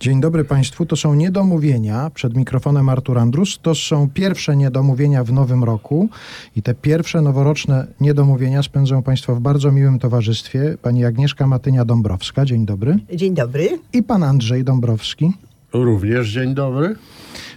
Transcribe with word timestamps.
Dzień 0.00 0.20
dobry 0.20 0.44
Państwu. 0.44 0.86
To 0.86 0.96
są 0.96 1.14
niedomówienia. 1.14 2.10
Przed 2.14 2.36
mikrofonem 2.36 2.88
Artur 2.88 3.18
Andrus. 3.18 3.58
To 3.62 3.74
są 3.74 4.10
pierwsze 4.14 4.56
niedomówienia 4.56 5.24
w 5.24 5.32
nowym 5.32 5.64
roku. 5.64 6.08
I 6.56 6.62
te 6.62 6.74
pierwsze 6.74 7.22
noworoczne 7.22 7.86
niedomówienia 8.00 8.62
spędzą 8.62 9.02
Państwo 9.02 9.34
w 9.34 9.40
bardzo 9.40 9.72
miłym 9.72 9.98
towarzystwie. 9.98 10.76
Pani 10.82 11.04
Agnieszka 11.04 11.46
Matynia-Dąbrowska. 11.46 12.44
Dzień 12.44 12.66
dobry. 12.66 12.98
Dzień 13.14 13.34
dobry. 13.34 13.78
I 13.92 14.02
pan 14.02 14.22
Andrzej 14.22 14.64
Dąbrowski. 14.64 15.32
Również 15.72 16.28
dzień 16.28 16.54
dobry. 16.54 16.96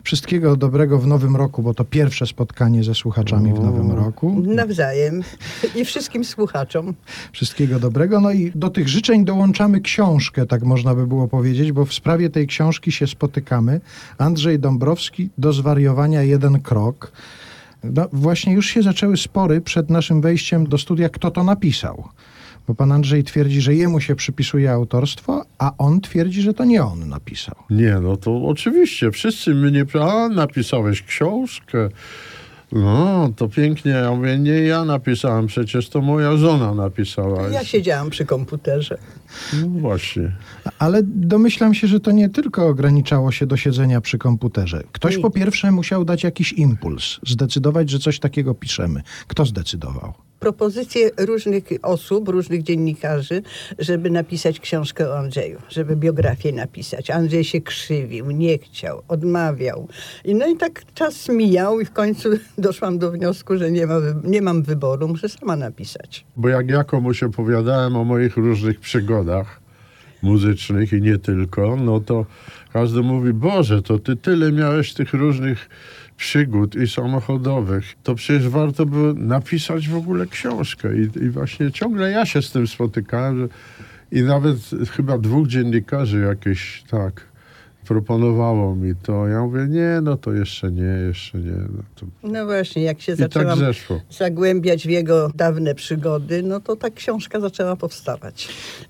Wszystkiego 0.03 0.55
dobrego 0.55 0.99
w 0.99 1.07
nowym 1.07 1.35
roku, 1.35 1.63
bo 1.63 1.73
to 1.73 1.85
pierwsze 1.85 2.27
spotkanie 2.27 2.83
ze 2.83 2.95
słuchaczami 2.95 3.53
w 3.53 3.59
nowym 3.59 3.91
roku. 3.91 4.41
Nawzajem. 4.45 5.21
I 5.75 5.85
wszystkim 5.85 6.25
słuchaczom. 6.25 6.93
Wszystkiego 7.31 7.79
dobrego. 7.79 8.21
No 8.21 8.31
i 8.31 8.51
do 8.55 8.69
tych 8.69 8.87
życzeń 8.87 9.25
dołączamy 9.25 9.81
książkę, 9.81 10.45
tak 10.45 10.63
można 10.63 10.95
by 10.95 11.07
było 11.07 11.27
powiedzieć, 11.27 11.71
bo 11.71 11.85
w 11.85 11.93
sprawie 11.93 12.29
tej 12.29 12.47
książki 12.47 12.91
się 12.91 13.07
spotykamy. 13.07 13.81
Andrzej 14.17 14.59
Dąbrowski, 14.59 15.29
do 15.37 15.53
zwariowania 15.53 16.21
jeden 16.21 16.61
krok. 16.61 17.11
No, 17.83 18.07
właśnie 18.13 18.53
już 18.53 18.65
się 18.65 18.81
zaczęły 18.81 19.17
spory 19.17 19.61
przed 19.61 19.89
naszym 19.89 20.21
wejściem 20.21 20.67
do 20.67 20.77
studia, 20.77 21.09
kto 21.09 21.31
to 21.31 21.43
napisał. 21.43 22.03
Bo 22.67 22.75
pan 22.75 22.91
Andrzej 22.91 23.23
twierdzi, 23.23 23.61
że 23.61 23.75
jemu 23.75 24.01
się 24.01 24.15
przypisuje 24.15 24.71
autorstwo, 24.71 25.45
a 25.57 25.71
on 25.77 26.01
twierdzi, 26.01 26.41
że 26.41 26.53
to 26.53 26.65
nie 26.65 26.83
on 26.83 27.09
napisał. 27.09 27.55
Nie, 27.69 27.99
no 28.01 28.17
to 28.17 28.45
oczywiście, 28.47 29.11
wszyscy 29.11 29.55
mnie, 29.55 29.85
a 30.01 30.29
napisałeś 30.29 31.01
książkę, 31.01 31.89
no 32.73 33.29
to 33.35 33.49
pięknie, 33.49 33.91
ja 33.91 34.11
mówię, 34.11 34.39
nie 34.39 34.51
ja 34.51 34.85
napisałem, 34.85 35.47
przecież 35.47 35.89
to 35.89 36.01
moja 36.01 36.37
żona 36.37 36.73
napisała. 36.73 37.47
Ja 37.49 37.63
siedziałam 37.63 38.09
przy 38.09 38.25
komputerze. 38.25 38.97
No 39.61 39.67
właśnie. 39.67 40.31
Ale 40.79 41.01
domyślam 41.03 41.73
się, 41.73 41.87
że 41.87 41.99
to 41.99 42.11
nie 42.11 42.29
tylko 42.29 42.67
ograniczało 42.67 43.31
się 43.31 43.45
do 43.45 43.57
siedzenia 43.57 44.01
przy 44.01 44.17
komputerze. 44.17 44.83
Ktoś 44.91 45.15
Nie. 45.15 45.21
po 45.21 45.29
pierwsze 45.31 45.71
musiał 45.71 46.05
dać 46.05 46.23
jakiś 46.23 46.53
impuls, 46.53 47.19
zdecydować, 47.27 47.89
że 47.89 47.99
coś 47.99 48.19
takiego 48.19 48.53
piszemy. 48.53 49.01
Kto 49.27 49.45
zdecydował? 49.45 50.13
Propozycje 50.43 51.11
różnych 51.17 51.63
osób, 51.81 52.29
różnych 52.29 52.63
dziennikarzy, 52.63 53.41
żeby 53.79 54.09
napisać 54.09 54.59
książkę 54.59 55.09
o 55.09 55.17
Andrzeju, 55.17 55.61
żeby 55.69 55.95
biografię 55.95 56.51
napisać. 56.51 57.09
Andrzej 57.09 57.43
się 57.43 57.61
krzywił, 57.61 58.31
nie 58.31 58.57
chciał, 58.57 59.01
odmawiał. 59.07 59.87
I 60.25 60.35
no 60.35 60.47
i 60.47 60.57
tak 60.57 60.81
czas 60.93 61.29
mijał 61.29 61.79
i 61.79 61.85
w 61.85 61.91
końcu 61.91 62.29
doszłam 62.57 62.99
do 62.99 63.11
wniosku, 63.11 63.57
że 63.57 63.71
nie, 63.71 63.87
ma, 63.87 63.95
nie 64.23 64.41
mam 64.41 64.63
wyboru, 64.63 65.07
muszę 65.07 65.29
sama 65.29 65.55
napisać. 65.55 66.25
Bo 66.35 66.49
jak 66.49 66.69
ja 66.69 66.83
komuś 66.83 67.23
opowiadałem 67.23 67.95
o 67.95 68.03
moich 68.03 68.37
różnych 68.37 68.79
przygodach 68.79 69.59
muzycznych 70.21 70.93
i 70.93 71.01
nie 71.01 71.17
tylko, 71.17 71.75
no 71.75 71.99
to 71.99 72.25
każdy 72.73 73.01
mówi, 73.01 73.33
Boże, 73.33 73.81
to 73.81 73.99
ty 73.99 74.15
tyle 74.15 74.51
miałeś 74.51 74.93
tych 74.93 75.13
różnych 75.13 75.69
przygód 76.23 76.75
i 76.75 76.87
samochodowych, 76.87 77.95
to 78.03 78.15
przecież 78.15 78.49
warto 78.49 78.85
było 78.85 79.13
napisać 79.13 79.89
w 79.89 79.95
ogóle 79.95 80.27
książkę. 80.27 80.89
I, 80.97 81.01
i 81.01 81.29
właśnie 81.29 81.71
ciągle 81.71 82.11
ja 82.11 82.25
się 82.25 82.41
z 82.41 82.51
tym 82.51 82.67
spotykałem, 82.67 83.39
że, 83.39 83.47
i 84.11 84.23
nawet 84.23 84.57
chyba 84.91 85.17
dwóch 85.17 85.47
dziennikarzy 85.47 86.19
jakieś 86.19 86.83
tak 86.89 87.32
proponowało 87.83 88.75
mi 88.75 88.95
to. 88.95 89.27
Ja 89.27 89.41
mówię, 89.41 89.67
nie, 89.69 89.99
no 90.03 90.17
to 90.17 90.33
jeszcze 90.33 90.71
nie, 90.71 90.83
jeszcze 91.07 91.37
nie. 91.37 91.51
No, 91.51 91.83
to... 91.95 92.05
No 92.23 92.45
właśnie, 92.45 92.83
jak 92.83 93.01
się 93.01 93.13
I 93.13 93.17
tak 93.17 93.33
zaczęłam 93.33 93.59
zeszło. 93.59 93.99
zagłębiać 94.11 94.87
w 94.87 94.89
jego 94.89 95.29
dawne 95.35 95.75
przygody, 95.75 96.43
no 96.43 96.59
to 96.59 96.75
ta 96.75 96.89
książka 96.89 97.39
zaczęła 97.39 97.75
powstawać. 97.75 98.49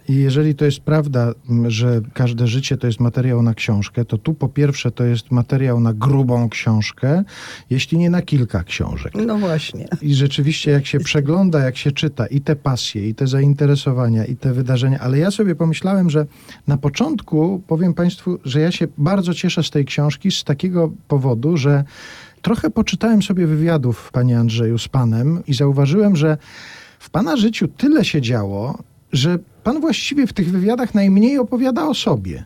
I 0.09 0.15
jeżeli 0.15 0.55
to 0.55 0.65
jest 0.65 0.79
prawda, 0.79 1.33
że 1.67 2.01
każde 2.13 2.47
życie 2.47 2.77
to 2.77 2.87
jest 2.87 2.99
materiał 2.99 3.41
na 3.41 3.53
książkę, 3.53 4.05
to 4.05 4.17
tu 4.17 4.33
po 4.33 4.49
pierwsze 4.49 4.91
to 4.91 5.03
jest 5.03 5.31
materiał 5.31 5.79
na 5.79 5.93
grubą 5.93 6.49
książkę, 6.49 7.23
jeśli 7.69 7.97
nie 7.97 8.09
na 8.09 8.21
kilka 8.21 8.63
książek. 8.63 9.13
No 9.25 9.37
właśnie. 9.37 9.87
I 10.01 10.13
rzeczywiście, 10.15 10.71
jak 10.71 10.85
się 10.85 10.99
przegląda, 10.99 11.59
jak 11.59 11.77
się 11.77 11.91
czyta 11.91 12.27
i 12.27 12.41
te 12.41 12.55
pasje, 12.55 13.09
i 13.09 13.15
te 13.15 13.27
zainteresowania, 13.27 14.25
i 14.25 14.35
te 14.35 14.53
wydarzenia, 14.53 14.99
ale 14.99 15.17
ja 15.17 15.31
sobie 15.31 15.55
pomyślałem, 15.55 16.09
że 16.09 16.25
na 16.67 16.77
początku 16.77 17.63
powiem 17.67 17.93
Państwu, 17.93 18.39
że 18.45 18.59
ja 18.59 18.71
się 18.71 18.82
bardzo 18.97 19.33
cieszę 19.33 19.63
z 19.63 19.69
tej 19.69 19.85
książki 19.85 20.31
z 20.31 20.43
takiego 20.43 20.91
powodu, 21.07 21.57
że 21.57 21.83
trochę 22.41 22.69
poczytałem 22.69 23.21
sobie 23.21 23.47
wywiadów, 23.47 24.11
Panie 24.11 24.39
Andrzeju, 24.39 24.77
z 24.77 24.87
Panem 24.87 25.43
i 25.47 25.53
zauważyłem, 25.53 26.15
że 26.15 26.37
w 26.99 27.09
Pana 27.09 27.37
życiu 27.37 27.67
tyle 27.67 28.05
się 28.05 28.21
działo, 28.21 28.83
że 29.13 29.39
Pan 29.63 29.81
właściwie 29.81 30.27
w 30.27 30.33
tych 30.33 30.51
wywiadach 30.51 30.93
najmniej 30.93 31.37
opowiada 31.37 31.87
o 31.87 31.93
sobie. 31.93 32.43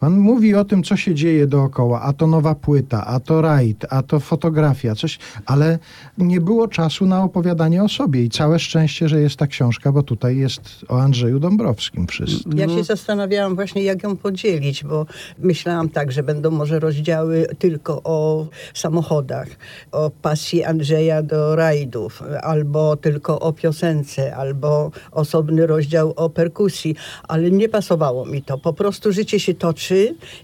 Pan 0.00 0.18
mówi 0.18 0.54
o 0.54 0.64
tym, 0.64 0.82
co 0.82 0.96
się 0.96 1.14
dzieje 1.14 1.46
dookoła, 1.46 2.02
a 2.02 2.12
to 2.12 2.26
nowa 2.26 2.54
płyta, 2.54 3.06
a 3.06 3.20
to 3.20 3.40
rajd, 3.42 3.86
a 3.90 4.02
to 4.02 4.20
fotografia, 4.20 4.94
coś, 4.94 5.18
ale 5.46 5.78
nie 6.18 6.40
było 6.40 6.68
czasu 6.68 7.06
na 7.06 7.22
opowiadanie 7.24 7.82
o 7.82 7.88
sobie 7.88 8.22
i 8.22 8.30
całe 8.30 8.58
szczęście, 8.58 9.08
że 9.08 9.20
jest 9.20 9.36
ta 9.36 9.46
książka, 9.46 9.92
bo 9.92 10.02
tutaj 10.02 10.36
jest 10.36 10.84
o 10.88 11.00
Andrzeju 11.00 11.38
Dąbrowskim 11.38 12.06
wszystko. 12.06 12.50
Ja 12.56 12.66
No. 12.66 12.76
się 12.76 12.84
zastanawiałam 12.84 13.54
właśnie, 13.54 13.82
jak 13.82 14.02
ją 14.02 14.16
podzielić, 14.16 14.84
bo 14.84 15.06
myślałam 15.38 15.88
tak, 15.88 16.12
że 16.12 16.22
będą 16.22 16.50
może 16.50 16.80
rozdziały 16.80 17.46
tylko 17.58 18.00
o 18.04 18.46
samochodach, 18.74 19.48
o 19.92 20.10
pasji 20.22 20.64
Andrzeja 20.64 21.22
do 21.22 21.56
rajdów, 21.56 22.22
albo 22.42 22.96
tylko 22.96 23.40
o 23.40 23.52
piosence, 23.52 24.36
albo 24.36 24.90
osobny 25.12 25.66
rozdział 25.66 26.12
o 26.16 26.30
perkusji, 26.30 26.96
ale 27.28 27.50
nie 27.50 27.68
pasowało 27.68 28.26
mi 28.26 28.42
to. 28.42 28.58
Po 28.58 28.72
prostu 28.72 29.12
życie 29.12 29.40
się 29.40 29.54
toczy 29.54 29.85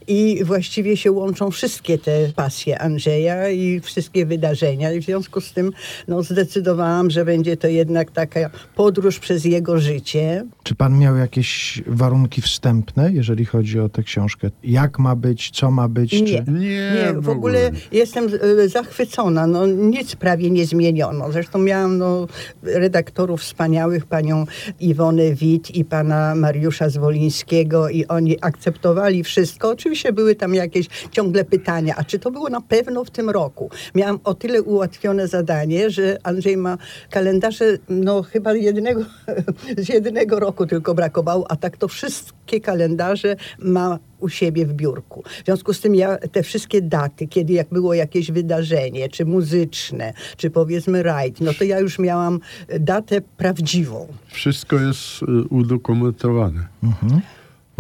i 0.09 0.45
właściwie 0.45 0.97
się 0.97 1.13
łączą 1.13 1.51
wszystkie 1.51 1.99
te 1.99 2.33
pasje 2.37 2.79
Andrzeja 2.79 3.49
i 3.49 3.81
wszystkie 3.81 4.27
wydarzenia. 4.27 4.93
I 4.93 5.01
w 5.01 5.05
związku 5.05 5.41
z 5.41 5.53
tym 5.53 5.73
no, 6.09 6.23
zdecydowałam, 6.23 7.11
że 7.11 7.25
będzie 7.25 7.57
to 7.57 7.69
jednak 7.69 8.11
taka 8.11 8.51
podróż 8.77 9.19
przez 9.19 9.45
jego 9.45 9.81
życie. 9.81 10.45
Czy 10.63 10.75
pan 10.75 10.99
miał 10.99 11.17
jakieś 11.17 11.83
warunki 11.87 12.43
wstępne, 12.43 13.13
jeżeli 13.13 13.45
chodzi 13.45 13.81
o 13.81 13.89
tę 13.89 14.03
książkę? 14.03 14.51
Jak 14.65 14.99
ma 14.99 15.17
być, 15.17 15.51
co 15.51 15.71
ma 15.71 15.89
być? 15.89 16.13
Nie. 16.13 16.45
Czy... 16.45 16.53
Nie, 16.53 16.93
Nie, 16.95 17.15
w 17.17 17.29
ogóle 17.29 17.71
jestem 17.93 18.27
e, 18.27 18.69
zachwycona. 18.69 19.47
No, 19.47 19.67
nic 19.67 20.17
prawie 20.17 20.51
nie 20.51 20.67
zmieniono. 20.67 21.33
Zresztą 21.33 21.59
miałam 21.59 21.99
no, 21.99 22.27
redaktorów 22.63 23.41
wspaniałych, 23.41 24.07
panią 24.07 24.47
Iwonę 24.81 25.35
Wit 25.35 25.77
i 25.77 25.85
pana 25.85 26.35
Mariusza 26.35 26.89
Zwolińskiego 26.89 27.89
i 27.89 28.07
oni 28.07 28.37
akceptowali 28.41 29.25
wszystko. 29.25 29.32
Oczywiście 29.63 30.13
były 30.13 30.35
tam 30.35 30.55
jakieś 30.55 30.87
ciągle 31.11 31.45
pytania, 31.45 31.95
a 31.97 32.05
czy 32.05 32.19
to 32.19 32.31
było 32.31 32.49
na 32.49 32.61
pewno 32.61 33.05
w 33.05 33.11
tym 33.11 33.31
roku? 33.31 33.71
Miałam 33.95 34.21
o 34.25 34.35
tyle 34.35 34.63
ułatwione 34.63 35.29
zadanie, 35.29 35.91
że 35.91 36.19
Andrzej 36.23 36.57
ma 36.57 36.79
kalendarze, 37.11 37.79
no 37.89 38.23
chyba 38.23 38.55
jednego, 38.55 39.01
z 39.85 39.89
jednego 39.89 40.41
roku 40.41 40.67
tylko 40.67 40.95
brakowało, 40.95 41.51
a 41.51 41.57
tak 41.57 41.77
to 41.77 41.89
wszystkie 41.89 42.61
kalendarze 42.61 43.37
ma 43.59 43.99
u 44.23 44.29
siebie 44.29 44.67
w 44.67 44.73
biurku. 44.73 45.23
W 45.43 45.45
związku 45.45 45.73
z 45.73 45.81
tym 45.81 45.95
ja 45.95 46.19
te 46.19 46.43
wszystkie 46.43 46.83
daty, 46.83 47.27
kiedy 47.27 47.53
jak 47.53 47.69
było 47.69 47.95
jakieś 47.95 48.31
wydarzenie, 48.31 49.09
czy 49.09 49.25
muzyczne, 49.25 50.13
czy 50.37 50.51
powiedzmy 50.51 51.03
rajd, 51.03 51.41
no 51.41 51.55
to 51.55 51.65
ja 51.65 51.79
już 51.79 51.99
miałam 51.99 52.41
e, 52.69 52.79
datę 52.81 53.21
prawdziwą. 53.21 54.07
Wszystko 54.29 54.77
jest 54.77 55.23
y, 55.23 55.27
udokumentowane. 55.51 56.67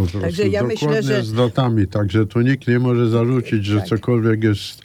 Po 0.07 0.11
prostu 0.11 0.21
Także 0.21 0.49
ja 0.49 0.61
dokładnie 0.63 0.89
myślę, 0.89 1.03
że- 1.03 1.25
z 1.25 1.33
datami, 1.33 1.87
także 1.87 2.27
tu 2.27 2.41
nikt 2.41 2.69
nie 2.69 2.79
może 2.79 3.09
zarzucić, 3.09 3.65
że 3.65 3.79
Tak. 3.79 3.87
cokolwiek 3.89 4.45
jest 4.45 4.83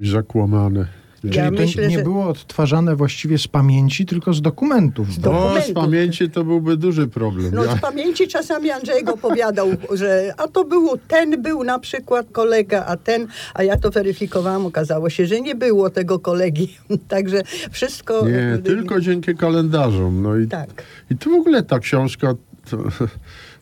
zakłamane. 0.00 0.86
Czyli 1.22 1.36
Ja 1.36 1.44
to 1.44 1.50
myślę, 1.50 1.88
nie 1.88 1.98
że- 1.98 2.02
było 2.04 2.28
odtwarzane 2.28 2.96
właściwie 2.96 3.38
z 3.38 3.48
pamięci, 3.48 4.06
tylko 4.06 4.32
z 4.34 4.42
dokumentów. 4.42 5.18
Do- 5.18 5.30
No, 5.32 5.38
z 5.38 5.42
dokumentów. 5.42 5.74
pamięci 5.74 6.30
to 6.30 6.44
byłby 6.44 6.76
duży 6.76 7.08
problem. 7.08 7.50
No 7.54 7.64
Ja, 7.64 7.76
z 7.76 7.80
pamięci 7.80 8.28
czasami 8.28 8.70
Andrzej 8.70 9.04
go 9.04 9.12
opowiadał, 9.14 9.68
że 9.92 10.34
a 10.36 10.48
to 10.48 10.64
było, 10.64 10.96
ten 11.08 11.42
był 11.42 11.64
na 11.64 11.78
przykład 11.78 12.26
kolega, 12.32 12.84
a 12.86 12.96
ten, 12.96 13.26
a 13.54 13.62
ja 13.62 13.76
to 13.76 13.90
weryfikowałam, 13.90 14.66
okazało 14.66 15.10
się, 15.10 15.26
że 15.26 15.40
nie 15.40 15.54
było 15.54 15.90
tego 15.90 16.18
kolegi. 16.18 16.76
Także 17.08 17.42
wszystko... 17.70 18.26
nie, 18.28 18.58
tylko 18.64 19.00
dzięki 19.00 19.34
kalendarzom. 19.36 20.22
No 20.22 20.36
i, 20.36 20.46
Tak. 20.48 20.82
i 21.10 21.16
tu 21.16 21.30
w 21.30 21.34
ogóle 21.40 21.62
ta 21.62 21.78
książka 21.78 22.34
to, 22.70 22.76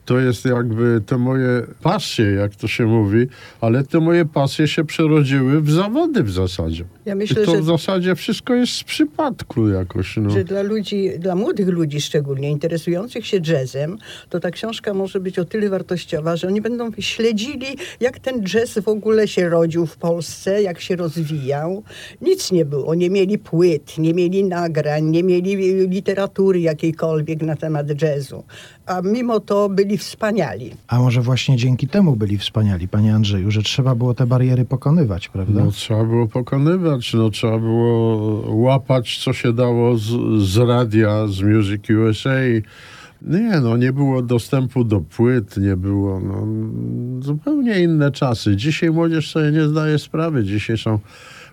to 0.09 0.19
jest 0.19 0.45
jakby 0.45 1.01
te 1.07 1.19
moje 1.19 1.63
pasje, 1.83 2.25
jak 2.27 2.55
to 2.55 2.69
się 2.69 2.87
mówi, 2.87 3.27
ale 3.61 3.85
te 3.85 4.01
moje 4.01 4.25
pasje 4.25 4.69
się 4.69 4.85
przerodziły 4.85 5.61
w 5.61 5.71
zawody 5.71 6.23
w 6.23 6.31
zasadzie. 6.31 6.85
Ja 7.05 7.15
myślę, 7.15 7.43
I 7.43 7.47
to 7.47 7.53
że- 7.53 7.61
w 7.61 7.65
zasadzie 7.65 8.15
wszystko 8.15 8.55
jest 8.55 8.73
z 8.73 8.85
przypadku 8.85 9.69
jakoś. 9.69 10.17
No. 10.17 10.31
że 10.31 10.45
dla 10.45 10.63
ludzi, 10.63 11.11
dla 11.19 11.35
młodych 11.35 11.69
ludzi 11.69 12.01
szczególnie 12.01 12.51
interesujących 12.51 13.27
się 13.27 13.41
jazzem, 13.47 13.99
to 14.29 14.41
ta 14.41 14.51
książka 14.51 14.95
może 14.95 15.21
być 15.21 15.39
o 15.39 15.45
tyle 15.45 15.69
wartościowa, 15.69 16.37
że 16.37 16.49
oni 16.49 16.61
będą 16.61 16.91
śledzili, 16.99 17.67
jak 18.01 18.19
ten 18.19 18.43
jazz 18.45 18.79
w 18.79 18.89
ogóle 18.89 19.29
się 19.29 19.49
rodził 19.49 19.87
w 19.87 19.97
Polsce, 19.97 20.63
jak 20.63 20.81
się 20.81 20.97
rozwijał. 20.97 21.83
Nic 22.21 22.53
nie 22.53 22.65
było. 22.65 22.95
Nie 22.95 23.11
mieli 23.11 23.39
płyt, 23.39 23.99
nie 23.99 24.15
mieli 24.15 24.45
nagrań, 24.45 25.05
nie 25.05 25.23
mieli 25.23 25.57
literatury 25.89 26.61
jakiejkolwiek 26.61 27.43
na 27.43 27.57
temat 27.57 28.03
jazzu. 28.03 28.45
A 28.89 29.03
mimo 29.03 29.41
to 29.41 29.69
byli 29.69 29.99
wspaniali. 29.99 30.71
A 30.89 30.99
może 30.99 31.21
właśnie 31.21 31.57
dzięki 31.57 31.89
temu 31.89 32.17
byli 32.17 32.39
wspaniali, 32.39 32.89
panie 32.89 33.15
Andrzeju, 33.15 33.51
że 33.51 33.63
trzeba 33.63 33.95
było 33.95 34.15
te 34.15 34.27
bariery 34.27 34.65
pokonywać, 34.65 35.29
prawda? 35.29 35.65
No 35.65 35.71
trzeba 35.71 36.05
było 36.05 36.27
pokonywać, 36.27 37.15
no 37.15 37.31
trzeba 37.31 37.59
było 37.59 38.43
łapać, 38.57 39.19
co 39.25 39.33
się 39.33 39.53
dało 39.53 39.97
z, 39.97 40.07
z 40.43 40.57
radia, 40.57 41.27
z 41.27 41.43
Music 41.43 41.83
USA. 41.91 42.41
Nie, 43.23 43.61
no 43.61 43.77
nie 43.77 43.93
było 43.93 44.23
dostępu 44.23 44.85
do 44.85 45.01
płyt, 45.01 45.57
nie 45.57 45.77
było, 45.77 46.21
no 46.21 46.47
zupełnie 47.23 47.81
inne 47.81 48.13
czasy. 48.13 48.57
Dzisiaj 48.57 48.91
młodzież 48.91 49.31
sobie 49.31 49.51
nie 49.53 49.65
zdaje 49.65 49.99
sprawy. 49.99 50.45
Dzisiaj 50.45 50.79
są 50.79 50.99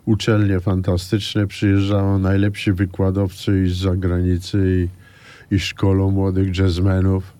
uczelnie 0.05 0.59
fantastyczne, 0.59 1.47
przyjeżdżają 1.47 2.19
najlepsi 2.19 2.71
wykładowcy 2.71 3.63
i 3.63 3.69
z 3.69 3.77
zagranicy 3.77 4.57
i, 4.65 5.04
i 5.51 5.59
szkolą 5.59 6.11
młodych 6.11 6.57
jazzmenów. 6.57 7.33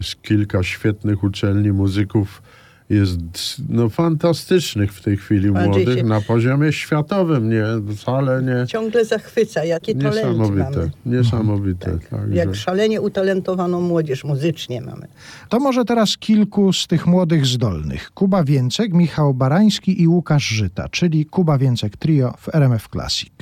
Jest 0.00 0.22
kilka 0.22 0.62
świetnych 0.62 1.24
uczelni 1.24 1.72
muzyków, 1.72 2.42
jest 2.90 3.18
no, 3.68 3.88
fantastycznych 3.88 4.92
w 4.92 5.02
tej 5.02 5.16
chwili 5.16 5.50
młodych 5.50 5.98
się- 5.98 6.04
na 6.04 6.20
poziomie 6.20 6.72
światowym, 6.72 7.48
nie, 7.50 7.64
wcale 7.96 8.42
nie. 8.42 8.66
Ciągle 8.66 9.04
zachwyca, 9.04 9.64
jakie 9.64 9.94
talenty 9.94 10.18
Niesamowite, 10.18 10.70
mamy. 10.70 10.90
niesamowite. 11.06 11.98
Także. 12.10 12.36
Jak 12.36 12.54
szalenie 12.54 13.00
utalentowaną 13.00 13.80
młodzież 13.80 14.24
muzycznie 14.24 14.80
mamy. 14.80 15.06
To 15.48 15.60
może 15.60 15.84
teraz 15.84 16.16
kilku 16.18 16.72
z 16.72 16.86
tych 16.86 17.06
młodych 17.06 17.46
zdolnych. 17.46 18.10
Kuba 18.14 18.44
Więcek, 18.44 18.92
Michał 18.92 19.34
Barański 19.34 20.02
i 20.02 20.08
Łukasz 20.08 20.48
Żyta, 20.48 20.88
czyli 20.88 21.26
Kuba 21.26 21.58
Więcek 21.58 21.96
Trio 21.96 22.34
w 22.38 22.54
RMF 22.54 22.88
Classic. 22.92 23.32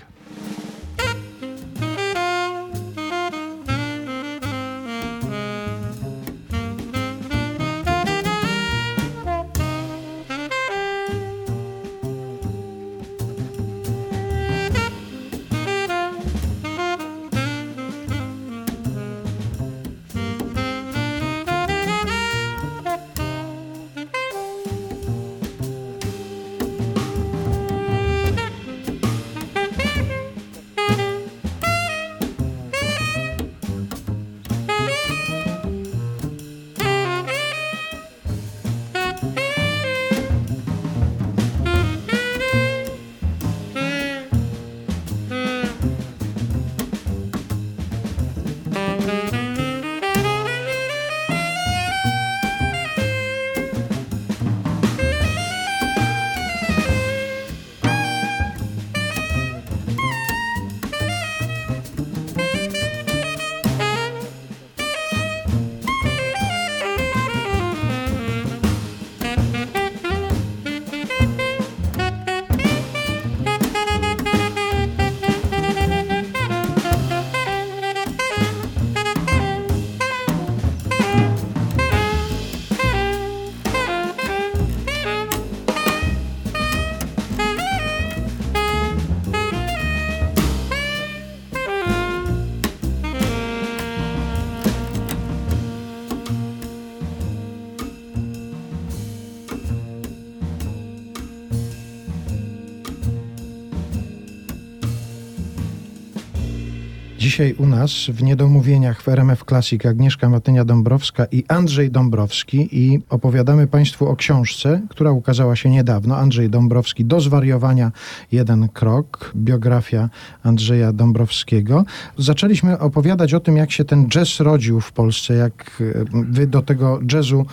Dzisiaj 107.35 107.55
u 107.59 107.67
nas 107.67 107.93
w 108.09 108.23
Niedomówieniach 108.23 109.03
w 109.03 109.09
RMF 109.09 109.45
Classic 109.45 109.87
Agnieszka 109.87 110.29
Matynia-Dąbrowska 110.29 111.27
i 111.33 111.45
Andrzej 111.49 111.91
Dąbrowski 111.91 112.69
i 112.73 113.01
opowiadamy 113.11 113.67
Państwu 113.67 114.09
o 114.09 114.17
książce, 114.17 114.81
która 114.89 115.11
ukazała 115.11 115.57
się 115.57 115.71
niedawno. 115.71 116.17
Andrzej 116.17 116.51
Dąbrowski 116.51 117.05
do 117.05 117.21
zwariowania 117.21 117.93
jeden 118.33 118.69
krok, 118.69 119.33
biografia 119.37 120.11
Andrzeja 120.43 120.93
Dąbrowskiego. 120.93 121.85
Zaczęliśmy 122.19 122.79
opowiadać 122.79 123.35
o 123.35 123.41
tym, 123.41 123.57
jak 123.57 123.73
się 123.73 123.85
ten 123.85 124.09
jazz 124.09 124.41
rodził 124.41 124.81
w 124.81 124.93
Polsce, 124.93 125.35
jak 125.35 125.83
e, 125.95 126.05
wy 126.13 126.47
do 126.47 126.63
tego 126.63 127.01
jazzu 127.13 127.47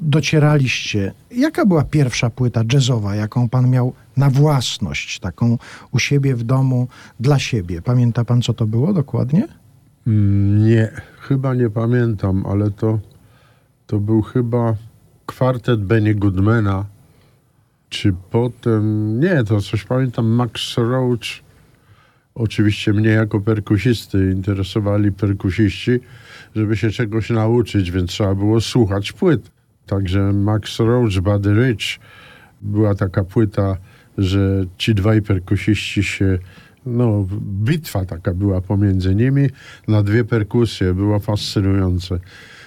docieraliście. 0.00 1.12
Jaka 1.30 1.66
była 1.66 1.84
pierwsza 1.84 2.30
płyta 2.30 2.62
jazzowa, 2.72 3.14
jaką 3.14 3.48
pan 3.48 3.70
miał 3.70 3.92
na 4.16 4.30
własność, 4.30 5.18
taką 5.18 5.58
u 5.92 5.98
siebie 5.98 6.34
w 6.34 6.42
domu 6.44 6.88
dla 7.20 7.38
siebie? 7.38 7.82
Pamięta 7.82 8.24
pan, 8.24 8.42
co 8.42 8.54
to 8.54 8.66
było 8.66 8.92
dokładnie? 8.92 9.48
Mm, 10.06 10.64
Nie, 10.68 10.90
chyba 11.20 11.54
nie 11.54 11.70
pamiętam, 11.70 12.46
ale 12.46 12.70
to, 12.70 12.98
to 13.86 13.98
był 13.98 14.22
chyba 14.22 14.74
kwartet 15.26 15.84
Benny 15.84 16.14
Goodmana, 16.14 16.84
czy 17.88 18.14
potem, 18.30 19.20
nie, 19.20 19.44
to 19.44 19.60
coś 19.60 19.84
pamiętam, 19.84 20.26
Max 20.26 20.76
Roach. 20.76 21.46
Oczywiście 22.34 22.92
mnie 22.92 23.08
jako 23.08 23.40
perkusisty 23.40 24.32
interesowali 24.32 25.12
perkusiści, 25.12 25.90
żeby 26.54 26.76
się 26.76 26.90
czegoś 26.90 27.30
nauczyć, 27.30 27.90
więc 27.90 28.10
trzeba 28.10 28.34
było 28.34 28.60
słuchać 28.60 29.12
płyt. 29.12 29.50
Także 29.86 30.32
Max 30.32 30.78
Roach, 30.78 31.20
Buddy 31.20 31.54
Rich, 31.54 31.98
była 32.62 32.94
taka 32.94 33.24
płyta, 33.24 33.76
że 34.18 34.64
ci 34.78 34.94
dwaj 34.94 35.22
perkusiści 35.22 36.02
się, 36.02 36.38
no 36.86 37.26
bitwa 37.40 38.04
taka 38.04 38.34
była 38.34 38.60
pomiędzy 38.60 39.14
nimi 39.14 39.46
na 39.88 40.02
dwie 40.02 40.24
perkusje, 40.24 40.94
było 40.94 41.18
fascynujące. 41.18 42.18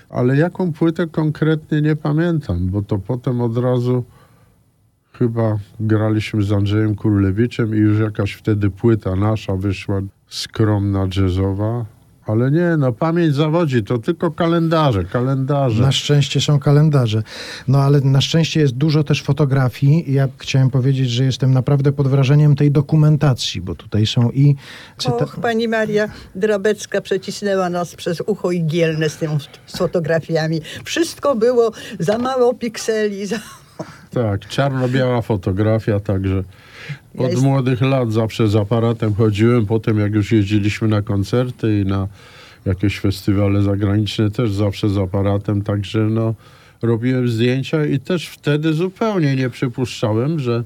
Ale 0.10 0.38
jaką 0.38 0.74
płytę 0.74 1.08
konkretnie 1.08 1.82
nie 1.82 1.96
pamiętam, 1.96 2.70
bo 2.70 2.82
to 2.82 2.98
potem 2.98 3.42
od 3.42 3.58
razu 3.58 4.04
chyba 5.14 5.58
graliśmy 5.80 6.44
z 6.44 6.52
Andrzejem 6.52 6.96
Królewiczem 6.96 7.76
i 7.76 7.78
już 7.78 8.00
jakaś 8.00 8.34
wtedy 8.34 8.70
płyta 8.70 9.16
nasza 9.16 9.56
wyszła, 9.56 10.02
skromna, 10.28 11.08
jazzowa. 11.18 11.86
Ale 12.32 12.52
nie, 12.52 12.78
no 12.78 12.92
pamięć 12.94 13.36
zawodzi, 13.36 13.84
to 13.84 13.98
tylko 13.98 14.32
kalendarze, 14.32 15.04
kalendarze. 15.04 15.82
Na 15.84 15.92
szczęście 15.92 16.42
są 16.42 16.60
kalendarze. 16.60 17.24
No 17.68 17.80
ale 17.80 18.02
na 18.02 18.22
szczęście 18.22 18.60
jest 18.60 18.74
dużo 18.74 19.04
też 19.04 19.24
fotografii. 19.24 20.14
Ja 20.14 20.28
chciałem 20.38 20.70
powiedzieć, 20.70 21.10
że 21.10 21.24
jestem 21.24 21.52
naprawdę 21.54 21.92
pod 21.92 22.08
wrażeniem 22.08 22.56
tej 22.56 22.72
dokumentacji, 22.72 23.62
bo 23.62 23.76
tutaj 23.76 24.06
są 24.06 24.32
i 24.32 24.56
cyta- 24.98 25.24
Och, 25.24 25.40
pani 25.42 25.68
Maria 25.68 26.10
Drabecka 26.36 27.02
przecisnęła 27.02 27.70
nas 27.70 27.96
przez 27.96 28.22
ucho 28.26 28.52
igielne 28.52 29.10
z 29.10 29.18
tym 29.18 29.32
z 29.66 29.78
fotografiami. 29.78 30.62
Wszystko 30.84 31.36
było 31.36 31.72
za 32.00 32.18
mało 32.18 32.54
pikseli. 32.54 33.26
Za... 33.26 33.36
Tak, 34.12 34.48
czarno-biała 34.48 35.22
fotografia, 35.22 36.00
także 36.00 36.44
Ja 37.16 37.26
od 37.26 37.32
jest- 37.32 37.44
młodych 37.44 37.82
lat 37.82 38.14
zawsze 38.14 38.48
z 38.48 38.56
aparatem 38.56 39.14
chodziłem. 39.16 39.66
Potem 39.66 40.00
jak 40.00 40.14
już 40.14 40.32
jeździliśmy 40.32 40.88
na 40.88 41.02
koncerty 41.02 41.80
i 41.82 41.86
na 41.86 42.08
jakieś 42.66 43.00
festywale 43.00 43.62
zagraniczne 43.62 44.32
też 44.32 44.52
zawsze 44.54 44.90
z 44.90 44.98
aparatem, 44.98 45.62
także 45.62 46.00
no 46.00 46.34
robiłem 46.82 47.28
zdjęcia 47.30 47.86
i 47.86 48.00
też 48.00 48.28
wtedy 48.28 48.74
zupełnie 48.74 49.36
nie 49.36 49.50
przypuszczałem, 49.50 50.40
że 50.40 50.64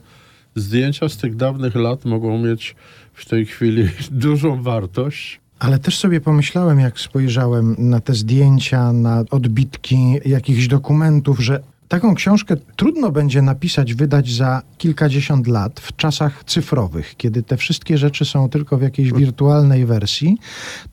zdjęcia 0.56 1.10
z 1.10 1.18
tych 1.18 1.36
dawnych 1.36 1.76
lat 1.76 2.06
mogą 2.06 2.38
mieć 2.40 2.76
w 3.14 3.26
tej 3.26 3.46
chwili 3.46 3.90
dużą 4.12 4.64
wartość. 4.64 5.40
Ale 5.60 5.80
też 5.80 5.98
sobie 5.98 6.22
pomyślałem, 6.22 6.80
jak 6.80 7.00
spojrzałem 7.00 7.76
na 7.80 8.00
te 8.00 8.14
zdjęcia, 8.14 8.94
na 8.94 9.24
odbitki 9.32 10.20
jakichś 10.26 10.68
dokumentów, 10.68 11.40
że 11.40 11.64
Taką 11.88 12.16
książkę 12.16 12.56
trudno 12.76 13.12
będzie 13.12 13.42
napisać, 13.42 13.94
wydać 13.94 14.34
za 14.34 14.62
kilkadziesiąt 14.78 15.48
lat 15.48 15.80
w 15.80 15.96
czasach 15.96 16.44
cyfrowych, 16.44 17.18
kiedy 17.18 17.44
te 17.44 17.58
wszystkie 17.58 17.98
rzeczy 17.98 18.26
są 18.26 18.50
tylko 18.50 18.78
w 18.78 18.82
jakiejś 18.82 19.14
wirtualnej 19.14 19.86
wersji. 19.86 20.38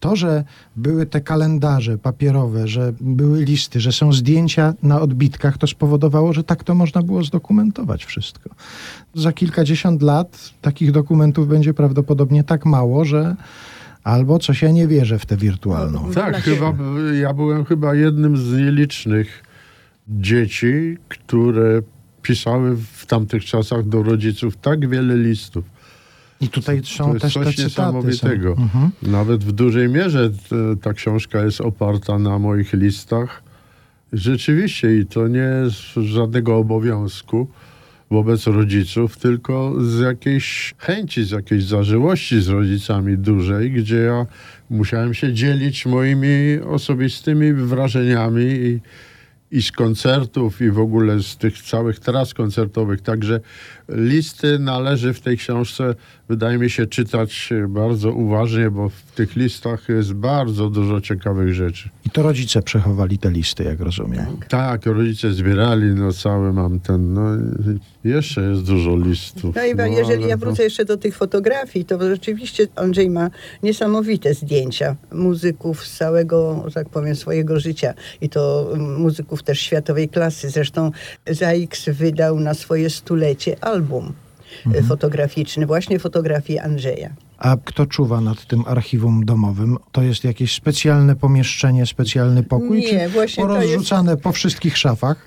To, 0.00 0.16
że 0.16 0.44
były 0.76 1.06
te 1.06 1.20
kalendarze 1.20 1.98
papierowe, 1.98 2.68
że 2.68 2.92
były 3.00 3.44
listy, 3.44 3.80
że 3.80 3.92
są 3.92 4.12
zdjęcia 4.12 4.74
na 4.82 5.00
odbitkach, 5.00 5.58
to 5.58 5.66
spowodowało, 5.66 6.32
że 6.32 6.44
tak 6.44 6.64
to 6.64 6.74
można 6.74 7.02
było 7.02 7.24
zdokumentować 7.24 8.04
wszystko. 8.04 8.50
Za 9.14 9.32
kilkadziesiąt 9.32 10.02
lat 10.02 10.50
takich 10.60 10.92
dokumentów 10.92 11.48
będzie 11.48 11.74
prawdopodobnie 11.74 12.44
tak 12.44 12.66
mało, 12.66 13.04
że 13.04 13.36
albo 14.04 14.38
coś 14.38 14.62
ja 14.62 14.70
nie 14.70 14.88
wierzę 14.88 15.18
w 15.18 15.26
tę 15.26 15.36
wirtualną. 15.36 16.10
Tak, 16.14 16.36
chyba, 16.36 16.74
ja 17.20 17.34
byłem 17.34 17.64
chyba 17.64 17.94
jednym 17.94 18.36
z 18.36 18.52
nielicznych 18.52 19.49
dzieci, 20.10 20.96
które 21.08 21.82
pisały 22.22 22.76
w 22.92 23.06
tamtych 23.06 23.44
czasach 23.44 23.88
do 23.88 24.02
rodziców 24.02 24.56
tak 24.56 24.88
wiele 24.88 25.16
listów. 25.16 25.64
I 26.40 26.48
tutaj 26.48 26.80
To 26.80 26.86
są 26.86 27.12
jest 27.12 27.22
też 27.22 27.34
te 27.34 27.44
coś. 27.44 27.56
Są. 27.56 27.62
niesamowitego. 27.62 28.50
Mhm. 28.58 28.90
Nawet 29.02 29.44
w 29.44 29.52
dużej 29.52 29.88
mierze 29.88 30.30
ta 30.82 30.92
książka 30.92 31.44
jest 31.44 31.60
oparta 31.60 32.18
na 32.18 32.38
moich 32.38 32.72
listach. 32.72 33.42
Rzeczywiście 34.12 34.96
i 34.96 35.06
to 35.06 35.28
nie 35.28 35.50
z 35.68 36.00
żadnego 36.04 36.56
obowiązku 36.56 37.48
wobec 38.10 38.46
rodziców, 38.46 39.16
tylko 39.16 39.74
z 39.84 40.00
jakiejś 40.00 40.74
chęci, 40.78 41.24
z 41.24 41.30
jakiejś 41.30 41.64
zażyłości 41.64 42.40
z 42.42 42.48
rodzicami 42.48 43.18
dużej, 43.18 43.70
gdzie 43.70 43.96
ja 43.96 44.26
musiałem 44.70 45.14
się 45.14 45.32
dzielić 45.32 45.86
moimi 45.86 46.60
osobistymi 46.66 47.52
wrażeniami 47.52 48.44
i, 48.44 48.80
i 49.50 49.62
z 49.62 49.72
koncertów, 49.72 50.60
i 50.60 50.70
w 50.70 50.78
ogóle 50.78 51.22
z 51.22 51.36
tych 51.36 51.62
całych 51.62 51.98
tras 51.98 52.34
koncertowych. 52.34 53.02
Także 53.02 53.40
listy 53.88 54.58
należy 54.58 55.14
w 55.14 55.20
tej 55.20 55.36
książce, 55.36 55.94
wydaje 56.28 56.58
mi 56.58 56.70
się, 56.70 56.86
czytać 56.86 57.50
bardzo 57.68 58.12
uważnie, 58.12 58.70
bo 58.70 58.88
w 58.88 59.02
tych 59.02 59.36
listach 59.36 59.88
jest 59.88 60.12
bardzo 60.12 60.70
dużo 60.70 61.00
ciekawych 61.00 61.54
rzeczy. 61.54 61.88
I 62.06 62.10
to 62.10 62.22
rodzice 62.22 62.62
przechowali 62.62 63.18
te 63.18 63.30
listy, 63.30 63.64
jak 63.64 63.80
rozumiem. 63.80 64.26
Tak, 64.48 64.86
rodzice 64.86 65.32
zbierali, 65.32 65.86
no 65.86 66.12
cały 66.12 66.52
mam 66.52 66.80
ten, 66.80 67.14
no 67.14 67.22
jeszcze 68.04 68.40
jest 68.42 68.62
dużo 68.62 68.96
listów. 68.96 69.54
No 69.56 69.64
i 69.64 69.74
wa- 69.74 69.86
jeżeli 69.86 70.22
ja 70.28 70.36
to- 70.38 70.38
wrócę 70.46 70.62
jeszcze 70.62 70.84
do 70.84 70.96
tych 70.96 71.16
fotografii, 71.16 71.84
to 71.84 72.08
rzeczywiście 72.08 72.66
Andrzej 72.76 73.10
ma 73.10 73.30
niesamowite 73.62 74.34
zdjęcia 74.34 74.96
muzyków 75.12 75.86
z 75.86 75.96
całego, 75.98 76.62
że 76.66 76.74
tak 76.74 76.88
powiem, 76.88 77.16
swojego 77.16 77.60
życia 77.60 77.94
i 78.20 78.28
to 78.28 78.70
mm, 78.74 78.96
muzyków 79.00 79.42
też 79.42 79.60
światowej 79.60 80.08
klasy. 80.08 80.50
Zresztą 80.50 80.90
ZAX 81.30 81.88
wydał 81.88 82.40
na 82.40 82.54
swoje 82.54 82.90
stulecie 82.90 83.64
album 83.64 84.12
e, 84.74 84.82
fotograficzny, 84.82 85.66
właśnie 85.66 85.98
fotografii 85.98 86.58
Andrzeja. 86.58 87.10
A 87.40 87.56
kto 87.64 87.86
czuwa 87.86 88.20
nad 88.20 88.46
tym 88.46 88.62
archiwum 88.66 89.24
domowym? 89.24 89.76
To 89.92 90.02
jest 90.02 90.24
jakieś 90.24 90.54
specjalne 90.54 91.16
pomieszczenie, 91.16 91.86
specjalny 91.86 92.42
pokój? 92.42 92.80
Nie, 92.80 92.88
czy 92.88 93.08
właśnie 93.08 93.44
to 93.44 93.48
porozrzucane 93.48 94.16
po 94.16 94.32
wszystkich 94.32 94.78
szafach? 94.78 95.26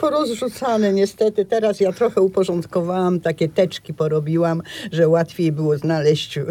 Porozrzucane 0.00 0.92
niestety. 0.92 1.44
Teraz 1.44 1.80
ja 1.80 1.92
trochę 1.92 2.20
uporządkowałam, 2.20 3.20
takie 3.20 3.48
teczki 3.48 3.94
porobiłam, 3.94 4.62
że 4.92 5.08
łatwiej 5.08 5.52
było 5.52 5.78
znaleźć 5.78 6.38
y, 6.38 6.44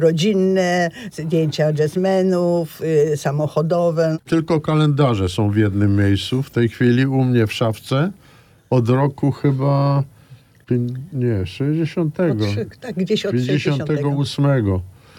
rodzinne, 0.00 0.90
zdjęcia 1.12 1.64
jazzmenów, 1.78 2.82
y, 3.12 3.16
samochodowe. 3.16 4.16
Tylko 4.26 4.60
kalendarze 4.60 5.28
są 5.28 5.50
w 5.50 5.56
jednym 5.56 5.96
miejscu. 5.96 6.42
W 6.42 6.50
tej 6.50 6.68
chwili 6.68 7.06
u 7.06 7.24
mnie 7.24 7.46
w 7.46 7.52
szafce 7.52 8.10
od 8.70 8.88
roku 8.88 9.32
chyba 9.32 10.02
nie, 11.12 11.46
60. 11.46 12.20
Od, 12.20 12.38
tak, 12.80 12.94
gdzieś 12.96 13.26
od 13.26 13.32
60. 13.32 13.84
58. 13.84 14.44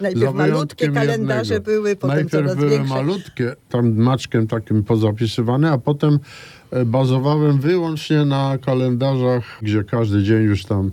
Najpierw 0.01 0.33
malutkie 0.33 0.89
kalendarze 0.91 1.53
jednego. 1.53 1.71
były, 1.71 1.95
potem 1.95 2.15
Najpierw 2.15 2.31
coraz 2.31 2.55
były 2.55 2.69
większe. 2.69 2.93
malutkie, 2.93 3.55
tam 3.69 3.95
maczkiem 3.95 4.47
takim 4.47 4.83
pozapisywane, 4.83 5.71
a 5.71 5.77
potem 5.77 6.19
e, 6.71 6.85
bazowałem 6.85 7.59
wyłącznie 7.59 8.25
na 8.25 8.57
kalendarzach, 8.65 9.59
gdzie 9.61 9.83
każdy 9.83 10.23
dzień 10.23 10.43
już 10.43 10.65
tam. 10.65 10.91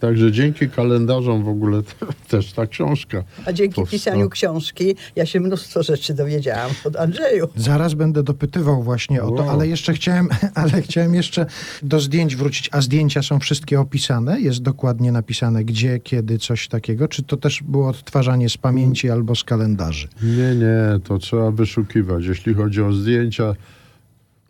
Także 0.00 0.32
dzięki 0.32 0.68
kalendarzom 0.70 1.44
w 1.44 1.48
ogóle 1.48 1.82
też 2.28 2.52
ta 2.52 2.66
książka. 2.66 3.22
A 3.46 3.52
dzięki 3.52 3.74
powstała. 3.74 3.90
pisaniu 3.90 4.30
książki 4.30 4.94
ja 5.16 5.26
się 5.26 5.40
mnóstwo 5.40 5.82
rzeczy 5.82 6.14
dowiedziałam 6.14 6.70
od 6.84 6.96
Andrzeju. 6.96 7.48
Zaraz 7.56 7.94
będę 7.94 8.22
dopytywał 8.22 8.82
właśnie 8.82 9.22
o 9.22 9.26
to, 9.30 9.34
Wow. 9.34 9.50
ale 9.50 9.68
jeszcze 9.68 9.92
chciałem, 9.94 10.28
ale 10.54 10.82
chciałem 10.82 11.14
jeszcze 11.14 11.46
do 11.82 12.00
zdjęć 12.00 12.36
wrócić. 12.36 12.68
A 12.72 12.80
zdjęcia 12.80 13.22
są 13.22 13.38
wszystkie 13.40 13.80
opisane? 13.80 14.40
Jest 14.40 14.62
dokładnie 14.62 15.12
napisane 15.12 15.64
gdzie, 15.64 15.98
kiedy, 16.00 16.38
coś 16.38 16.68
takiego? 16.68 17.08
Czy 17.08 17.22
to 17.22 17.36
też 17.36 17.62
było 17.62 17.88
odtwarzanie 17.88 18.48
z 18.48 18.56
pamięci 18.56 19.10
albo 19.10 19.34
z 19.34 19.44
kalendarzy? 19.44 20.08
Nie, 20.22 20.54
nie, 20.54 21.00
to 21.04 21.18
trzeba 21.18 21.50
wyszukiwać. 21.50 22.24
Jeśli 22.24 22.54
chodzi 22.54 22.82
o 22.82 22.92
zdjęcia, 22.92 23.54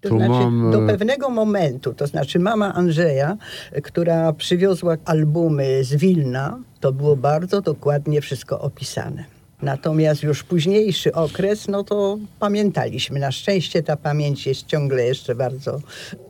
To 0.08 0.10
Tu 0.10 0.18
znaczy 0.18 0.32
mam, 0.32 0.70
do 0.72 0.84
e, 0.84 0.86
pewnego 0.86 1.30
momentu, 1.30 1.94
to 1.94 2.06
znaczy 2.06 2.38
mama 2.38 2.74
Andrzeja, 2.74 3.36
która 3.82 4.32
przywiozła 4.32 4.96
albumy 5.04 5.84
z 5.84 5.94
Wilna, 5.94 6.58
to 6.80 6.92
było 6.92 7.16
bardzo 7.16 7.60
dokładnie 7.60 8.20
wszystko 8.20 8.60
opisane. 8.60 9.24
Natomiast 9.62 10.22
już 10.22 10.42
późniejszy 10.42 11.12
okres, 11.12 11.68
no 11.68 11.84
to 11.84 12.18
pamiętaliśmy. 12.40 13.20
Na 13.20 13.32
szczęście 13.32 13.82
ta 13.82 13.96
pamięć 13.96 14.46
jest 14.46 14.66
ciągle 14.66 15.04
jeszcze 15.04 15.34
bardzo 15.34 15.80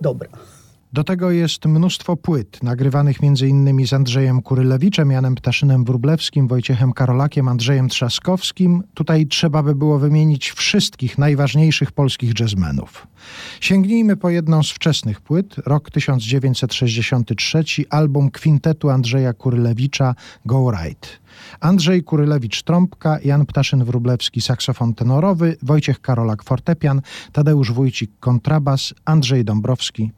dobra. 0.01 0.29
Do 0.93 1.05
tego 1.05 1.31
jest 1.31 1.67
mnóstwo 1.67 2.17
płyt, 2.17 2.63
nagrywanych 2.63 3.17
m.in. 3.23 3.87
z 3.87 3.93
Andrzejem 3.93 4.43
Kurylewiczem, 4.43 5.11
Janem 5.11 5.35
Ptaszynem 5.35 5.85
Wróblewskim, 5.85 6.49
Wojciechem 6.49 6.93
Karolakiem, 6.93 7.49
Andrzejem 7.49 7.89
Trzaskowskim. 7.89 8.83
Tutaj 8.95 9.27
trzeba 9.27 9.63
by 9.63 9.75
było 9.75 9.99
wymienić 9.99 10.51
wszystkich 10.51 11.19
najważniejszych 11.19 11.93
polskich 11.93 12.41
jazzmenów. 12.41 13.07
Sięgnijmy 13.61 14.17
po 14.17 14.31
jedną 14.31 14.63
z 14.63 14.71
wczesnych 14.71 15.21
płyt, 15.21 15.55
rok 15.67 15.91
1963, 15.91 17.65
album 17.91 18.31
kwintetu 18.31 18.91
Andrzeja 18.91 19.33
Kurylewicza 19.33 20.15
Go 20.45 20.71
Right. 20.71 21.26
Andrzej 21.61 22.05
Kurylewicz 22.05 22.63
trąbka, 22.63 23.19
Jan 23.25 23.47
Ptaszyn-Wróblewski 23.47 24.41
saksofon 24.41 24.95
tenorowy, 24.95 25.57
Wojciech 25.63 26.01
Karolak 26.01 26.45
fortepian, 26.45 27.03
Tadeusz 27.33 27.71
Wójcik 27.71 28.11
kontrabas, 28.21 28.95
Andrzej 29.05 29.45
Dąbrowski 29.45 30.13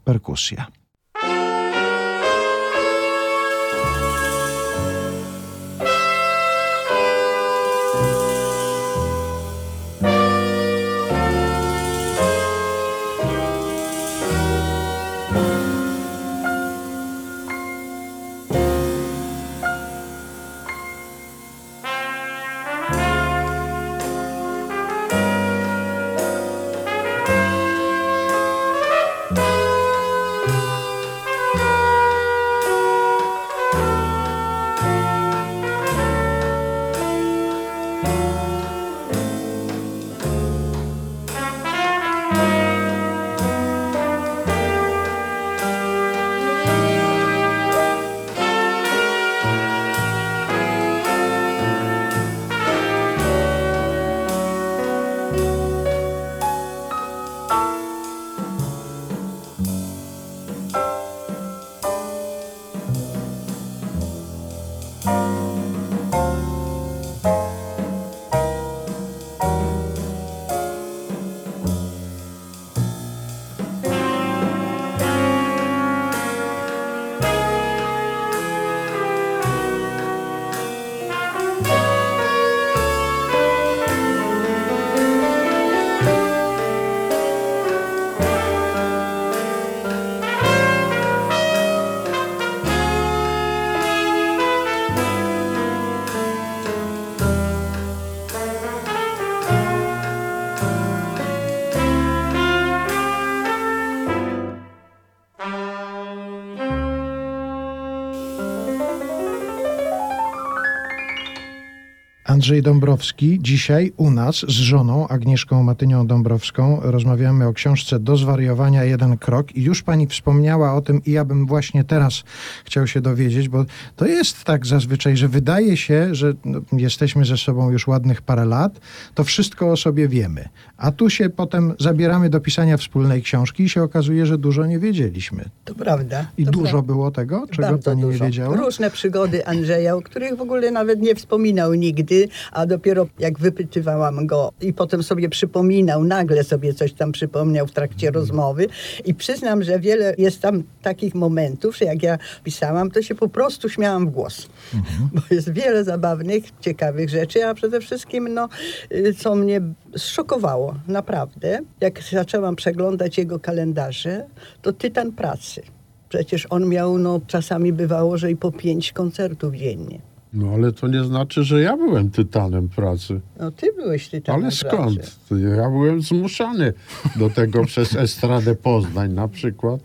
Andrzej 112.39 112.61
Dąbrowski 112.61 113.39
dzisiaj 113.41 113.91
u 113.97 114.11
nas 114.11 114.35
z 114.35 114.49
żoną 114.49 115.07
Agnieszką 115.07 115.63
Matynią 115.63 116.07
Dąbrowską 116.07 116.79
rozmawiamy 116.81 117.47
o 117.47 117.53
książce 117.53 117.99
Do 117.99 118.17
zwariowania 118.17 118.83
jeden 118.83 119.17
krok 119.17 119.55
i 119.55 119.63
już 119.63 119.83
pani 119.83 120.07
wspomniała 120.07 120.73
o 120.73 120.81
tym 120.81 121.01
i 121.05 121.11
ja 121.11 121.25
bym 121.25 121.45
właśnie 121.45 121.83
teraz 121.83 122.23
chciał 122.65 122.87
się 122.87 123.01
dowiedzieć, 123.01 123.49
bo 123.49 123.65
to 123.95 124.05
jest 124.05 124.43
tak 124.43 124.65
zazwyczaj, 124.65 125.17
że 125.17 125.27
wydaje 125.27 125.77
się, 125.77 126.15
że 126.15 126.33
no, 126.45 126.61
jesteśmy 126.71 127.25
ze 127.25 127.37
sobą 127.37 127.71
już 127.71 127.87
ładnych 127.87 128.21
parę 128.21 128.45
lat, 128.45 128.79
to 129.15 129.23
wszystko 129.23 129.71
o 129.71 129.77
sobie 129.77 130.07
wiemy. 130.07 130.49
A 130.77 130.91
tu 130.91 131.09
się 131.09 131.29
potem 131.29 131.73
zabieramy 131.79 132.29
do 132.29 132.39
pisania 132.39 132.77
wspólnej 132.77 133.21
książki 133.21 133.63
i 133.63 133.69
się 133.69 133.83
okazuje, 133.83 134.25
że 134.25 134.37
dużo 134.37 134.65
nie 134.65 134.79
wiedzieliśmy. 134.79 135.45
To 135.65 135.75
prawda. 135.75 136.25
I 136.37 136.45
to 136.45 136.51
dużo 136.51 136.71
prawda. 136.71 136.87
było 136.87 137.11
tego, 137.11 137.47
czego 137.51 137.67
Bardzo 137.67 137.91
pani 137.91 138.01
dużo. 138.01 138.23
nie 138.23 138.29
wiedziała? 138.29 138.55
Różne 138.55 138.91
przygody 138.91 139.45
Andrzeja, 139.45 139.95
o 139.95 140.01
których 140.01 140.37
w 140.37 140.41
ogóle 140.41 140.71
nawet 140.71 141.01
nie 141.01 141.15
wspominał 141.15 141.73
nigdy, 141.73 142.28
a 142.51 142.65
dopiero 142.65 143.07
jak 143.19 143.39
wypytywałam 143.39 144.27
go 144.27 144.51
i 144.61 144.73
potem 144.73 145.03
sobie 145.03 145.29
przypominał, 145.29 146.03
nagle 146.03 146.43
sobie 146.43 146.73
coś 146.73 146.93
tam 146.93 147.11
przypomniał 147.11 147.67
w 147.67 147.71
trakcie 147.71 148.07
Mhm. 148.07 148.21
rozmowy 148.21 148.67
i 149.05 149.13
przyznam, 149.13 149.63
że 149.63 149.79
wiele 149.79 150.15
jest 150.17 150.41
tam 150.41 150.63
takich 150.81 151.15
momentów, 151.15 151.77
że 151.77 151.85
jak 151.85 152.03
ja 152.03 152.17
pisałam, 152.43 152.91
to 152.91 153.01
się 153.01 153.15
po 153.15 153.29
prostu 153.29 153.69
śmiałam 153.69 154.07
w 154.07 154.11
głos. 154.11 154.49
Mhm. 154.73 155.09
Bo 155.13 155.35
jest 155.35 155.53
wiele 155.53 155.83
zabawnych, 155.83 156.43
ciekawych 156.61 157.09
rzeczy, 157.09 157.45
a 157.45 157.53
przede 157.53 157.81
wszystkim, 157.81 158.33
no, 158.33 158.49
y, 158.91 159.13
co 159.13 159.35
mnie 159.35 159.61
zszokowało, 159.97 160.75
naprawdę, 160.87 161.59
jak 161.81 162.03
zaczęłam 162.03 162.55
przeglądać 162.55 163.17
jego 163.17 163.39
kalendarze, 163.39 164.25
to 164.61 164.73
tytan 164.73 165.11
pracy. 165.11 165.61
Przecież 166.09 166.47
on 166.49 166.69
miał, 166.69 166.97
no 166.97 167.21
czasami 167.27 167.73
bywało, 167.73 168.17
że 168.17 168.31
i 168.31 168.35
po 168.35 168.51
pięć 168.51 168.91
koncertów 168.91 169.55
dziennie. 169.55 169.99
No 170.33 170.51
ale 170.53 170.71
to 170.71 170.87
nie 170.87 171.03
znaczy, 171.03 171.43
że 171.43 171.61
ja 171.61 171.77
byłem 171.77 172.09
tytanem 172.11 172.69
pracy. 172.69 173.19
No 173.39 173.51
ty 173.51 173.73
byłeś 173.73 174.09
tytanem 174.09 174.41
Ale 174.41 174.51
pracy. 174.51 174.65
skąd? 174.67 175.19
Ja 175.57 175.69
byłem 175.69 176.01
zmuszany 176.01 176.73
do 177.15 177.29
tego 177.29 177.65
przez 177.65 177.95
Estradę 177.95 178.55
Poznań 178.55 179.13
na 179.13 179.27
przykład. 179.27 179.79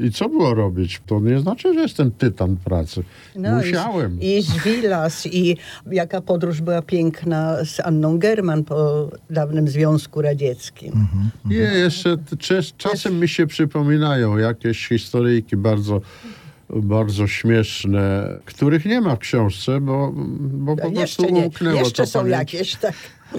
I 0.00 0.12
co 0.12 0.28
było 0.28 0.54
robić? 0.54 1.00
To 1.06 1.20
nie 1.20 1.40
znaczy, 1.40 1.74
że 1.74 1.80
jestem 1.80 2.10
tytan 2.10 2.56
pracy. 2.56 3.02
No 3.36 3.56
Musiałem. 3.56 4.20
I, 4.20 4.42
z 4.42 4.64
Wilas, 4.64 5.26
i 5.26 5.56
jaka 5.90 6.20
podróż 6.20 6.60
była 6.60 6.82
piękna 6.82 7.64
z 7.64 7.80
Anną 7.80 8.18
German 8.18 8.64
po 8.64 9.08
dawnym 9.30 9.68
Związku 9.68 10.22
Radzieckim. 10.22 10.92
Mhm. 10.92 11.30
Nie, 11.44 11.56
jeszcze 11.56 12.16
czasem 12.76 13.20
mi 13.20 13.28
się 13.28 13.46
przypominają 13.46 14.36
jakieś 14.36 14.88
historyjki 14.88 15.56
bardzo, 15.56 16.00
bardzo 16.70 17.26
śmieszne, 17.26 18.28
których 18.44 18.84
nie 18.84 19.00
ma 19.00 19.16
w 19.16 19.18
książce, 19.18 19.80
bo, 19.80 20.12
bo 20.38 20.76
po 20.76 20.82
prostu 20.82 21.00
jeszcze 21.00 21.32
nie, 21.32 21.40
umknęło 21.44 21.78
jeszcze 21.78 22.02
to 22.02 22.06
są 22.06 22.18
pamięci. 22.18 22.38
jakieś, 22.38 22.76
tak. 22.76 22.94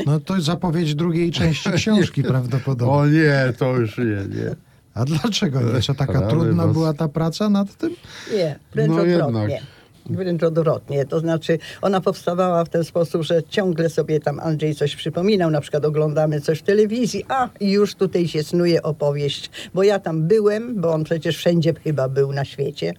No 0.05 0.19
to 0.19 0.41
zapowiedź 0.41 0.95
drugiej 0.95 1.31
części 1.31 1.71
książki 1.71 2.23
prawdopodobnie. 2.33 2.93
O 2.93 3.07
nie, 3.07 3.53
to 3.57 3.75
już 3.77 3.97
nie, 3.97 4.03
nie. 4.05 4.55
A 4.93 5.05
dlaczego 5.05 5.61
nie? 5.61 5.81
Co 5.81 5.93
taka 5.93 6.19
Ale 6.19 6.27
trudna 6.27 6.63
was- 6.65 6.73
była 6.73 6.93
ta 6.93 7.07
praca 7.07 7.49
nad 7.49 7.75
tym? 7.77 7.89
Nie, 8.33 8.59
wręcz 8.73 8.89
No 8.89 8.95
odwrotnie. 9.01 9.41
jednak. 9.41 9.61
Wręcz 10.09 10.43
odwrotnie. 10.43 11.05
To 11.05 11.19
znaczy, 11.19 11.59
ona 11.81 12.01
powstawała 12.01 12.65
w 12.65 12.69
ten 12.69 12.83
sposób, 12.83 13.23
że 13.23 13.43
ciągle 13.43 13.89
sobie 13.89 14.19
tam 14.19 14.39
Andrzej 14.39 14.75
coś 14.75 14.95
przypominał, 14.95 15.51
na 15.51 15.61
przykład 15.61 15.85
oglądamy 15.85 16.41
coś 16.41 16.59
w 16.59 16.63
telewizji, 16.63 17.25
a 17.27 17.49
i 17.59 17.71
już 17.71 17.95
tutaj 17.95 18.27
się 18.27 18.43
snuje 18.43 18.83
opowieść, 18.83 19.49
bo 19.73 19.83
ja 19.83 19.99
tam 19.99 20.27
byłem, 20.27 20.81
bo 20.81 20.93
on 20.93 21.03
przecież 21.03 21.37
wszędzie 21.37 21.73
chyba 21.83 22.09
był 22.09 22.31
na 22.33 22.45
świecie. 22.45 22.93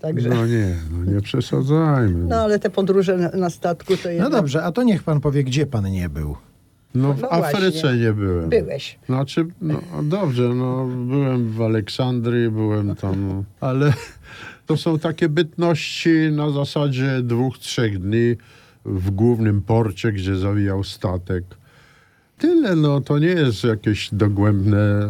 Także, 0.00 0.28
no, 0.28 0.34
No 0.34 0.46
nie, 0.46 0.76
no 0.92 1.12
nie 1.12 1.20
przesadzajmy. 1.20 2.36
ale 2.38 2.58
te 2.58 2.70
podróże 2.70 3.30
na, 3.34 3.50
statku 3.50 3.96
to 3.96 4.02
No 4.04 4.10
jednak... 4.10 4.32
dobrze, 4.32 4.62
a 4.64 4.72
to 4.72 4.82
niech 4.82 5.02
pan 5.02 5.20
powie, 5.20 5.44
gdzie 5.44 5.66
pan 5.66 5.90
nie 5.90 6.08
był. 6.08 6.36
No 6.94 7.12
w 7.14 7.20
No 7.20 7.28
Afryce 7.32 7.80
właśnie. 7.80 8.00
nie 8.00 8.12
byłem. 8.12 8.48
Byłeś. 8.48 8.98
Znaczy, 9.06 9.46
no 9.60 9.78
dobrze, 10.02 10.42
no 10.48 10.86
byłem 10.86 11.50
w 11.52 11.62
Aleksandrii, 11.62 12.50
byłem 12.50 12.94
tam, 12.96 13.44
ale 13.60 13.92
to 14.66 14.76
są 14.76 14.98
takie 14.98 15.28
bytności 15.28 16.10
na 16.32 16.50
zasadzie 16.50 17.22
dwóch, 17.22 17.58
trzech 17.58 17.98
dni 17.98 18.36
w 18.84 19.10
głównym 19.10 19.62
porcie, 19.62 20.12
gdzie 20.12 20.36
zawijał 20.36 20.84
statek. 20.84 21.44
Tyle, 22.38 22.76
no 22.76 23.00
to 23.00 23.18
nie 23.18 23.26
jest 23.26 23.64
jakieś 23.64 24.08
dogłębne 24.12 24.78
e, 24.78 25.08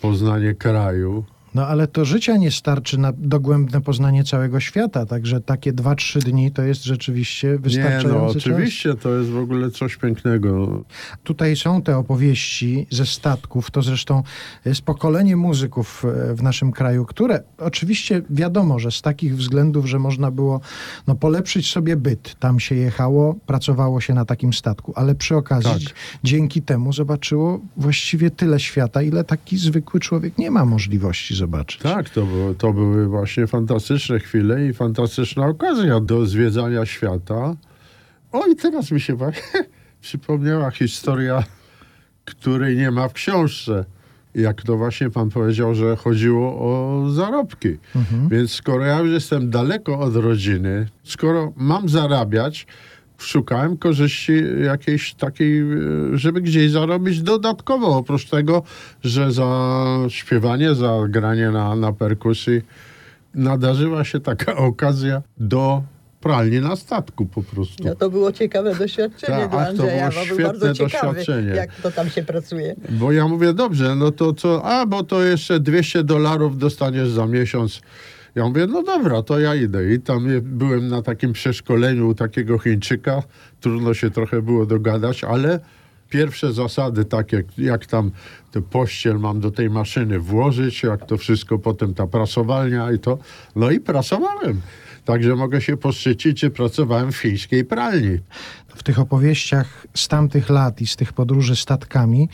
poznanie 0.00 0.54
kraju. 0.54 1.24
No 1.54 1.66
ale 1.66 1.86
to 1.86 2.04
życia 2.04 2.36
nie 2.36 2.50
starczy 2.50 2.98
na 2.98 3.12
dogłębne 3.18 3.80
poznanie 3.80 4.24
całego 4.24 4.60
świata, 4.60 5.06
także 5.06 5.40
takie 5.40 5.72
dwa, 5.72 5.94
trzy 5.94 6.18
dni 6.18 6.50
to 6.50 6.62
jest 6.62 6.84
rzeczywiście 6.84 7.48
Nie, 7.48 7.58
wystarczający 7.58 8.08
no 8.08 8.32
czas. 8.34 8.36
oczywiście 8.36 8.94
to 8.94 9.14
jest 9.14 9.30
w 9.30 9.36
ogóle 9.38 9.70
coś 9.70 9.96
pięknego. 9.96 10.84
Tutaj 11.24 11.56
są 11.56 11.82
te 11.82 11.96
opowieści 11.96 12.86
ze 12.90 13.06
statków, 13.06 13.70
to 13.70 13.82
zresztą 13.82 14.22
jest 14.64 14.82
pokolenie 14.82 15.36
muzyków 15.36 16.04
e, 16.04 16.34
w 16.34 16.42
naszym 16.42 16.72
kraju, 16.72 17.04
które 17.04 17.42
oczywiście 17.58 18.22
wiadomo, 18.30 18.78
że 18.78 18.90
z 18.90 19.02
takich 19.02 19.36
względów, 19.36 19.86
że 19.86 19.98
można 19.98 20.30
było 20.30 20.60
no, 21.06 21.14
polepszyć 21.14 21.70
sobie 21.70 21.96
byt, 21.96 22.36
tam 22.38 22.60
się 22.60 22.74
jechało, 22.74 23.34
pracowało 23.46 24.00
się 24.00 24.14
na 24.14 24.24
takim 24.24 24.52
statku, 24.52 24.92
ale 24.96 25.14
przy 25.14 25.36
okazji 25.36 25.86
Tak. 25.86 25.94
dzięki 26.24 26.62
temu 26.62 26.92
zobaczyło 26.92 27.60
właściwie 27.76 28.30
tyle 28.30 28.60
świata, 28.60 29.02
ile 29.02 29.24
taki 29.24 29.58
zwykły 29.58 30.00
człowiek 30.00 30.38
nie 30.38 30.50
ma 30.50 30.64
możliwości 30.64 31.41
zobaczyć. 31.42 31.80
Tak, 31.80 32.10
to, 32.10 32.22
było, 32.22 32.54
to 32.54 32.72
były 32.72 33.08
właśnie 33.08 33.46
fantastyczne 33.46 34.18
chwile 34.18 34.66
i 34.66 34.72
fantastyczna 34.72 35.46
okazja 35.46 36.00
do 36.00 36.26
zwiedzania 36.26 36.86
świata. 36.86 37.54
O 38.32 38.46
i 38.46 38.56
teraz 38.56 38.90
mi 38.90 39.00
się 39.00 39.14
właśnie 39.14 39.64
przypomniała 40.00 40.70
historia, 40.70 41.44
której 42.24 42.76
nie 42.76 42.90
ma 42.90 43.08
w 43.08 43.12
książce. 43.12 43.84
Jak 44.34 44.62
to 44.62 44.76
właśnie 44.76 45.10
pan 45.10 45.30
powiedział, 45.30 45.74
że 45.74 45.96
chodziło 45.96 46.58
o 46.58 47.10
zarobki. 47.10 47.68
Więc 48.30 48.52
skoro 48.52 48.84
ja 48.84 49.00
już 49.00 49.10
jestem 49.10 49.50
daleko 49.50 49.98
od 49.98 50.16
rodziny, 50.16 50.88
skoro 51.04 51.52
mam 51.56 51.88
zarabiać, 51.88 52.66
szukałem 53.24 53.76
korzyści 53.76 54.32
jakiejś 54.64 55.14
takiej, 55.14 55.60
e, 55.60 55.64
żeby 56.14 56.40
gdzieś 56.40 56.70
zarobić 56.70 57.22
dodatkowo, 57.22 57.96
oprócz 57.96 58.28
tego, 58.28 58.62
że 59.04 59.32
za 59.32 59.76
śpiewanie, 60.08 60.74
za 60.74 60.98
granie 61.08 61.50
na, 61.50 61.76
na 61.76 61.92
perkusji 61.92 62.60
nadarzyła 63.34 64.04
się 64.04 64.20
taka 64.20 64.56
okazja 64.70 65.22
do 65.36 65.82
pralni 66.20 66.60
na 66.60 66.76
statku 66.76 67.26
po 67.26 67.42
prostu. 67.42 67.84
No 67.84 67.94
to 67.94 68.10
było 68.10 68.32
ciekawe 68.32 68.74
doświadczenie 68.74 69.38
Tak, 69.38 69.50
dla 69.50 69.60
ach, 69.60 69.64
to 69.64 69.70
Andrzeja, 69.70 70.10
było 70.10 70.24
bo 70.24 70.34
był 70.36 70.46
bardzo 70.46 70.66
świetne 70.66 70.90
ciekawy, 70.90 71.14
doświadczenie. 71.18 71.48
jak 71.54 71.74
to 71.74 71.90
tam 71.90 72.10
się 72.10 72.22
pracuje. 72.22 72.74
Bo 72.88 73.12
ja 73.12 73.28
mówię, 73.28 73.52
dobrze, 73.52 73.94
no 73.94 74.10
to 74.10 74.32
co, 74.32 74.64
a 74.64 74.86
bo 74.86 75.02
to 75.02 75.22
jeszcze 75.22 75.60
200 75.60 76.04
dolarów 76.04 76.58
dostaniesz 76.58 77.08
za 77.08 77.26
miesiąc. 77.26 77.80
Ja 78.34 78.48
mówię, 78.48 78.66
no 78.66 78.82
dobra, 78.82 79.22
to 79.22 79.38
ja 79.38 79.54
idę. 79.54 79.92
I 79.94 80.00
tam 80.00 80.26
byłem 80.42 80.88
na 80.88 81.02
takim 81.02 81.32
przeszkoleniu 81.32 82.08
u 82.08 82.14
takiego 82.14 82.58
Chińczyka. 82.58 83.22
Trudno 83.60 83.94
się 83.94 84.10
trochę 84.10 84.42
było 84.42 84.66
dogadać, 84.66 85.24
ale 85.24 85.60
pierwsze 86.10 86.52
zasady 86.52 87.04
takie, 87.04 87.42
jak 87.58 87.86
tam 87.86 88.10
ten 88.50 88.62
pościel 88.62 89.18
mam 89.18 89.40
do 89.40 89.50
tej 89.50 89.70
maszyny 89.70 90.18
włożyć, 90.18 90.82
jak 90.82 91.06
to 91.06 91.16
wszystko 91.16 91.58
potem 91.58 91.94
ta 91.94 92.06
prasowalnia 92.06 92.92
i 92.92 92.98
to. 92.98 93.18
No 93.56 93.70
i 93.70 93.80
pracowałem. 93.80 94.60
Także 95.04 95.36
mogę 95.36 95.60
się 95.60 95.76
poszczycić, 95.76 96.40
że 96.40 96.50
pracowałem 96.50 97.12
w 97.12 97.16
chińskiej 97.16 97.64
pralni. 97.64 98.18
w 98.74 98.82
tych 98.82 98.98
opowieściach 98.98 99.86
z 99.94 100.08
tamtych 100.08 100.50
lat 100.50 100.80
i 100.80 100.86
z 100.86 100.96
tych 100.96 101.12
podróży 101.12 101.56
statkami 101.56 102.28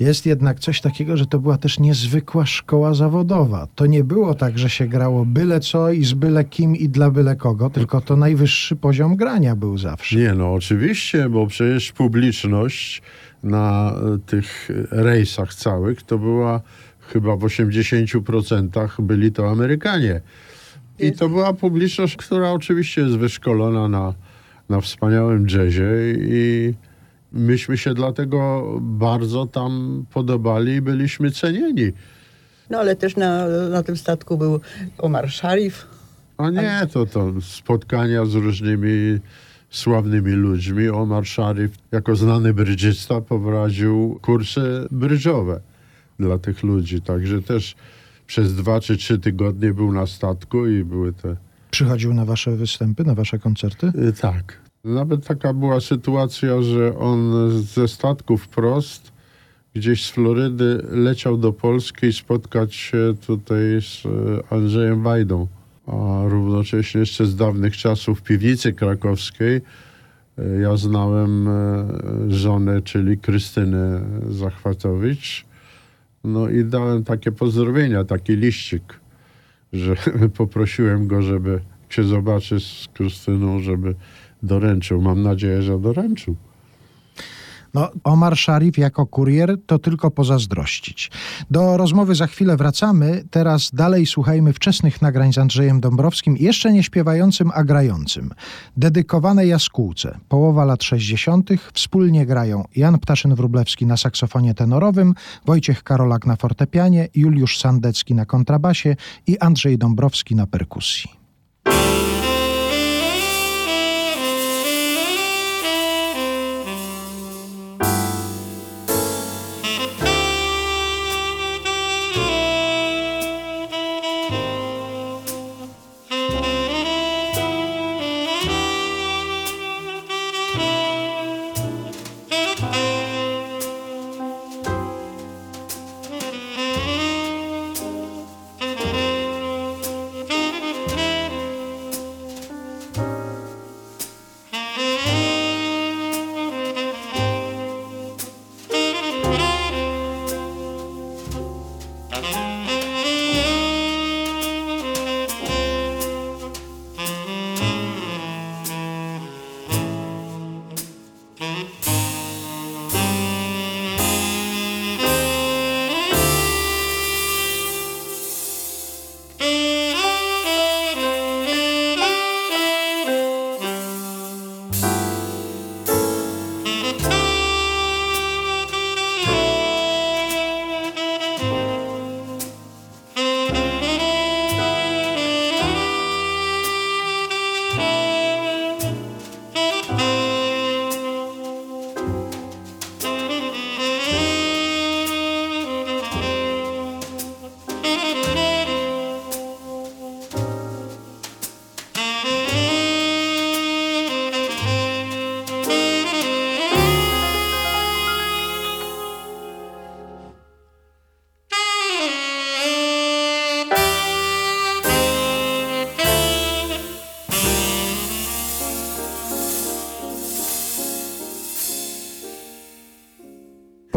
jest 0.00 0.26
jednak 0.26 0.60
coś 0.60 0.80
takiego, 0.80 1.16
że 1.16 1.26
to 1.26 1.38
była 1.38 1.58
też 1.58 1.78
niezwykła 1.78 2.46
szkoła 2.46 2.94
zawodowa. 2.94 3.68
To 3.74 3.86
nie 3.86 4.04
było 4.04 4.34
tak, 4.34 4.58
że 4.58 4.70
się 4.70 4.86
grało 4.86 5.24
byle 5.24 5.60
co 5.60 5.90
i 5.90 6.04
z 6.04 6.12
byle 6.12 6.44
kim 6.44 6.76
i 6.76 6.88
dla 6.88 7.10
byle 7.10 7.36
kogo, 7.36 7.70
tylko 7.70 8.00
to 8.00 8.16
najwyższy 8.16 8.76
poziom 8.76 9.16
grania 9.16 9.56
był 9.56 9.78
zawsze. 9.78 10.16
Nie, 10.16 10.34
no 10.34 10.54
oczywiście, 10.54 11.28
bo 11.28 11.46
przecież 11.46 11.92
publiczność 11.92 13.02
na 13.42 13.92
e, 14.14 14.18
tych 14.26 14.68
rejsach 14.90 15.54
całych 15.54 16.02
to 16.02 16.18
była 16.18 16.60
chyba 17.00 17.36
w 17.36 17.40
80% 17.40 19.02
byli 19.02 19.32
to 19.32 19.50
Amerykanie. 19.50 20.20
I 20.98 21.12
to 21.12 21.28
była 21.28 21.52
publiczność, 21.52 22.16
która 22.16 22.52
oczywiście 22.52 23.00
jest 23.00 23.16
wyszkolona 23.16 23.88
na, 23.88 24.14
na 24.68 24.80
wspaniałym 24.80 25.46
jazzie 25.46 25.90
i 26.16 26.74
myśmy 27.32 27.78
się 27.78 27.94
dlatego 27.94 28.66
bardzo 28.80 29.46
tam 29.46 30.04
podobali 30.12 30.72
i 30.72 30.80
byliśmy 30.80 31.30
cenieni. 31.30 31.92
No 32.70 32.78
ale 32.78 32.96
też 32.96 33.16
na, 33.16 33.48
na 33.48 33.82
tym 33.82 33.96
statku 33.96 34.38
był 34.38 34.60
Omar 34.98 35.30
Sharif. 35.30 35.86
A 36.36 36.50
nie, 36.50 36.86
to, 36.92 37.06
to 37.06 37.32
spotkania 37.40 38.26
z 38.26 38.34
różnymi 38.34 39.18
sławnymi 39.70 40.32
ludźmi. 40.32 40.88
Omar 40.88 41.26
Sharif, 41.26 41.70
jako 41.92 42.16
znany 42.16 42.54
brydżysta, 42.54 43.20
poprowadził 43.20 44.18
kursy 44.22 44.86
brydżowe 44.90 45.60
dla 46.18 46.38
tych 46.38 46.62
ludzi. 46.62 47.00
Także 47.00 47.42
też 47.42 47.74
przez 48.26 48.54
dwa 48.54 48.80
czy 48.80 48.96
trzy 48.96 49.18
tygodnie 49.18 49.74
był 49.74 49.92
na 49.92 50.06
statku 50.06 50.66
i 50.66 50.84
były 50.84 51.12
te... 51.12 51.36
Przychodził 51.70 52.14
na 52.14 52.24
wasze 52.24 52.56
występy, 52.56 53.04
na 53.04 53.14
wasze 53.14 53.38
koncerty? 53.38 53.92
y, 54.08 54.12
Tak. 54.12 54.64
Nawet 54.84 55.26
taka 55.26 55.52
była 55.52 55.80
sytuacja, 55.80 56.62
że 56.62 56.98
on 56.98 57.32
ze 57.62 57.88
statku 57.88 58.38
wprost 58.38 59.12
gdzieś 59.74 60.04
z 60.04 60.10
Florydy 60.10 60.82
leciał 60.90 61.36
do 61.36 61.52
Polski 61.52 62.12
spotkać 62.12 62.74
się 62.74 63.14
tutaj 63.26 63.60
z 63.80 64.06
e, 64.06 64.08
Andrzejem 64.54 65.02
Wajdą. 65.02 65.46
A 65.86 66.28
równocześnie 66.28 67.00
jeszcze 67.00 67.26
z 67.26 67.36
dawnych 67.36 67.76
czasów 67.76 68.20
w 68.20 68.22
piwnicy 68.22 68.72
krakowskiej 68.72 69.60
e, 70.38 70.60
ja 70.60 70.76
znałem 70.76 71.48
żonę, 72.28 72.82
czyli 72.82 73.18
Krystynę 73.18 74.00
Zachwatowicz. 74.30 75.46
No 76.24 76.48
i 76.48 76.64
dałem 76.64 77.04
takie 77.04 77.32
pozdrowienia, 77.32 78.04
taki 78.04 78.36
liścik, 78.36 79.00
że 79.72 79.96
poprosiłem 80.38 81.06
go, 81.06 81.22
żeby 81.22 81.50
jak 81.82 81.92
się 81.92 82.04
zobaczy 82.04 82.60
z 82.60 82.88
Krystyną, 82.94 83.60
żeby 83.60 83.94
doręczył. 84.42 85.02
Mam 85.02 85.22
nadzieję, 85.22 85.62
że 85.62 85.78
doręczył. 85.78 86.36
No, 87.74 87.88
Omar 88.04 88.36
Sharif 88.36 88.78
jako 88.78 89.06
kurier 89.06 89.56
to 89.66 89.78
tylko 89.78 90.10
pozazdrościć. 90.10 91.10
Do 91.50 91.76
rozmowy 91.76 92.14
za 92.14 92.26
chwilę 92.26 92.56
wracamy. 92.56 93.24
Teraz 93.30 93.70
dalej 93.72 94.06
słuchajmy 94.06 94.52
wczesnych 94.52 95.02
nagrań 95.02 95.32
z 95.32 95.38
Andrzejem 95.38 95.80
Dąbrowskim, 95.80 96.36
jeszcze 96.36 96.72
nie 96.72 96.82
śpiewającym, 96.82 97.50
a 97.54 97.64
grającym. 97.64 98.30
Dedykowane 98.76 99.46
jaskółce. 99.46 100.18
Połowa 100.28 100.64
lat 100.64 100.82
60. 100.82 101.50
Wspólnie 101.72 102.26
grają 102.26 102.64
Jan 102.76 102.96
Ptaszyn-Wróblewski 102.96 103.86
na 103.86 103.96
saksofonie 103.96 104.54
tenorowym, 104.54 105.14
Wojciech 105.46 105.82
Karolak 105.82 106.26
na 106.26 106.36
fortepianie, 106.36 107.08
Juliusz 107.14 107.58
Sandecki 107.58 108.14
na 108.14 108.26
kontrabasie 108.26 108.96
i 109.26 109.38
Andrzej 109.38 109.78
Dąbrowski 109.78 110.34
na 110.34 110.46
perkusji. 110.46 111.23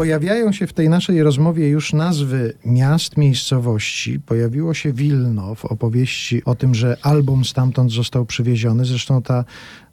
Pojawiają 0.08 0.52
się 0.52 0.66
w 0.66 0.72
tej 0.72 0.88
naszej 0.88 1.22
rozmowie 1.22 1.68
już 1.68 1.92
nazwy 1.92 2.54
miast, 2.64 3.16
miejscowości. 3.16 4.20
Pojawiło 4.20 4.74
się 4.74 4.92
Wilno 4.92 5.54
w 5.54 5.64
opowieści 5.64 6.44
o 6.44 6.54
tym, 6.54 6.74
że 6.74 6.96
album 7.02 7.44
stamtąd 7.44 7.92
został 7.92 8.26
przywieziony. 8.26 8.84
Zresztą 8.84 9.22
ta 9.22 9.44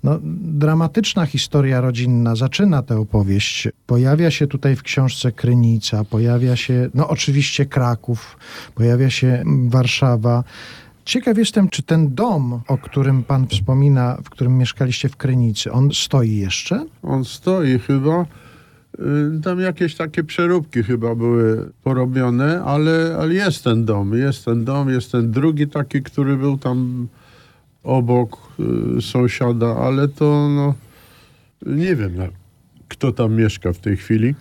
no, 0.04 0.20
dramatyczna 0.42 1.26
historia 1.26 1.82
rodzinna 1.82 2.36
zaczyna 2.36 2.82
tę 2.82 2.98
opowieść. 3.00 3.68
Pojawia 3.86 4.32
się 4.32 4.48
tutaj 4.48 4.76
w 4.76 4.84
książce 4.84 5.32
Krynica, 5.32 6.04
pojawia 6.04 6.56
się, 6.56 6.90
no 6.94 7.08
oczywiście 7.10 7.66
Kraków, 7.66 8.38
pojawia 8.76 9.10
się 9.10 9.44
Warszawa. 9.68 10.44
Ciekaw 11.06 11.38
jestem, 11.38 11.70
czy 11.70 11.84
ten 11.84 12.16
dom, 12.16 12.62
o 12.68 12.78
którym 12.78 13.24
pan 13.24 13.48
wspomina, 13.48 14.18
w 14.24 14.30
którym 14.30 14.58
mieszkaliście 14.58 15.10
w 15.10 15.18
Krynicy, 15.18 15.72
on 15.72 15.90
stoi 15.94 16.36
jeszcze? 16.36 16.86
On 17.04 17.26
stoi 17.26 17.80
chyba. 17.80 18.26
Y, 19.00 19.42
Tam 19.44 19.60
jakieś 19.60 19.96
takie 19.96 20.24
przeróbki 20.24 20.84
chyba 20.84 21.16
były 21.16 21.72
porobione, 21.84 22.64
ale, 22.64 23.18
ale 23.20 23.34
jest 23.34 23.64
ten 23.64 23.86
dom. 23.86 24.14
Jest 24.18 24.46
ten 24.46 24.66
dom, 24.66 24.90
jest 24.90 25.12
ten 25.12 25.32
drugi 25.32 25.68
taki, 25.68 26.02
który 26.02 26.38
był 26.38 26.58
tam 26.58 27.08
obok 27.84 28.38
y, 28.98 29.02
sąsiada, 29.02 29.76
ale 29.76 30.08
to 30.08 30.50
no, 30.50 30.74
nie 31.66 31.96
wiem, 31.96 32.12
kto 32.88 33.12
tam 33.12 33.36
mieszka 33.36 33.74
w 33.74 33.78
tej 33.78 33.98
chwili. 33.98 34.36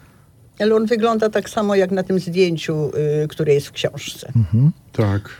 Ale 0.60 0.74
on 0.74 0.86
wygląda 0.86 1.30
tak 1.30 1.50
samo 1.50 1.74
jak 1.74 1.90
na 1.90 2.02
tym 2.02 2.18
zdjęciu, 2.18 2.90
y, 3.24 3.28
które 3.28 3.54
jest 3.54 3.66
w 3.66 3.72
książce. 3.72 4.32
Tak. 4.92 5.30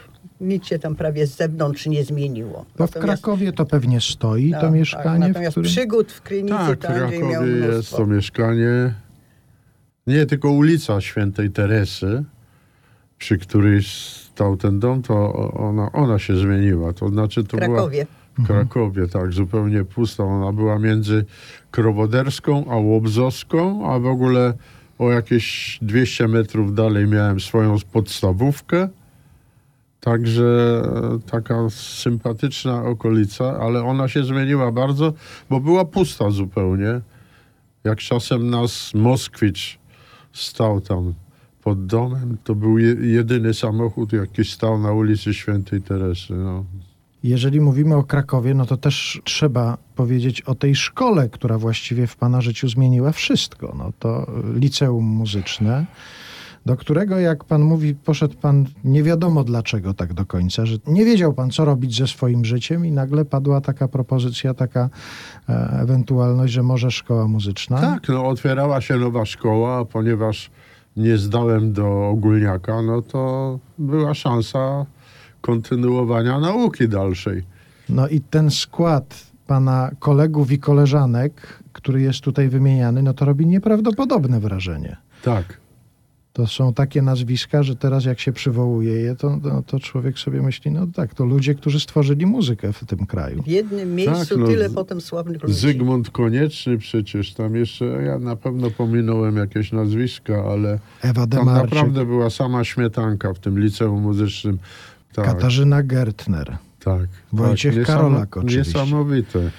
Nic 0.41 0.67
się 0.67 0.79
tam 0.79 0.95
prawie 0.97 1.27
z 1.27 1.37
zewnątrz 1.37 1.87
nie 1.87 2.05
zmieniło. 2.05 2.65
Bo 2.79 2.87
w 2.87 2.91
Krakowie 2.91 3.53
to 3.53 3.67
pewnie 3.67 4.01
stoi 4.01 4.51
tak, 4.51 4.61
to 4.61 4.71
mieszkanie, 4.71 5.05
tak, 5.05 5.17
w 5.17 5.29
natomiast 5.29 5.51
którym... 5.53 5.71
przygód 5.71 6.13
w 6.13 6.23
Krynicy 6.23 6.55
Tak, 6.55 6.79
w 6.79 6.83
to 6.83 6.89
Andrzej 6.89 7.19
miał 7.21 7.31
Krakowie 7.31 7.53
jest 7.53 7.73
mnóstwo. 7.73 7.97
to 7.97 8.07
mieszkanie. 8.07 8.95
Nie 10.07 10.27
tylko 10.27 10.51
ulica 10.51 11.01
Świętej 11.01 11.51
Teresy, 11.51 12.25
przy 13.19 13.39
której 13.39 13.83
stał 13.83 14.57
ten 14.57 14.81
dom, 14.81 15.03
to 15.03 15.33
ona, 15.53 15.93
ona 15.93 16.19
się 16.19 16.37
zmieniła. 16.37 16.93
To 16.93 17.09
znaczy 17.09 17.45
to 17.45 17.57
W 17.57 17.61
Krakowie. 17.61 18.07
była 18.37 18.45
w 18.45 18.47
Krakowie, 18.47 19.09
tak, 19.09 19.33
zupełnie 19.33 19.85
pusta. 19.85 20.25
Ona 20.25 20.53
była 20.53 20.79
między 20.79 21.25
Krowoderską 21.71 22.65
a 22.71 22.77
Łobzowską, 22.77 23.91
a 23.93 23.99
w 23.99 24.07
ogóle 24.07 24.55
o 24.99 25.11
jakieś 25.11 25.79
200 25.83 26.29
metrów 26.29 26.75
dalej 26.75 27.07
miałem 27.07 27.41
swoją 27.41 27.77
podstawówkę. 27.93 28.89
Także 30.01 30.83
e, 31.15 31.31
taka 31.31 31.71
sympatyczna 31.71 32.83
okolica, 32.83 33.59
ale 33.61 33.85
ona 33.85 34.09
się 34.09 34.25
zmieniła 34.25 34.73
bardzo, 34.73 35.13
bo 35.51 35.61
była 35.61 35.85
pusta 35.85 36.31
zupełnie. 36.31 37.01
Jak 37.85 37.99
czasem 37.99 38.51
nas 38.51 38.95
Moskwicz 38.95 39.79
stał 40.35 40.81
tam 40.81 41.15
pod 41.63 41.87
domem, 41.87 42.37
to 42.45 42.55
był 42.55 42.79
je, 42.79 42.95
jedyny 43.01 43.55
samochód, 43.55 44.13
jaki 44.13 44.45
stał 44.45 44.79
na 44.79 44.93
ulicy 44.93 45.35
Świętej 45.35 45.83
Teresy. 45.83 46.35
No. 46.35 46.65
Jeżeli 47.23 47.61
mówimy 47.61 47.97
o 47.97 48.03
Krakowie, 48.03 48.55
no 48.55 48.67
to 48.67 48.77
też 48.77 49.21
trzeba 49.25 49.79
powiedzieć 49.97 50.43
o 50.43 50.55
tej 50.55 50.75
szkole, 50.75 51.29
która 51.29 51.59
właściwie 51.59 52.07
w 52.07 52.17
pana 52.17 52.41
życiu 52.41 52.69
zmieniła 52.69 53.13
wszystko. 53.13 53.75
No 53.79 53.93
to 53.99 54.27
liceum 54.55 55.05
muzyczne, 55.05 55.87
do 56.67 56.77
którego, 56.77 57.19
jak 57.19 57.45
pan 57.45 57.63
mówi, 57.63 57.95
poszedł 57.95 58.37
pan 58.37 58.65
nie 58.85 59.03
wiadomo 59.03 59.45
dlaczego 59.45 59.95
tak 59.95 60.15
do 60.15 60.27
końca, 60.27 60.67
że 60.67 60.77
nie 60.87 61.05
wiedział 61.05 61.33
pan, 61.33 61.51
co 61.51 61.65
robić 61.65 61.97
ze 61.97 62.07
swoim 62.07 62.45
życiem 62.45 62.87
i 62.87 62.93
nagle 62.93 63.25
padła 63.25 63.61
taka 63.61 63.89
propozycja, 63.89 64.55
taka 64.55 64.89
e, 65.49 65.79
ewentualność, 65.83 66.53
że 66.53 66.63
może 66.63 66.91
szkoła 66.91 67.29
muzyczna. 67.29 67.81
Tak, 67.81 68.09
no 68.09 68.27
otwierała 68.27 68.81
się 68.81 68.97
nowa 68.97 69.27
szkoła, 69.27 69.85
ponieważ 69.85 70.51
nie 70.97 71.19
zdałem 71.19 71.73
do 71.73 72.09
ogólniaka, 72.09 72.83
no 72.83 73.03
to 73.03 73.59
była 73.79 74.15
szansa 74.15 74.87
kontynuowania 75.41 76.41
nauki 76.41 76.89
dalszej. 76.89 77.43
No 77.89 78.09
i 78.09 78.21
ten 78.21 78.51
skład 78.51 79.27
pana 79.47 79.91
kolegów 79.99 80.53
i 80.53 80.59
koleżanek, 80.59 81.63
który 81.73 82.01
jest 82.01 82.21
tutaj 82.21 82.49
wymieniany, 82.49 83.03
no 83.03 83.15
to 83.15 83.25
robi 83.25 83.47
nieprawdopodobne 83.47 84.41
wrażenie. 84.41 84.97
Tak. 85.23 85.64
To 86.35 86.47
są 86.47 86.75
takie 86.75 87.03
nazwiska, 87.03 87.63
że 87.63 87.77
teraz 87.77 88.05
jak 88.05 88.21
się 88.21 88.33
przywołuje 88.33 88.93
je, 88.93 89.17
to, 89.17 89.39
to, 89.43 89.63
to 89.67 89.81
człowiek 89.81 90.19
sobie 90.19 90.43
myśli, 90.43 90.71
no 90.71 90.87
tak, 90.87 91.15
to 91.15 91.25
ludzie, 91.25 91.55
którzy 91.55 91.81
stworzyli 91.81 92.27
muzykę 92.27 92.73
w 92.73 92.85
tym 92.87 93.07
kraju. 93.07 93.43
W 93.43 93.47
jednym 93.47 93.95
miejscu 93.95 94.29
Tak, 94.29 94.39
no, 94.39 94.47
tyle 94.47 94.71
potem 94.71 95.01
sławnych 95.01 95.43
ludzi. 95.43 95.55
Zygmunt 95.55 96.11
Konieczny 96.11 96.79
przecież, 96.79 97.35
tam 97.35 97.57
jeszcze, 97.57 97.85
ja 97.85 98.19
na 98.19 98.37
pewno 98.37 98.71
pominąłem 98.71 99.37
jakieś 99.37 99.73
nazwiska, 99.73 100.45
ale 100.53 100.79
Ewa 101.03 101.27
tam 101.27 101.29
Demarczyk, 101.29 101.73
naprawdę 101.75 102.07
była 102.07 102.31
sama 102.31 102.65
śmietanka 102.65 103.35
w 103.35 103.39
tym 103.39 103.59
liceum 103.59 104.03
muzycznym. 104.03 104.59
Tak, 105.13 105.25
Katarzyna 105.25 105.83
Gertner, 105.83 106.57
tak. 106.85 107.09
Wojciech 107.33 107.75
tak. 107.75 107.87
Karolak 107.87 108.37
oczywiście. 108.37 108.81
Niesamowite. 108.81 109.51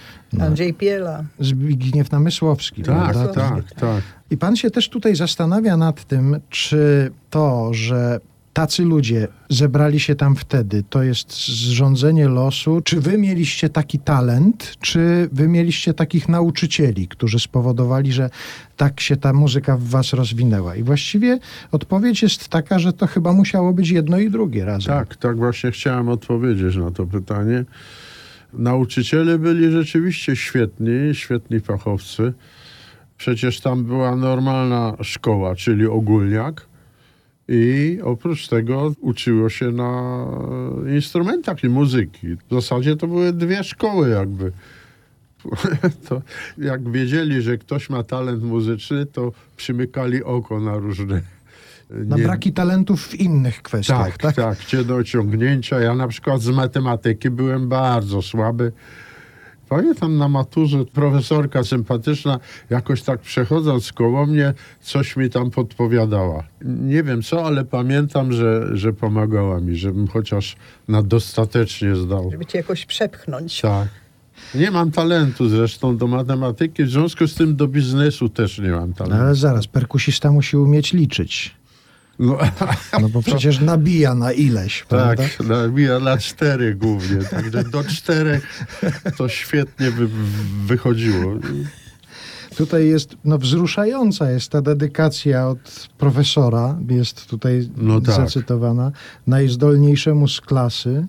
Andrzej 0.42 0.74
Piela. 0.74 1.24
Zbigniew 1.40 2.12
Namysłowski. 2.12 2.84
Tak, 2.84 3.14
prawda? 3.14 3.34
tak, 3.34 3.74
tak. 3.74 4.04
I 4.32 4.38
pan 4.38 4.56
się 4.56 4.72
też 4.72 4.90
tutaj 4.90 5.16
zastanawia 5.16 5.78
nad 5.78 6.06
tym, 6.06 6.40
czy 6.50 7.12
to, 7.30 7.74
że 7.74 8.20
tacy 8.56 8.84
ludzie 8.84 9.28
zebrali 9.50 10.00
się 10.00 10.16
tam 10.16 10.36
wtedy, 10.36 10.84
to 10.90 11.04
jest 11.04 11.48
zrządzenie 11.48 12.28
losu, 12.28 12.82
czy 12.82 13.02
wy 13.02 13.18
mieliście 13.18 13.70
taki 13.70 14.00
talent, 14.00 14.76
czy 14.80 15.30
wy 15.32 15.48
mieliście 15.48 15.94
takich 15.94 16.30
nauczycieli, 16.30 17.08
którzy 17.08 17.40
spowodowali, 17.40 18.14
że 18.14 18.30
tak 18.78 19.00
się 19.00 19.16
ta 19.16 19.34
muzyka 19.34 19.78
w 19.78 19.84
was 19.84 20.14
rozwinęła. 20.14 20.76
I 20.76 20.84
właściwie 20.84 21.40
odpowiedź 21.72 22.22
jest 22.22 22.48
taka, 22.48 22.80
że 22.80 22.94
to 22.94 23.08
chyba 23.08 23.34
musiało 23.34 23.74
być 23.74 23.90
jedno 23.90 24.20
i 24.20 24.30
drugie 24.30 24.66
razem. 24.66 24.94
Tak, 24.94 25.16
tak 25.16 25.38
właśnie 25.38 25.72
chciałem 25.72 26.10
odpowiedzieć 26.10 26.76
na 26.76 26.92
to 26.92 27.06
pytanie. 27.06 27.66
Nauczyciele 28.58 29.40
byli 29.40 29.72
rzeczywiście 29.72 30.36
świetni, 30.36 31.16
świetni 31.16 31.60
fachowcy. 31.60 32.34
Przecież 33.18 33.60
tam 33.60 33.84
była 33.84 34.16
normalna 34.16 34.98
szkoła, 35.02 35.56
czyli 35.56 35.88
ogólniak. 35.88 36.68
I 37.48 38.00
oprócz 38.04 38.48
tego 38.48 38.94
uczyło 39.02 39.50
się 39.50 39.72
na 39.72 40.26
instrumentach 40.96 41.64
i 41.64 41.70
muzyki. 41.70 42.28
W 42.36 42.54
zasadzie 42.54 42.96
to 42.96 43.08
były 43.08 43.34
dwie 43.34 43.64
szkoły 43.64 44.10
jakby. 44.10 44.52
To 46.10 46.22
jak 46.58 46.92
wiedzieli, 46.92 47.42
że 47.42 47.58
ktoś 47.58 47.90
ma 47.90 48.04
talent 48.04 48.44
muzyczny, 48.44 49.06
to 49.06 49.32
przymykali 49.58 50.24
oko 50.24 50.60
na 50.60 50.78
różne... 50.78 51.22
Na 51.90 52.16
nie- 52.18 52.24
braki 52.24 52.54
talentów 52.54 53.08
w 53.08 53.16
innych 53.16 53.62
kwestiach, 53.62 54.18
tak, 54.18 54.18
tak? 54.18 54.36
tak, 54.36 54.58
gdzie 54.68 54.84
do 54.84 54.96
osiągnięcia. 54.96 55.80
Ja 55.80 55.96
na 55.96 56.08
przykład 56.08 56.42
z 56.42 56.50
matematyki 56.50 57.30
byłem 57.30 57.70
bardzo 57.70 58.22
słaby. 58.22 58.72
Pamiętam 59.70 60.18
na 60.18 60.28
maturze 60.28 60.86
profesorka 60.86 61.64
sympatyczna, 61.64 62.40
jakoś 62.70 63.02
tak 63.02 63.20
przechodząc 63.22 63.92
koło 63.94 64.26
mnie, 64.26 64.54
coś 64.82 65.18
mi 65.18 65.30
tam 65.30 65.52
podpowiadała. 65.52 66.44
Nie 66.66 67.04
wiem 67.04 67.22
co, 67.22 67.46
ale 67.46 67.66
pamiętam, 67.66 68.32
że, 68.34 68.78
że 68.78 68.94
pomagała 68.94 69.60
mi, 69.60 69.76
żebym 69.76 70.08
chociaż 70.08 70.56
na 70.88 71.04
dostatecznie 71.04 71.96
zdał. 71.96 72.32
Żeby 72.32 72.46
cię 72.46 72.58
jakoś 72.58 72.86
przepchnąć. 72.86 73.62
Tak. 73.62 73.88
Nie 74.56 74.72
mam 74.72 74.92
talentu 74.92 75.50
zresztą 75.50 75.98
do 75.98 76.08
matematyki, 76.08 76.84
w 76.84 76.90
związku 76.90 77.28
z 77.28 77.36
tym 77.36 77.56
do 77.56 77.68
biznesu 77.68 78.30
też 78.30 78.60
nie 78.60 78.72
mam 78.72 78.90
No 78.90 78.96
talentu. 78.96 79.24
ale 79.24 79.36
zaraz, 79.36 79.68
perkusista 79.68 80.32
musi 80.32 80.58
umieć 80.58 80.94
liczyć. 80.94 81.56
No, 82.20 82.38
No 83.02 83.10
bo 83.10 83.22
przecież 83.22 83.60
nabija 83.60 84.16
na 84.16 84.32
ileś, 84.32 84.84
prawda? 84.84 85.24
Tak, 85.24 85.48
nabija 85.48 86.00
na 86.00 86.18
cztery 86.18 86.76
głównie, 86.76 87.18
także 87.24 87.64
do 87.64 87.84
czterech 87.84 88.66
to 89.18 89.30
świetnie 89.30 89.92
by, 89.92 90.08
wychodziło. 90.66 91.34
Tutaj 92.58 92.88
jest, 92.88 93.16
no 93.26 93.38
wzruszająca 93.38 94.32
jest 94.32 94.50
ta 94.52 94.62
dedykacja 94.62 95.48
od 95.48 95.90
profesora, 95.98 96.78
jest 96.90 97.26
tutaj 97.30 97.70
No 97.78 98.02
tak. 98.02 98.16
zacytowana, 98.16 98.92
najzdolniejszemu 99.28 100.28
z 100.28 100.42
klasy 100.42 101.08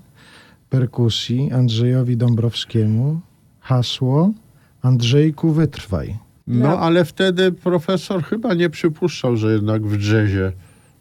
perkusji 0.70 1.52
Andrzejowi 1.52 2.16
Dąbrowskiemu. 2.16 3.20
Hasło 3.60 4.30
Andrzejku 4.82 5.52
wytrwaj. 5.52 6.16
No 6.46 6.78
ale 6.78 7.04
wtedy 7.04 7.52
profesor 7.52 8.24
chyba 8.24 8.54
nie 8.54 8.70
przypuszczał, 8.70 9.36
że 9.36 9.52
jednak 9.52 9.86
w 9.86 9.92
jazzie 10.12 10.52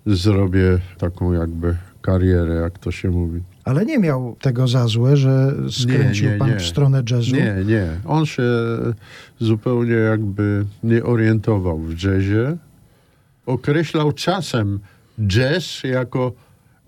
zrobię 0.06 0.80
taką 0.98 1.34
jakby 1.34 1.76
karierę, 2.02 2.54
jak 2.54 2.80
to 2.80 2.92
się 2.92 3.10
mówi. 3.10 3.42
Ale 3.64 3.86
nie 3.86 4.00
miał 4.00 4.36
tego 4.42 4.68
za 4.68 4.88
złe, 4.88 5.18
że 5.18 5.54
skręcił 5.70 6.32
nie, 6.32 6.38
pan 6.38 6.50
nie. 6.50 6.58
w 6.58 6.66
stronę 6.66 7.04
jazzu. 7.12 7.36
Nie, 7.36 7.56
nie. 7.66 7.88
On 8.06 8.26
się 8.26 8.44
zupełnie 9.40 9.94
jakby 9.94 10.66
nie 10.84 11.04
orientował 11.04 11.80
w 11.80 12.04
jazzie. 12.04 12.58
Określał 13.46 14.12
czasem 14.12 14.80
jazz 15.28 15.84
jako 15.84 16.32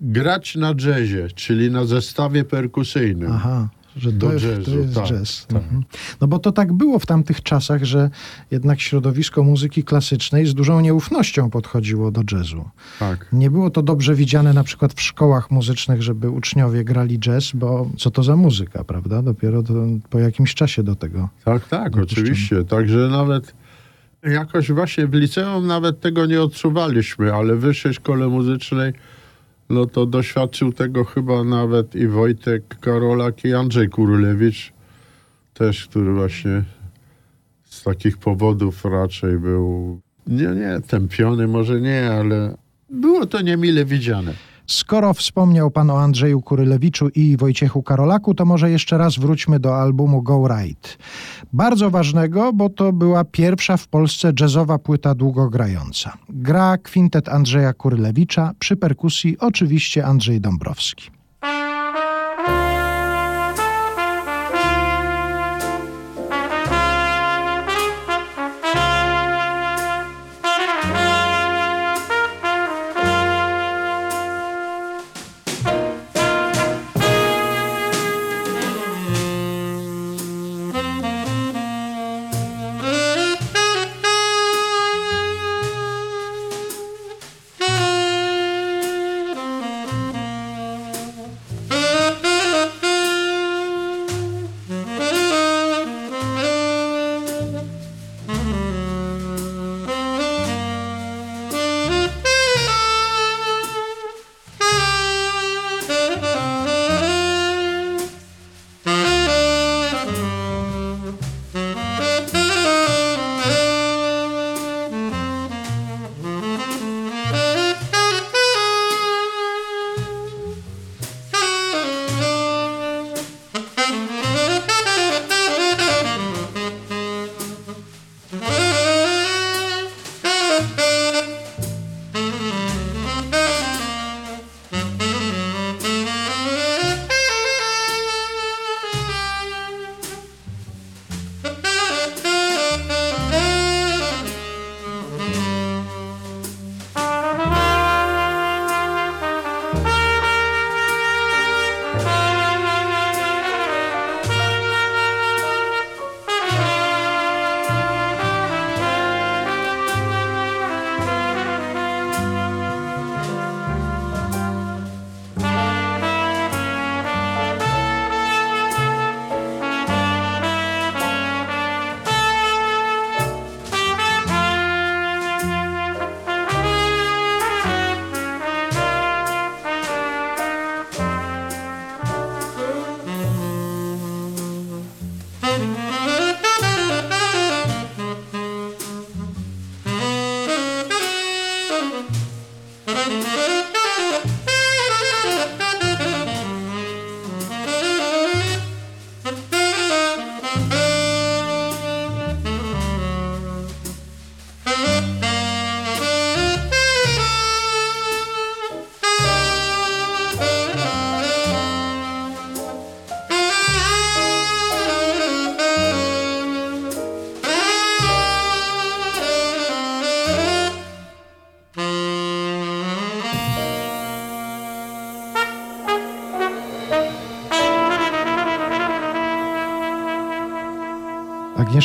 grać 0.02 0.56
na 0.56 0.74
jazzie, 0.76 1.28
czyli 1.36 1.72
na 1.72 1.86
zestawie 1.86 2.44
perkusyjnym. 2.44 3.32
Aha, 3.32 3.70
że 3.98 4.12
to, 4.12 4.18
Do 4.18 4.34
jest, 4.34 4.46
to 4.46 4.52
jazzu, 4.52 4.78
jest 4.78 4.96
tak, 4.96 5.06
jazz. 5.08 5.46
tak. 5.48 5.58
Mhm. 5.64 5.84
No 6.22 6.28
bo 6.28 6.40
to 6.40 6.52
tak 6.52 6.74
było 6.74 7.00
w 7.00 7.06
tamtych 7.06 7.44
czasach, 7.44 7.84
że 7.84 8.10
jednak 8.52 8.82
środowisko 8.82 9.44
muzyki 9.44 9.84
klasycznej 9.84 10.46
z 10.46 10.54
dużą 10.54 10.80
nieufnością 10.82 11.50
podchodziło 11.50 12.12
do 12.12 12.22
jazzu. 12.32 12.70
Tak. 13.00 13.28
Nie 13.34 13.52
było 13.52 13.70
to 13.70 13.82
dobrze 13.82 14.16
widziane 14.16 14.54
na 14.54 14.64
przykład 14.64 14.94
w 14.94 15.02
szkołach 15.02 15.52
muzycznych, 15.52 16.04
żeby 16.04 16.30
uczniowie 16.30 16.84
grali 16.84 17.20
jazz, 17.20 17.52
bo 17.54 17.90
co 17.98 18.12
to 18.12 18.24
za 18.24 18.36
muzyka, 18.36 18.84
prawda? 18.84 19.22
Dopiero 19.22 19.64
to, 19.64 19.74
po 20.10 20.20
jakimś 20.20 20.56
czasie 20.56 20.84
do 20.84 20.96
tego. 20.96 21.30
Tak, 21.46 21.68
tak, 21.68 21.92
Dopuszczamy. 21.96 22.22
oczywiście. 22.28 22.64
Także 22.64 22.98
nawet 23.12 23.54
jakoś 24.24 24.72
właśnie 24.72 25.08
w 25.08 25.14
liceum 25.14 25.68
nawet 25.68 26.00
tego 26.00 26.26
nie 26.26 26.42
odczuwaliśmy, 26.42 27.34
ale 27.34 27.56
w 27.56 27.60
wyższej 27.60 27.94
szkole 27.94 28.28
muzycznej 28.28 28.94
no 29.70 29.86
to 29.86 30.06
doświadczył 30.06 30.74
tego 30.74 31.04
chyba 31.04 31.44
nawet 31.44 31.96
i 31.96 32.08
Wojtek 32.08 32.80
Karolak 32.80 33.46
i 33.46 33.54
Andrzej 33.54 33.90
Kurulewicz 33.90 34.74
też, 35.54 35.88
który 35.88 36.14
właśnie 36.14 36.64
z 37.64 37.84
takich 37.84 38.18
powodów 38.18 38.86
raczej 38.86 39.38
był 39.38 40.00
nie, 40.28 40.48
nie, 40.48 40.80
tępiony 40.88 41.48
może 41.48 41.82
nie, 41.82 42.12
ale 42.12 42.58
było 42.90 43.26
to 43.26 43.42
niemile 43.42 43.86
widziane. 43.86 44.34
Skoro 44.68 45.14
wspomniał 45.14 45.72
pan 45.72 45.90
o 45.90 46.02
Andrzeju 46.02 46.42
Kurylewiczu 46.42 47.10
i 47.10 47.38
Wojciechu 47.38 47.84
Karolaku, 47.84 48.34
to 48.34 48.46
może 48.46 48.72
jeszcze 48.72 48.98
raz 48.98 49.20
wróćmy 49.20 49.60
do 49.60 49.76
albumu 49.76 50.22
Go 50.22 50.48
Right. 50.48 50.98
Bardzo 51.54 51.90
ważnego, 51.90 52.54
bo 52.54 52.70
to 52.70 52.94
była 52.94 53.24
pierwsza 53.24 53.78
w 53.78 53.88
Polsce 53.88 54.34
jazzowa 54.40 54.80
płyta 54.80 55.16
długogrająca. 55.16 56.18
Gra 56.30 56.78
kwintet 56.78 57.30
Andrzeja 57.30 57.74
Kurylewicza, 57.74 58.52
przy 58.60 58.76
perkusji 58.76 59.38
oczywiście 59.40 60.06
Andrzej 60.06 60.42
Dąbrowski. 60.42 61.17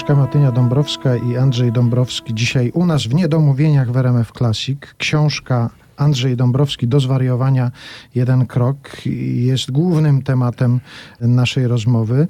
Agnieszka 0.03 0.21
Matynia-Dąbrowska 0.21 1.17
i 1.17 1.37
Andrzej 1.37 1.73
Dąbrowski 1.73 2.35
dzisiaj 2.35 2.71
u 2.75 2.87
nas 2.87 3.03
w 3.03 3.15
Niedomówieniach 3.15 3.93
w 3.93 3.97
RMF 3.97 4.33
Classic. 4.33 4.79
Książka 4.99 5.71
Andrzej 5.97 6.37
Dąbrowski 6.37 6.89
do 6.89 7.01
zwariowania 7.01 7.71
jeden 8.15 8.47
krok 8.47 9.07
jest 9.35 9.71
głównym 9.71 10.23
tematem 10.23 10.81
naszej 11.21 11.67
rozmowy. 11.67 12.29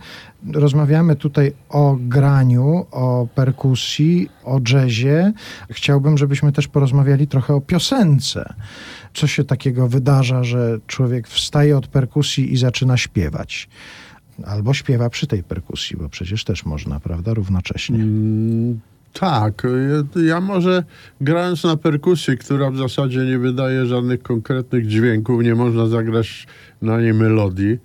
Rozmawiamy 0.52 1.16
tutaj 1.16 1.52
o 1.68 1.96
graniu, 2.00 2.86
o 2.90 3.26
perkusji, 3.34 4.28
o 4.44 4.60
jazzie. 4.72 5.32
Chciałbym, 5.70 6.18
żebyśmy 6.18 6.52
też 6.52 6.68
porozmawiali 6.68 7.26
trochę 7.26 7.54
o 7.54 7.60
piosence. 7.60 8.54
Co 9.14 9.26
się 9.26 9.44
takiego 9.44 9.88
wydarza, 9.88 10.44
że 10.44 10.78
człowiek 10.86 11.28
wstaje 11.28 11.76
od 11.76 11.86
perkusji 11.86 12.52
i 12.52 12.56
zaczyna 12.56 12.96
śpiewać? 12.96 13.68
Albo 14.46 14.74
śpiewa 14.74 15.10
przy 15.10 15.26
tej 15.26 15.42
perkusji, 15.42 15.96
bo 15.96 16.08
przecież 16.08 16.44
też 16.44 16.64
można, 16.64 17.00
prawda, 17.00 17.34
równocześnie. 17.34 17.96
Mm, 17.96 18.80
tak, 19.12 19.62
ja, 20.14 20.22
ja 20.22 20.40
może 20.40 20.84
grając 21.20 21.64
na 21.64 21.76
perkusji, 21.76 22.38
która 22.38 22.70
w 22.70 22.76
zasadzie 22.76 23.18
nie 23.18 23.38
wydaje 23.38 23.86
żadnych 23.86 24.22
konkretnych 24.22 24.86
dźwięków, 24.86 25.42
nie 25.42 25.54
można 25.54 25.86
zagrać 25.86 26.46
na 26.82 27.00
niej 27.00 27.14
melodii, 27.14 27.78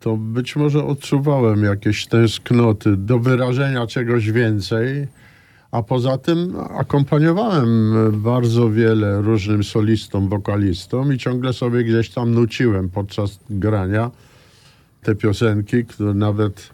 to 0.00 0.16
być 0.16 0.56
może 0.56 0.84
odczuwałem 0.84 1.64
jakieś 1.64 2.06
tęsknoty 2.06 2.96
do 2.96 3.18
wyrażenia 3.18 3.86
czegoś 3.86 4.30
więcej, 4.30 5.08
a 5.70 5.82
poza 5.82 6.18
tym 6.18 6.54
akompaniowałem 6.78 7.94
bardzo 8.12 8.70
wiele 8.70 9.22
różnym 9.22 9.64
solistom, 9.64 10.28
wokalistom 10.28 11.14
i 11.14 11.18
ciągle 11.18 11.52
sobie 11.52 11.84
gdzieś 11.84 12.10
tam 12.10 12.34
nuciłem 12.34 12.88
podczas 12.88 13.38
grania 13.50 14.10
te 15.02 15.14
piosenki, 15.14 15.84
które 15.84 16.14
nawet 16.14 16.70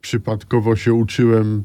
przypadkowo 0.00 0.76
się 0.76 0.94
uczyłem 0.94 1.64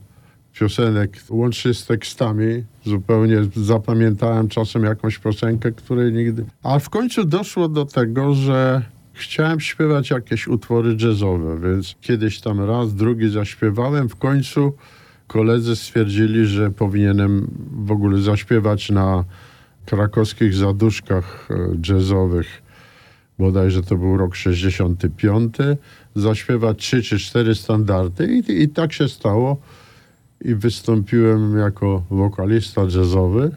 piosenek, 0.60 1.18
łącznie 1.30 1.74
z 1.74 1.86
tekstami. 1.86 2.64
Zupełnie 2.86 3.38
zapamiętałem 3.56 4.48
czasem 4.48 4.84
jakąś 4.84 5.20
piosenkę, 5.20 5.72
której 5.72 6.14
nigdy... 6.14 6.46
A 6.64 6.80
w 6.80 6.90
końcu 6.90 7.26
doszło 7.26 7.70
do 7.70 7.86
tego, 7.86 8.34
że 8.34 8.82
chciałem 9.14 9.60
śpiewać 9.60 10.10
jakieś 10.10 10.48
utwory 10.48 10.96
jazzowe, 10.96 11.60
więc 11.60 11.96
kiedyś 12.02 12.42
tam 12.42 12.62
raz, 12.62 12.96
drugi 12.96 13.30
zaśpiewałem. 13.30 14.10
W 14.10 14.16
końcu 14.16 14.74
koledzy 15.28 15.76
stwierdzili, 15.76 16.46
że 16.46 16.72
powinienem 16.72 17.48
w 17.72 17.92
ogóle 17.92 18.22
zaśpiewać 18.22 18.90
na 18.90 19.24
krakowskich 19.86 20.54
zaduszkach 20.54 21.48
e, 21.52 21.56
jazzowych 21.94 22.65
bodajże 23.40 23.84
to 23.84 23.98
był 23.98 24.18
rok 24.18 24.36
65, 24.36 25.56
zaśpiewać 26.16 26.78
trzy 26.78 27.04
czy 27.04 27.20
cztery 27.20 27.56
standardy 27.56 28.28
i, 28.28 28.62
i 28.64 28.70
tak 28.70 28.94
się 28.94 29.08
stało. 29.08 29.58
I 30.42 30.56
wystąpiłem 30.56 31.58
jako 31.58 32.04
wokalista 32.10 32.82
jazzowy 32.82 33.52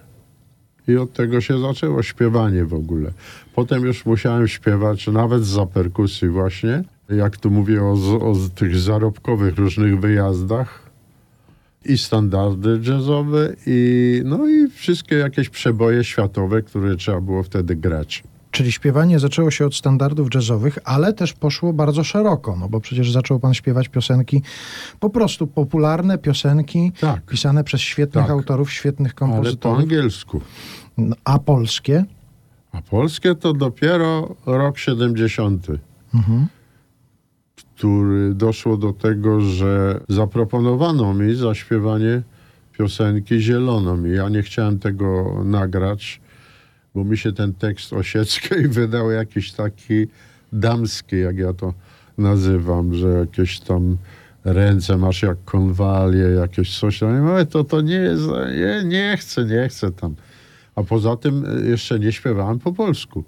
i 0.89 0.97
od 0.97 1.13
tego 1.13 1.41
się 1.41 1.61
zaczęło 1.61 2.03
śpiewanie 2.03 2.65
w 2.65 2.75
ogóle. 2.75 3.13
Potem 3.55 3.85
już 3.85 4.07
musiałem 4.07 4.49
śpiewać 4.49 5.07
nawet 5.07 5.45
za 5.45 5.67
perkusji 5.67 6.29
właśnie, 6.29 6.85
jak 7.09 7.37
tu 7.37 7.51
mówię 7.51 7.83
o, 7.83 7.93
o 8.21 8.35
tych 8.55 8.79
zarobkowych 8.79 9.59
różnych 9.59 10.01
wyjazdach 10.01 10.89
i 11.85 11.99
standardy 11.99 12.81
jazzowe 12.87 13.55
i 13.67 14.23
no 14.25 14.49
i 14.49 14.69
wszystkie 14.71 15.17
jakieś 15.17 15.49
przeboje 15.49 16.05
światowe, 16.05 16.63
które 16.63 16.97
trzeba 16.97 17.21
było 17.21 17.43
wtedy 17.43 17.77
grać. 17.77 18.25
Czyli 18.59 18.73
śpiewanie 18.73 19.19
zaczęło 19.19 19.51
się 19.51 19.67
od 19.67 19.75
standardów 19.75 20.29
jazzowych, 20.35 20.79
ale 20.85 21.13
też 21.13 21.33
poszło 21.33 21.73
bardzo 21.73 22.05
szeroko, 22.05 22.57
no 22.57 22.69
bo 22.69 22.81
przecież 22.81 23.13
zaczął 23.13 23.39
pan 23.41 23.55
śpiewać 23.55 23.89
piosenki, 23.89 24.43
po 25.01 25.11
prostu 25.11 25.47
popularne 25.47 26.19
piosenki, 26.19 26.93
Tak. 27.01 27.23
pisane 27.27 27.65
przez 27.65 27.81
świetnych 27.81 28.25
Tak. 28.25 28.31
autorów, 28.31 28.73
świetnych 28.73 29.13
Ale 29.13 29.15
po 29.31 29.35
kompozytorów. 29.35 29.79
angielsku. 29.79 30.41
No, 30.99 31.17
A 31.25 31.39
polskie? 31.39 32.05
A 32.73 32.83
polskie 32.83 33.35
to 33.35 33.53
dopiero 33.53 34.35
rok 34.47 34.79
70, 34.79 35.67
Mhm. 36.15 36.47
który 37.77 38.35
doszło 38.35 38.77
do 38.77 38.93
tego, 38.93 39.41
że 39.41 40.01
zaproponowano 40.09 41.15
mi 41.15 41.35
zaśpiewanie 41.35 42.23
piosenki 42.79 43.41
Zieloną. 43.41 44.05
I 44.05 44.11
ja 44.11 44.29
nie 44.29 44.43
chciałem 44.43 44.79
tego 44.79 45.35
nagrać, 45.45 46.21
bo 46.95 47.05
mi 47.05 47.19
się 47.19 47.33
ten 47.33 47.55
tekst 47.55 47.93
Osieckiej 47.93 48.69
wydał 48.69 49.11
jakiś 49.11 49.53
taki 49.53 50.07
damski, 50.53 51.21
jak 51.21 51.39
ja 51.39 51.53
to 51.53 51.75
nazywam, 52.19 52.95
że 52.95 53.09
jakieś 53.09 53.61
tam 53.61 53.97
ręce 54.45 54.97
masz 54.97 55.23
jak 55.23 55.37
konwalie, 55.45 56.23
jakieś 56.23 56.79
coś. 56.79 57.01
Ja 57.01 57.09
mówię, 57.09 57.47
to, 57.47 57.65
to 57.65 57.81
nie 57.81 57.95
jest, 57.95 58.23
nie, 58.57 58.85
nie 58.85 59.17
chcę, 59.17 59.45
nie 59.45 59.69
chcę 59.69 59.93
tam. 59.93 60.15
A 60.75 60.83
poza 60.83 61.17
tym 61.17 61.45
e, 61.45 61.69
jeszcze 61.69 61.99
nie 61.99 62.13
śpiewałem 62.13 62.59
po 62.59 62.73
polsku. 62.73 63.25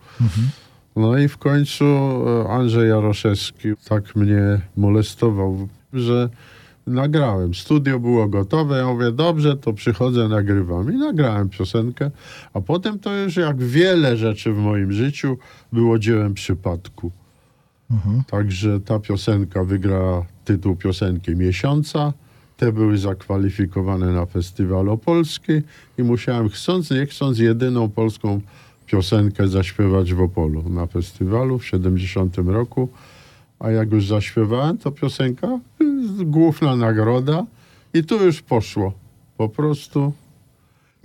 No 0.97 1.19
i 1.19 1.29
w 1.29 1.39
końcu 1.39 1.85
e, 1.85 2.49
Andrzej 2.49 2.89
Jaroszewski 2.89 3.69
tak 3.89 4.17
mnie 4.17 4.61
molestował, 4.77 5.69
że 5.93 6.29
nagrałem. 6.87 7.55
Studio 7.55 7.99
było 7.99 8.29
gotowe, 8.29 8.79
ja 8.79 8.87
mówię, 8.87 9.13
dobrze, 9.13 9.57
to 9.57 9.73
przychodzę, 9.73 10.29
nagrywam. 10.29 10.93
I 10.95 10.97
nagrałem 10.97 11.49
piosenkę, 11.49 12.11
a 12.55 12.61
potem 12.61 12.99
to 12.99 13.15
już 13.15 13.37
jak 13.37 13.63
wiele 13.63 14.17
rzeczy 14.17 14.53
w 14.53 14.59
moim 14.59 14.93
życiu 14.93 15.39
było 15.73 15.99
dziełem 15.99 16.35
przypadku. 16.35 17.11
Także 18.27 18.81
ta 18.81 18.99
piosenka 18.99 19.65
wygra 19.65 20.23
tytuł 20.45 20.77
piosenki 20.77 21.37
miesiąca. 21.37 22.13
Te 22.57 22.73
były 22.73 22.99
zakwalifikowane 22.99 24.07
na 24.13 24.27
festiwal 24.27 24.89
opolski 24.89 25.53
i 25.99 26.03
musiałem 26.03 26.49
chcąc, 26.49 26.91
nie 26.91 27.07
chcąc, 27.07 27.39
jedyną 27.39 27.89
polską 27.89 28.41
piosenkę 28.87 29.49
zaśpiewać 29.49 30.15
w 30.15 30.21
Opolu 30.21 30.69
na 30.69 30.87
festiwalu 30.87 31.59
w 31.59 31.67
70 31.67 32.39
roku. 32.39 32.89
A 33.61 33.71
jak 33.71 33.93
już 33.93 34.07
zaśpiewałem, 34.07 34.79
to 34.79 34.91
piosenka, 34.91 35.61
główna 36.25 36.77
nagroda 36.77 37.47
i 37.95 38.05
tu 38.05 38.25
już 38.25 38.43
poszło. 38.43 38.93
Po 39.37 39.49
prostu 39.49 40.13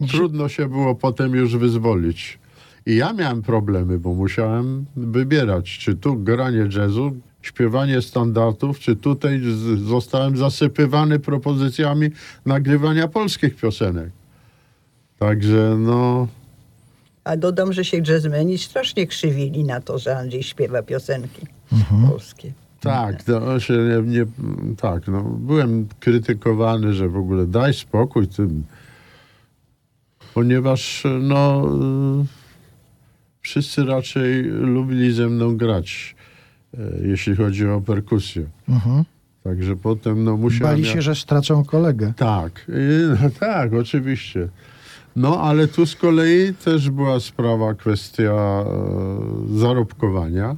trudno 0.07 0.49
się 0.49 0.69
było 0.69 0.95
potem 0.95 1.35
już 1.35 1.57
wyzwolić. 1.57 2.39
I 2.85 2.95
ja 2.95 3.13
miałem 3.13 3.41
problemy, 3.41 3.99
bo 3.99 4.13
musiałem 4.13 4.85
wybierać, 4.95 5.77
czy 5.77 5.95
tu 5.95 6.15
granie 6.15 6.69
jazzu, 6.75 7.15
śpiewanie 7.41 8.01
standardów, 8.01 8.79
czy 8.79 8.95
tutaj 8.95 9.41
zostałem 9.77 10.37
zasypywany 10.37 11.19
propozycjami 11.19 12.09
nagrywania 12.45 13.07
polskich 13.07 13.55
piosenek. 13.55 14.09
Także 15.19 15.75
no, 15.79 16.27
A 17.25 17.37
dodam, 17.37 17.73
że 17.73 17.85
się 17.85 17.97
jazzmeni 18.07 18.57
strasznie 18.57 19.07
krzywili 19.07 19.63
na 19.63 19.81
to, 19.81 19.99
że 19.99 20.17
Andrzej 20.17 20.43
śpiewa 20.43 20.83
piosenki 20.83 21.41
polskie. 22.09 22.51
Tak, 22.79 23.23
to 23.23 23.59
się 23.59 23.73
nie, 23.73 24.11
nie, 24.11 24.25
tak, 24.77 25.07
no, 25.07 25.21
byłem 25.23 25.87
krytykowany, 25.99 26.93
że 26.93 27.09
w 27.09 27.17
ogóle 27.17 27.47
daj 27.47 27.73
spokój 27.73 28.27
tym, 28.27 28.63
ponieważ 30.33 31.03
no, 31.21 31.69
wszyscy 33.41 33.85
raczej 33.85 34.43
lubili 34.43 35.13
ze 35.13 35.27
mną 35.27 35.57
grać, 35.57 36.15
e, 36.73 36.77
jeśli 37.07 37.35
chodzi 37.35 37.67
o 37.67 37.81
perkusję. 37.81 38.45
Mhm. 38.69 39.03
Także 39.43 39.75
potem 39.75 40.23
no, 40.23 40.37
musiałem... 40.37 40.73
Bali 40.73 40.85
się, 40.85 41.01
że 41.01 41.15
stracą 41.15 41.63
kolegę. 41.63 42.13
Tak, 42.17 42.67
no, 43.21 43.29
tak, 43.39 43.73
oczywiście. 43.73 44.49
No, 45.15 45.41
ale 45.41 45.67
tu 45.67 45.85
z 45.85 45.95
kolei 45.95 46.53
też 46.53 46.89
była 46.89 47.19
sprawa, 47.19 47.73
kwestia 47.73 48.33
e, 48.33 48.65
zarobkowania. 49.57 50.55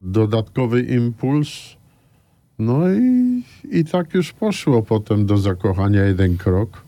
Dodatkowy 0.00 0.82
impuls 0.82 1.76
No 2.58 2.92
i, 2.92 3.42
i 3.70 3.84
tak 3.84 4.14
już 4.14 4.32
poszło 4.32 4.82
potem 4.82 5.26
do 5.26 5.38
zakochania 5.38 6.04
jeden 6.04 6.36
krok. 6.36 6.84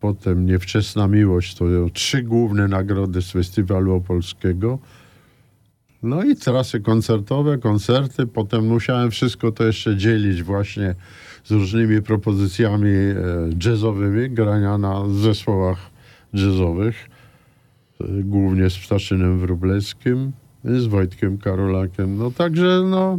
Potem 0.00 0.46
Niewczesna 0.46 1.08
Miłość, 1.08 1.54
to 1.54 1.64
trzy 1.92 2.22
główne 2.22 2.68
nagrody 2.68 3.22
z 3.22 3.30
Festiwalu 3.30 3.94
Opolskiego. 3.94 4.78
No 6.02 6.24
i 6.24 6.36
trasy 6.36 6.80
koncertowe, 6.80 7.58
koncerty. 7.58 8.26
Potem 8.26 8.66
musiałem 8.66 9.10
wszystko 9.10 9.52
to 9.52 9.64
jeszcze 9.64 9.96
dzielić 9.96 10.42
właśnie 10.42 10.94
z 11.48 11.50
różnymi 11.50 12.02
propozycjami 12.02 12.88
e, 12.88 13.14
jazzowymi, 13.64 14.30
grania 14.30 14.78
na 14.78 15.08
zespołach 15.08 15.78
jazzowych. 16.32 16.96
E, 18.00 18.04
Głównie 18.22 18.70
z 18.70 18.78
Ptaszynem 18.78 19.38
Wróblewskim, 19.38 20.32
z 20.64 20.86
Wojtkiem 20.86 21.38
Karolakiem. 21.38 22.18
No 22.18 22.30
także 22.30 22.82
no, 22.90 23.18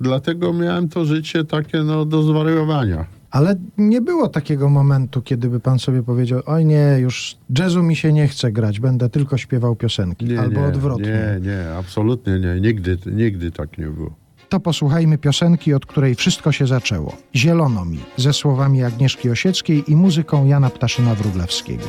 dlatego 0.00 0.52
miałem 0.52 0.88
to 0.88 1.04
życie 1.04 1.44
takie 1.44 1.82
no, 1.82 2.04
do 2.04 2.22
zwariowania. 2.22 3.04
Ale 3.30 3.56
nie 3.78 4.00
było 4.00 4.28
takiego 4.28 4.68
momentu, 4.68 5.22
kiedy 5.22 5.48
by 5.48 5.60
pan 5.60 5.78
sobie 5.78 6.02
powiedział, 6.02 6.42
oj 6.46 6.64
nie, 6.64 6.96
już 7.00 7.36
jazzu 7.58 7.82
mi 7.82 7.96
się 7.96 8.12
nie 8.12 8.28
chce 8.28 8.52
grać, 8.52 8.80
będę 8.80 9.08
tylko 9.08 9.36
śpiewał 9.36 9.76
piosenki. 9.76 10.36
Albo 10.36 10.60
nie, 10.60 10.66
odwrotnie. 10.66 11.06
Nie, 11.06 11.40
nie, 11.40 11.74
absolutnie 11.78 12.40
nie. 12.40 12.60
Nigdy, 12.60 12.98
nigdy 13.06 13.50
tak 13.50 13.78
nie 13.78 13.86
było. 13.86 14.25
To 14.48 14.60
posłuchajmy 14.60 15.18
piosenki, 15.18 15.74
od 15.74 15.86
której 15.86 16.14
wszystko 16.14 16.52
się 16.52 16.66
zaczęło. 16.66 17.16
Zielono 17.34 17.84
mi, 17.84 17.98
ze 18.16 18.32
słowami 18.32 18.84
Agnieszki 18.84 19.30
Osieckiej 19.30 19.90
i 19.90 19.96
muzyką 19.96 20.46
Jana 20.46 20.70
Ptaszyna 20.70 21.14
Wróblewskiego. 21.14 21.84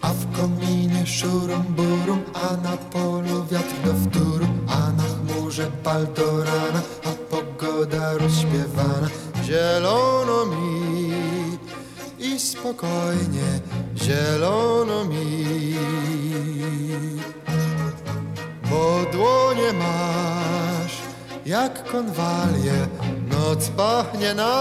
A 0.00 0.08
w 0.08 0.40
kominie 0.40 1.06
szurum 1.06 1.64
burum, 1.76 2.20
a 2.34 2.56
na 2.56 2.76
polu 2.76 3.46
wiatr 3.50 3.74
do 3.84 3.94
wtóru, 3.94 4.46
a 4.68 4.92
na 4.92 5.02
chmurze 5.02 5.66
pal 5.84 6.06
do 6.16 6.44
rana, 6.44 6.82
a 7.04 7.10
pogoda 7.30 8.12
rozśpiewana. 8.18 9.08
Zielono 9.44 10.46
mi 10.46 11.12
i 12.18 12.38
spokojnie, 12.38 13.60
zielono 13.96 15.04
mi. 15.04 15.74
Dłonie 19.12 19.72
masz 19.72 20.96
jak 21.46 21.84
konwalie, 21.84 22.86
noc 23.30 23.68
pachnie 23.68 24.34
nam 24.34 24.54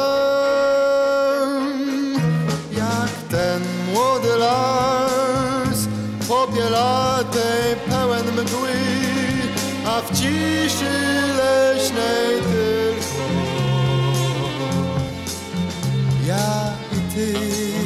jak 2.71 3.11
ten 3.29 3.61
młody 3.93 4.37
las 4.37 5.87
popielatej 6.27 7.75
pełen 7.89 8.25
mgły, 8.31 8.73
a 9.85 10.01
w 10.01 10.11
ciszy 10.11 10.93
leśnej 11.37 12.41
tylko 12.41 13.23
ja 16.27 16.73
i 16.91 17.15
ty. 17.15 17.82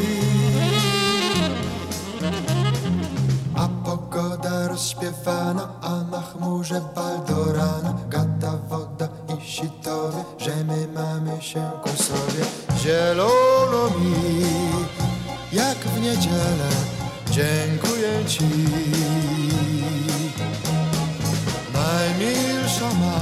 Rozśpiewana, 4.78 5.70
a 5.82 6.04
na 6.12 6.22
chmurze 6.22 6.82
baldorana. 6.96 7.94
Gata 8.10 8.54
woda 8.70 9.08
i 9.34 9.46
sitowie, 9.46 10.24
że 10.38 10.56
my 10.70 10.88
mamy 10.96 11.42
się 11.42 11.72
ku 11.84 11.90
sobie. 11.90 12.44
Zielono 12.82 13.90
mi, 14.00 14.14
jak 15.54 15.78
w 15.78 16.02
niedzielę, 16.02 16.70
dziękuję 17.32 18.26
ci. 18.28 18.44
Najmilsza 21.74 22.90
ma 23.02 23.20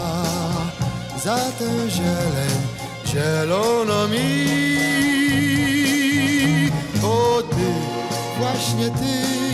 za 1.23 1.35
tę 1.35 1.89
zieleń, 1.89 2.55
zielono 3.05 4.07
mi. 4.07 4.29
Bo 7.01 7.41
ty, 7.41 7.67
właśnie 8.39 8.89
ty 8.89 9.45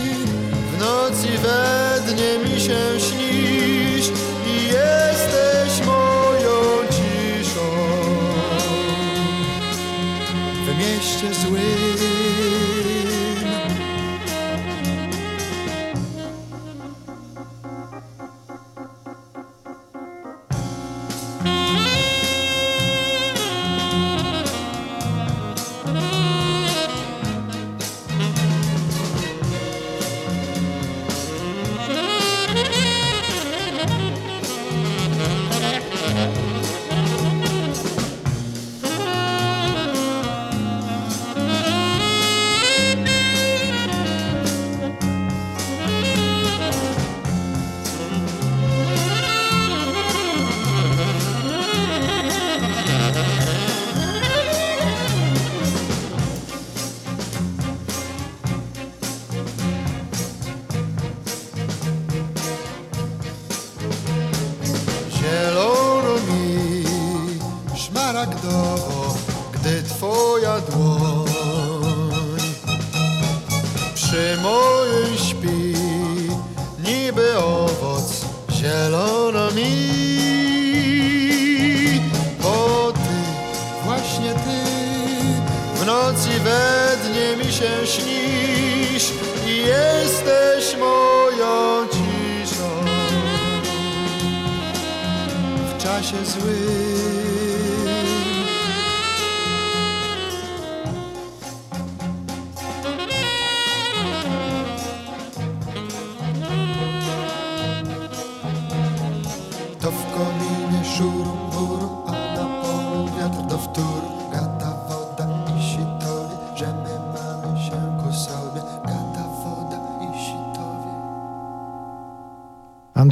w 0.82 0.84
nocy 0.84 1.28
we 1.38 2.00
dnie 2.12 2.38
mi 2.38 2.60
się 2.60 3.00
śnisz 3.00 4.10
i 4.46 4.66
jesteś 4.66 5.86
moją 5.86 6.86
ciszą 6.90 7.70
w 10.66 10.78
mieście 10.78 11.34
złym. 11.34 12.11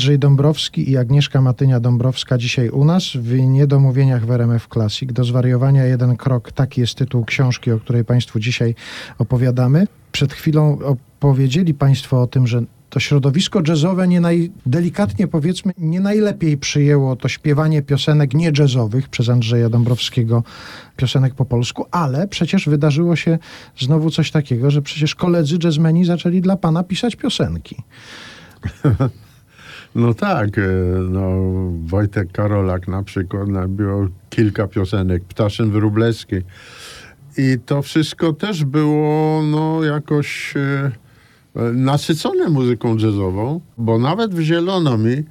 Andrzej 0.00 0.18
Dąbrowski 0.18 0.90
i 0.90 0.96
Agnieszka 0.96 1.40
Matynia-Dąbrowska 1.40 2.38
dzisiaj 2.38 2.68
u 2.68 2.84
nas 2.84 3.04
w 3.14 3.38
Niedomówieniach 3.38 4.26
w 4.26 4.30
RMF 4.30 4.68
Classic. 4.72 5.12
Do 5.12 5.24
zwariowania 5.24 5.84
jeden 5.84 6.16
krok, 6.16 6.52
taki 6.52 6.80
jest 6.80 6.94
tytuł 6.94 7.24
książki, 7.24 7.72
o 7.72 7.80
której 7.80 8.04
Państwu 8.04 8.40
dzisiaj 8.40 8.74
opowiadamy. 9.18 9.86
Przed 10.12 10.32
chwilą 10.32 10.78
opowiedzieli 10.78 11.74
Państwo 11.74 12.22
o 12.22 12.26
tym, 12.26 12.46
że 12.46 12.62
to 12.90 13.00
środowisko 13.00 13.62
jazzowe 13.68 14.08
nie 14.08 14.20
naj, 14.20 14.50
delikatnie 14.66 15.28
powiedzmy, 15.28 15.72
nie 15.78 16.00
najlepiej 16.00 16.58
przyjęło 16.58 17.16
to 17.16 17.28
śpiewanie 17.28 17.82
piosenek 17.82 18.34
nie 18.34 18.52
jazzowych 18.58 19.08
przez 19.08 19.28
Andrzeja 19.28 19.68
Dąbrowskiego, 19.68 20.42
piosenek 20.96 21.34
po 21.34 21.44
polsku, 21.44 21.86
ale 21.90 22.28
przecież 22.28 22.68
wydarzyło 22.68 23.16
się 23.16 23.38
znowu 23.78 24.10
coś 24.10 24.30
takiego, 24.30 24.70
że 24.70 24.82
przecież 24.82 25.14
koledzy 25.14 25.58
jazzmeni 25.64 26.04
zaczęli 26.04 26.40
dla 26.40 26.56
Pana 26.56 26.84
pisać 26.84 27.16
piosenki. 27.16 27.76
No 29.94 30.14
tak, 30.14 30.58
e, 30.58 30.62
no, 31.10 31.30
Wojtek 31.86 32.32
Karolak 32.32 32.88
na 32.88 33.02
przykład 33.02 33.48
nabił 33.48 34.08
kilka 34.30 34.68
piosenek, 34.68 35.24
Ptaszyn 35.24 35.70
Wróblewski. 35.70 36.36
I 37.38 37.56
to 37.66 37.82
wszystko 37.82 38.32
też 38.32 38.64
było 38.64 39.42
no, 39.42 39.84
jakoś 39.84 40.56
e, 40.56 40.90
e, 41.56 41.62
nasycone 41.72 42.48
muzyką 42.48 42.96
jazzową, 42.96 43.60
bo 43.78 43.98
nawet 43.98 44.34
w 44.34 44.40
Zielonomi 44.40 45.24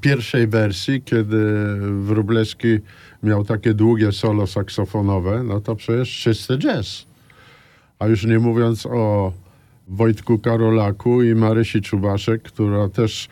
pierwszej 0.00 0.46
wersji, 0.46 1.02
kiedy 1.02 1.36
Wróblewski 1.80 2.78
miał 3.22 3.44
takie 3.44 3.74
długie 3.74 4.12
solo 4.12 4.46
saksofonowe, 4.46 5.42
no 5.42 5.60
to 5.60 5.76
przecież 5.76 6.18
czysty 6.18 6.58
jazz. 6.58 7.06
A 7.98 8.06
już 8.06 8.24
nie 8.24 8.38
mówiąc 8.38 8.86
o 8.86 9.32
Wojtku 9.88 10.38
Karolaku 10.38 11.22
i 11.22 11.34
Marysi 11.34 11.80
Czubaszek, 11.80 12.42
która 12.42 12.88
też 12.88 13.28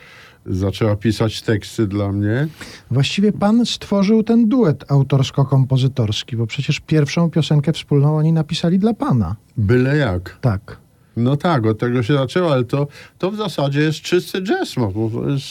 zaczęła 0.49 0.97
pisać 0.97 1.43
teksty 1.43 1.87
dla 1.87 2.13
mnie. 2.13 2.49
Właściwie 2.91 3.33
pan 3.33 3.67
stworzył 3.67 4.23
ten 4.23 4.49
duet 4.49 4.85
autorsko-kompozytorski, 4.89 6.37
bo 6.37 6.47
przecież 6.47 6.81
pierwszą 6.81 7.31
piosenkę 7.31 7.73
wspólną 7.73 8.17
oni 8.17 8.33
napisali 8.33 8.79
dla 8.79 8.95
pana. 8.95 9.37
Byle 9.57 9.97
jak. 9.97 10.39
Tak. 10.41 10.77
No 11.17 11.37
tak, 11.37 11.67
od 11.67 11.79
tego 11.79 12.03
się 12.03 12.15
zaczęło, 12.15 12.53
ale 12.53 12.65
to, 12.65 12.87
to 13.19 13.31
w 13.31 13.37
zasadzie 13.37 13.81
jest 13.81 14.01
czysty 14.01 14.43
jazz, 14.43 14.75
bo 14.75 15.11
to 15.11 15.31
jest 15.31 15.47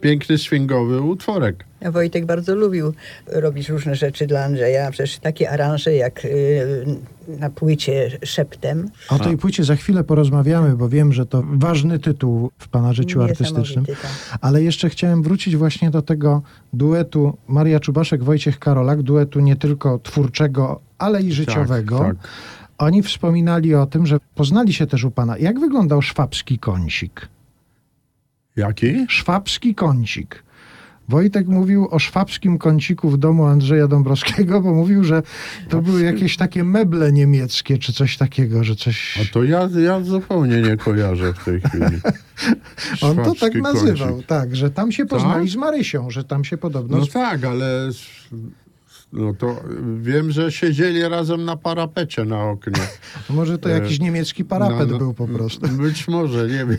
piękny, 0.00 0.38
swingowy 0.38 1.00
utworek. 1.00 1.64
Wojtek 1.92 2.26
bardzo 2.26 2.54
lubił 2.54 2.94
robić 3.26 3.68
różne 3.68 3.94
rzeczy 3.94 4.26
dla 4.26 4.44
Andrzeja. 4.44 4.90
Przecież 4.90 5.18
takie 5.18 5.50
aranże 5.50 5.94
jak 5.94 6.24
y, 6.24 6.86
na 7.28 7.50
płycie 7.50 8.18
Szeptem. 8.24 8.90
O 9.08 9.18
tej 9.18 9.36
płycie 9.36 9.64
za 9.64 9.76
chwilę 9.76 10.04
porozmawiamy, 10.04 10.76
bo 10.76 10.88
wiem, 10.88 11.12
że 11.12 11.26
to 11.26 11.42
ważny 11.52 11.98
tytuł 11.98 12.50
w 12.58 12.68
pana 12.68 12.92
życiu 12.92 13.22
artystycznym. 13.22 13.86
Tak. 13.86 13.96
Ale 14.40 14.62
jeszcze 14.62 14.88
chciałem 14.90 15.22
wrócić 15.22 15.56
właśnie 15.56 15.90
do 15.90 16.02
tego 16.02 16.42
duetu 16.72 17.36
Maria 17.48 17.80
Czubaszek, 17.80 18.24
Wojciech 18.24 18.58
Karolak, 18.58 19.02
duetu 19.02 19.40
nie 19.40 19.56
tylko 19.56 19.98
twórczego, 19.98 20.80
ale 20.98 21.22
i 21.22 21.32
życiowego. 21.32 21.98
tak. 21.98 22.16
Oni 22.78 23.02
wspominali 23.02 23.74
o 23.74 23.86
tym, 23.86 24.06
że 24.06 24.18
poznali 24.34 24.72
się 24.72 24.86
też 24.86 25.04
u 25.04 25.10
pana. 25.10 25.38
Jak 25.38 25.60
wyglądał 25.60 26.02
szwabski 26.02 26.58
kącik? 26.58 27.28
Jaki? 28.60 29.06
Szwabski 29.08 29.74
kącik. 29.74 30.42
Wojtek 31.08 31.46
mówił 31.48 31.88
o 31.90 31.98
szwabskim 31.98 32.58
kąciku 32.58 33.10
w 33.10 33.18
domu 33.18 33.44
Andrzeja 33.46 33.88
Dąbrowskiego, 33.88 34.60
bo 34.60 34.74
mówił, 34.74 35.04
że 35.04 35.22
to 35.68 35.82
były 35.82 36.02
jakieś 36.02 36.36
takie 36.36 36.64
meble 36.64 37.12
niemieckie, 37.12 37.78
czy 37.78 37.92
coś 37.92 38.16
takiego, 38.16 38.64
że 38.64 38.76
coś... 38.76 39.18
A 39.22 39.32
to 39.32 39.44
ja, 39.44 39.68
ja 39.78 40.00
zupełnie 40.00 40.62
nie 40.62 40.76
kojarzę 40.76 41.32
w 41.32 41.44
tej 41.44 41.60
chwili. 41.60 42.00
On 43.10 43.16
to 43.16 43.34
tak 43.34 43.54
nazywał, 43.54 44.08
kącik. 44.08 44.26
tak, 44.26 44.56
że 44.56 44.70
tam 44.70 44.92
się 44.92 45.06
poznali 45.06 45.44
Tak? 45.44 45.52
z 45.52 45.56
Marysią, 45.56 46.10
że 46.10 46.24
tam 46.24 46.44
się 46.44 46.56
podobno... 46.56 46.98
No 46.98 47.06
tak, 47.06 47.44
ale 47.44 47.90
no 49.12 49.34
to 49.34 49.62
wiem, 50.00 50.30
że 50.30 50.52
siedzieli 50.52 51.08
razem 51.08 51.44
na 51.44 51.56
parapecie 51.56 52.24
na 52.24 52.42
oknie. 52.44 52.82
Może 53.30 53.58
to 53.58 53.68
jakiś 53.68 54.00
niemiecki 54.00 54.44
parapet 54.44 54.78
Na- 54.78 54.92
na- 54.92 54.98
był 54.98 55.14
po 55.14 55.28
prostu. 55.28 55.68
Być 55.82 56.08
może, 56.08 56.46
nie 56.46 56.66
wiem. 56.66 56.78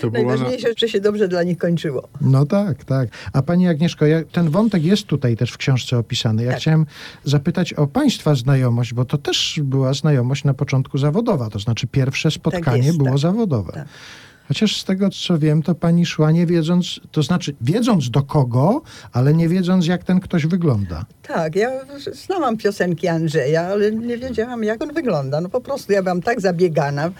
To 0.00 0.10
była 0.10 0.22
na, 0.22 0.28
Najważniejsze, 0.28 0.68
że 0.76 0.88
się 0.88 1.00
dobrze 1.00 1.28
dla 1.28 1.42
nich 1.42 1.58
kończyło. 1.58 2.08
No 2.20 2.46
tak, 2.46 2.84
tak. 2.84 3.08
A 3.32 3.42
pani 3.42 3.68
Agnieszko, 3.68 4.06
ja, 4.06 4.24
ten 4.32 4.50
wątek 4.50 4.84
jest 4.84 5.06
tutaj 5.06 5.36
też 5.36 5.50
w 5.50 5.56
książce 5.56 5.98
opisany. 5.98 6.44
Ja 6.44 6.50
Tak. 6.50 6.60
chciałem 6.60 6.86
zapytać 7.24 7.72
o 7.72 7.86
państwa 7.86 8.34
znajomość, 8.34 8.94
bo 8.94 9.04
to 9.04 9.18
też 9.18 9.60
była 9.64 9.94
znajomość 9.94 10.44
na 10.44 10.54
początku 10.54 10.98
zawodowa, 10.98 11.50
to 11.50 11.58
znaczy 11.58 11.86
pierwsze 11.86 12.30
spotkanie 12.30 12.86
jest, 12.86 12.98
było 12.98 13.10
tak. 13.10 13.18
zawodowe. 13.18 13.72
Tak. 13.72 13.88
Chociaż 14.48 14.80
z 14.80 14.84
tego, 14.84 15.10
co 15.10 15.38
wiem, 15.38 15.62
to 15.62 15.74
pani 15.74 16.06
szła 16.06 16.30
nie 16.30 16.46
wiedząc, 16.46 17.00
to 17.12 17.22
znaczy 17.22 17.54
wiedząc 17.60 18.10
do 18.10 18.22
kogo, 18.22 18.82
ale 19.12 19.34
nie 19.34 19.48
wiedząc, 19.48 19.86
jak 19.86 20.04
ten 20.04 20.20
ktoś 20.20 20.46
wygląda. 20.46 21.04
Tak, 21.22 21.56
ja 21.56 21.70
znałam 22.12 22.56
piosenki 22.56 23.08
Andrzeja, 23.08 23.62
ale 23.62 23.92
nie 23.92 24.18
wiedziałam, 24.18 24.64
jak 24.64 24.82
on 24.82 24.92
wygląda. 24.92 25.40
No 25.40 25.48
po 25.48 25.60
prostu 25.60 25.92
ja 25.92 26.02
byłam 26.02 26.22
tak 26.22 26.40
zabiegana 26.40 27.10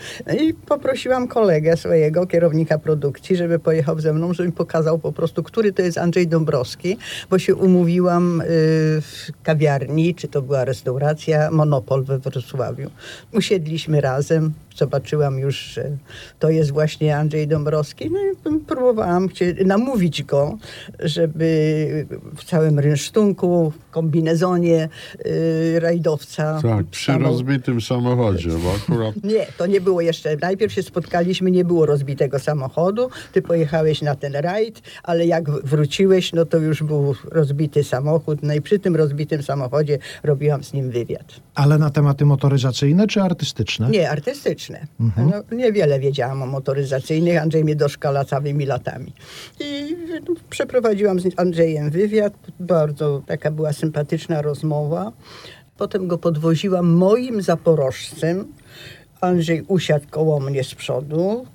i 0.41 0.55
poprosiłam 0.55 1.29
kolegę 1.29 1.77
swojego, 1.77 2.27
kierownika 2.27 2.79
produkcji, 2.79 3.37
żeby 3.37 3.59
pojechał 3.59 4.01
ze 4.01 4.13
mną, 4.13 4.35
żeby 4.35 4.49
mi 4.49 4.53
pokazał 4.53 4.99
po 4.99 5.13
prostu, 5.13 5.43
który 5.43 5.73
to 5.73 5.83
jest 5.83 5.99
Andrzej 5.99 6.29
Dąbrowski, 6.29 6.97
bo 7.31 7.39
się 7.39 7.55
umówiłam 7.55 8.41
y, 8.41 8.45
w 9.01 9.29
kawiarni, 9.43 10.15
czy 10.15 10.29
to 10.29 10.43
była 10.43 10.65
restauracja, 10.65 11.51
Monopol 11.51 12.05
we 12.05 12.19
Wrocławiu. 12.19 12.91
Usiedliśmy 13.33 14.01
razem, 14.01 14.53
zobaczyłam 14.77 15.39
już, 15.39 15.57
że 15.57 15.91
to 16.39 16.51
jest 16.51 16.71
właśnie 16.71 17.14
Andrzej 17.17 17.49
Dąbrowski. 17.49 18.11
No 18.11 18.19
i 18.21 18.59
próbowałam 18.61 19.29
namówić 19.65 20.23
go, 20.23 20.59
żeby 21.01 22.07
w 22.37 22.45
całym 22.45 22.79
rynsztunku, 22.79 23.73
kombinezonie 23.91 24.89
y, 25.27 25.81
rajdowca. 25.81 26.61
tak, 26.63 26.87
przy 26.87 27.13
stanął- 27.13 27.23
rozbitym 27.31 27.81
samochodzie, 27.81 28.49
bo 28.51 28.73
akurat 28.75 29.15
nie, 29.33 29.47
to 29.59 29.67
nie 29.67 29.81
było 29.81 30.01
jeszcze. 30.01 30.37
Najpierw 30.37 30.73
się 30.73 30.83
spotkaliśmy, 30.83 31.51
nie 31.51 31.65
było 31.65 31.87
rozbitego 31.87 32.39
samochodu. 32.39 33.09
Ty 33.33 33.43
pojechałeś 33.43 34.03
na 34.03 34.15
ten 34.15 34.33
rajd, 34.37 34.83
ale 35.03 35.27
jak 35.27 35.51
wróciłeś, 35.51 36.33
no 36.33 36.45
to 36.45 36.59
już 36.59 36.83
był 36.83 37.15
rozbity 37.31 37.85
samochód. 37.85 38.39
No 38.43 38.55
i 38.55 38.61
przy 38.61 38.79
tym 38.79 38.97
rozbitym 38.97 39.43
samochodzie 39.43 39.99
robiłam 40.23 40.65
z 40.65 40.73
nim 40.73 40.91
wywiad. 40.91 41.25
Ale 41.55 41.79
na 41.79 41.91
tematy 41.91 42.25
motoryzacyjne 42.25 43.07
czy 43.07 43.23
artystyczne? 43.23 43.91
Nie, 43.91 44.11
artystyczne. 44.11 44.87
No, 45.01 45.57
niewiele 45.57 46.01
wiedziałam 46.01 46.43
o 46.43 46.47
Andrzej 47.43 47.65
mnie 47.65 47.77
doszkala 47.77 48.25
całymi 48.25 48.67
latami. 48.67 49.13
I 49.61 49.97
no, 50.29 50.35
przeprowadziłam 50.51 51.21
z 51.21 51.25
Andrzejem 51.37 51.91
wywiad. 51.91 52.33
Bardzo 52.61 53.23
taka 53.27 53.51
była 53.51 53.73
sympatyczna 53.73 54.43
rozmowa. 54.43 55.13
Potem 55.79 56.09
go 56.09 56.19
podwoziłam 56.19 56.87
moim 56.87 57.43
zaporożcem. 57.43 58.45
Andrzej 59.21 59.63
usiadł 59.69 60.07
koło 60.11 60.41
mnie 60.41 60.65
z 60.65 60.75
przodu. 60.75 61.47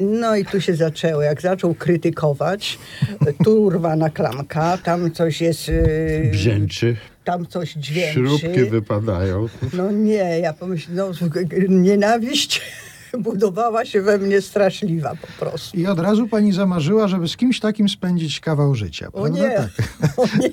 No 0.00 0.36
i 0.36 0.44
tu 0.44 0.60
się 0.60 0.74
zaczęło. 0.74 1.22
Jak 1.22 1.42
zaczął 1.42 1.74
krytykować, 1.74 2.78
tu 3.44 3.62
urwana 3.62 4.10
klamka, 4.10 4.78
tam 4.78 5.10
coś 5.10 5.40
jest... 5.40 5.68
yy, 5.68 6.28
brzęczy, 6.32 6.96
Tam 7.24 7.46
coś 7.46 7.72
dźwięczy. 7.72 8.12
śrubki 8.14 8.64
wypadają. 8.64 9.48
No 9.72 9.90
nie, 9.92 10.38
ja 10.40 10.52
pomyślałam, 10.52 11.12
no, 11.20 11.28
nienawiść 11.68 12.60
budowała 13.18 13.84
się 13.84 14.02
we 14.02 14.18
mnie 14.18 14.40
straszliwa 14.40 15.12
po 15.20 15.44
prostu. 15.44 15.76
I 15.78 15.86
od 15.86 15.98
razu 15.98 16.28
pani 16.28 16.52
zamarzyła, 16.52 17.08
żeby 17.08 17.28
z 17.28 17.36
kimś 17.36 17.60
takim 17.60 17.88
spędzić 17.88 18.40
kawał 18.40 18.74
życia. 18.74 19.08
O 19.12 19.22
Prawda? 19.22 19.38
nie, 19.48 19.50
Tak. 19.56 19.68
o 20.18 20.26
nie, 20.38 20.50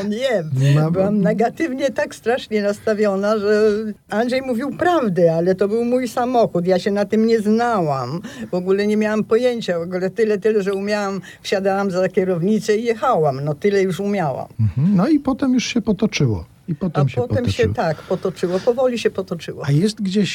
o 0.00 0.08
nie. 0.08 0.74
No, 0.74 0.90
Byłam 0.90 1.20
negatywnie 1.20 1.90
tak 1.90 2.14
strasznie 2.14 2.62
nastawiona, 2.62 3.38
że 3.38 3.62
Andrzej 4.10 4.42
mówił 4.42 4.70
prawdę, 4.76 5.34
ale 5.34 5.54
to 5.54 5.68
był 5.68 5.84
mój 5.84 6.08
samochód. 6.08 6.66
Ja 6.66 6.78
się 6.78 6.90
na 6.90 7.04
tym 7.04 7.26
nie 7.26 7.40
znałam. 7.40 8.20
W 8.50 8.54
ogóle 8.54 8.86
nie 8.86 8.96
miałam 8.96 9.24
pojęcia. 9.24 9.78
W 9.78 9.82
ogóle 9.82 10.10
tyle, 10.10 10.38
tyle, 10.38 10.62
że 10.62 10.74
umiałam, 10.74 11.20
wsiadałam 11.42 11.90
za 11.90 12.08
kierownicę 12.08 12.76
i 12.76 12.84
jechałam. 12.84 13.44
No 13.44 13.54
tyle 13.54 13.82
już 13.82 14.00
umiałam. 14.00 14.46
Mhm. 14.60 14.96
No 14.96 15.08
i 15.08 15.18
potem 15.20 15.54
już 15.54 15.64
się 15.64 15.80
potoczyło. 15.80 16.44
I 16.70 16.74
potem 16.74 17.06
A 17.06 17.08
się 17.08 17.16
potem 17.20 17.36
potoczyło. 17.36 17.68
się 17.68 17.74
tak 17.74 18.02
potoczyło, 18.02 18.60
powoli 18.60 18.98
się 18.98 19.10
potoczyło. 19.10 19.62
A 19.66 19.70
jest 19.72 20.02
gdzieś 20.02 20.30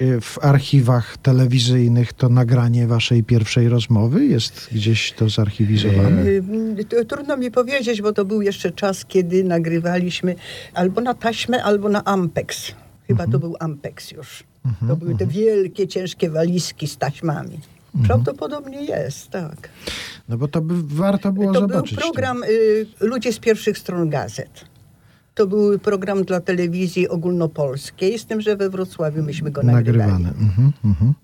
y, 0.00 0.20
w 0.20 0.38
archiwach 0.44 1.16
telewizyjnych 1.16 2.12
to 2.12 2.28
nagranie 2.28 2.86
waszej 2.86 3.22
pierwszej 3.22 3.68
rozmowy? 3.68 4.26
Jest 4.26 4.68
gdzieś 4.72 5.12
to 5.12 5.28
zarchiwizowane? 5.28 6.22
To 6.88 7.04
Trudno 7.04 7.36
mi 7.36 7.50
powiedzieć, 7.50 8.02
bo 8.02 8.12
to 8.12 8.24
był 8.24 8.42
jeszcze 8.42 8.70
czas, 8.70 9.04
kiedy 9.04 9.44
nagrywaliśmy 9.44 10.34
albo 10.74 11.00
na 11.00 11.14
taśmę, 11.14 11.62
albo 11.64 11.88
na 11.88 12.04
Ampex. 12.04 12.72
Chyba 13.06 13.26
to 13.26 13.38
był 13.38 13.56
Ampex 13.60 14.10
już. 14.10 14.44
To 14.88 14.96
były 14.96 15.14
te 15.16 15.26
wielkie, 15.26 15.88
ciężkie 15.88 16.30
walizki 16.30 16.86
z 16.88 16.96
taśmami. 16.96 17.60
Prawdopodobnie 18.06 18.84
jest, 18.84 19.30
tak. 19.30 19.68
No 20.28 20.36
bo 20.38 20.48
to 20.48 20.60
by 20.60 20.74
warto 20.96 21.32
było 21.32 21.52
to 21.52 21.60
zobaczyć. 21.60 21.94
był 21.98 22.02
program 22.02 22.42
y, 22.44 22.86
Ludzie 23.00 23.32
z 23.32 23.38
pierwszych 23.38 23.78
stron 23.78 24.10
gazet. 24.10 24.64
To 25.36 25.46
był 25.46 25.78
program 25.78 26.24
dla 26.24 26.40
telewizji 26.40 27.08
ogólnopolskiej, 27.08 28.18
z 28.18 28.26
tym, 28.26 28.40
że 28.40 28.56
we 28.56 28.70
Wrocławiu 28.70 29.22
myśmy 29.22 29.50
go 29.50 29.62
nagrywali. 29.62 30.24
Mhm, 30.24 30.72
mhm. 30.84 31.14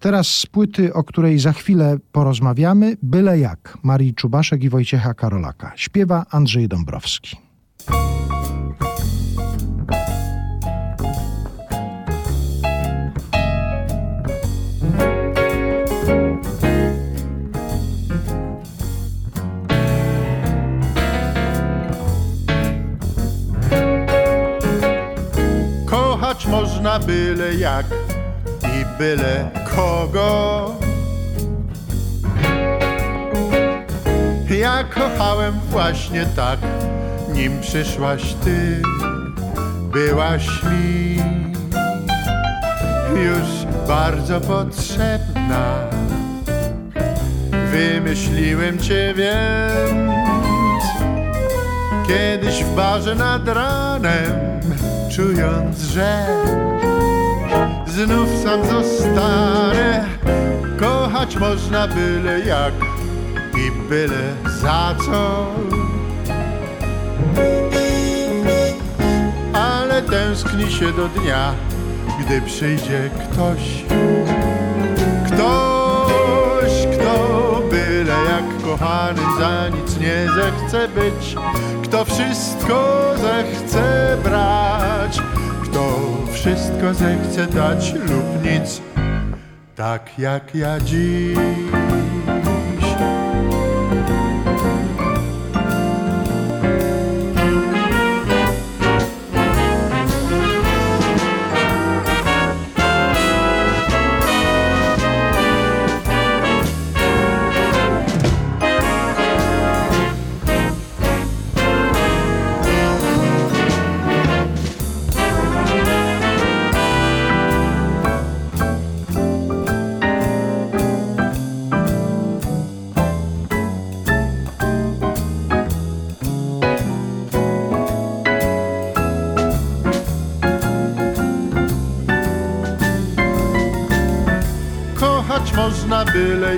Teraz 0.00 0.28
z 0.28 0.46
płyty, 0.46 0.94
o 0.94 1.04
której 1.04 1.38
za 1.38 1.52
chwilę 1.52 1.96
porozmawiamy, 2.12 2.96
Byle 3.02 3.38
jak, 3.38 3.78
Marii 3.82 4.14
Czubaszek 4.14 4.64
i 4.64 4.68
Wojciecha 4.68 5.14
Karolaka. 5.14 5.72
Śpiewa 5.76 6.26
Andrzej 6.30 6.68
Dąbrowski. 6.68 7.43
Można 26.84 27.06
byle 27.06 27.54
jak 27.54 27.86
i 28.62 28.98
byle 28.98 29.50
kogo. 29.76 30.74
Ja 34.50 34.84
kochałem 34.84 35.54
właśnie 35.70 36.26
tak, 36.36 36.58
nim 37.32 37.60
przyszłaś 37.60 38.34
ty, 38.44 38.82
byłaś 39.92 40.46
mi 40.62 41.16
już 43.24 43.48
bardzo 43.88 44.40
potrzebna. 44.40 45.74
wymyśliłem 47.70 48.78
cię 48.78 49.14
więc 49.16 50.84
Kiedyś 52.08 52.64
w 52.64 52.74
barze 52.74 53.14
nad 53.14 53.48
ranem 53.48 54.53
Czując, 55.16 55.80
że 55.80 56.26
znów 57.86 58.28
sam 58.42 58.66
zostanę. 58.66 60.04
Kochać 60.80 61.36
można 61.36 61.88
byle 61.88 62.40
jak 62.40 62.74
i 63.56 63.88
byle 63.88 64.34
za 64.60 64.94
co. 65.06 65.46
Ale 69.52 70.02
tęskni 70.02 70.72
się 70.72 70.92
do 70.92 71.08
dnia, 71.08 71.54
gdy 72.20 72.42
przyjdzie 72.42 73.10
ktoś 73.30 73.84
kochanym 78.78 79.38
za 79.38 79.68
nic 79.68 80.00
nie 80.00 80.26
zechce 80.34 80.88
być. 80.88 81.36
Kto 81.84 82.04
wszystko 82.04 83.10
zechce 83.16 84.16
brać? 84.24 85.20
Kto 85.62 85.98
wszystko 86.32 86.94
zechce 86.94 87.46
dać 87.46 87.92
lub 87.92 88.44
nic? 88.44 88.82
Tak 89.74 90.18
jak 90.18 90.54
ja 90.54 90.80
dziś 90.80 91.83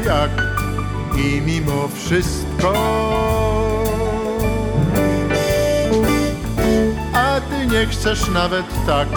jak 0.05 0.31
i 1.17 1.41
mimo 1.41 1.89
wszystko 1.89 2.73
A 7.15 7.41
ty 7.41 7.67
nie 7.67 7.87
chcesz 7.87 8.29
nawet 8.29 8.67
tak 8.87 9.09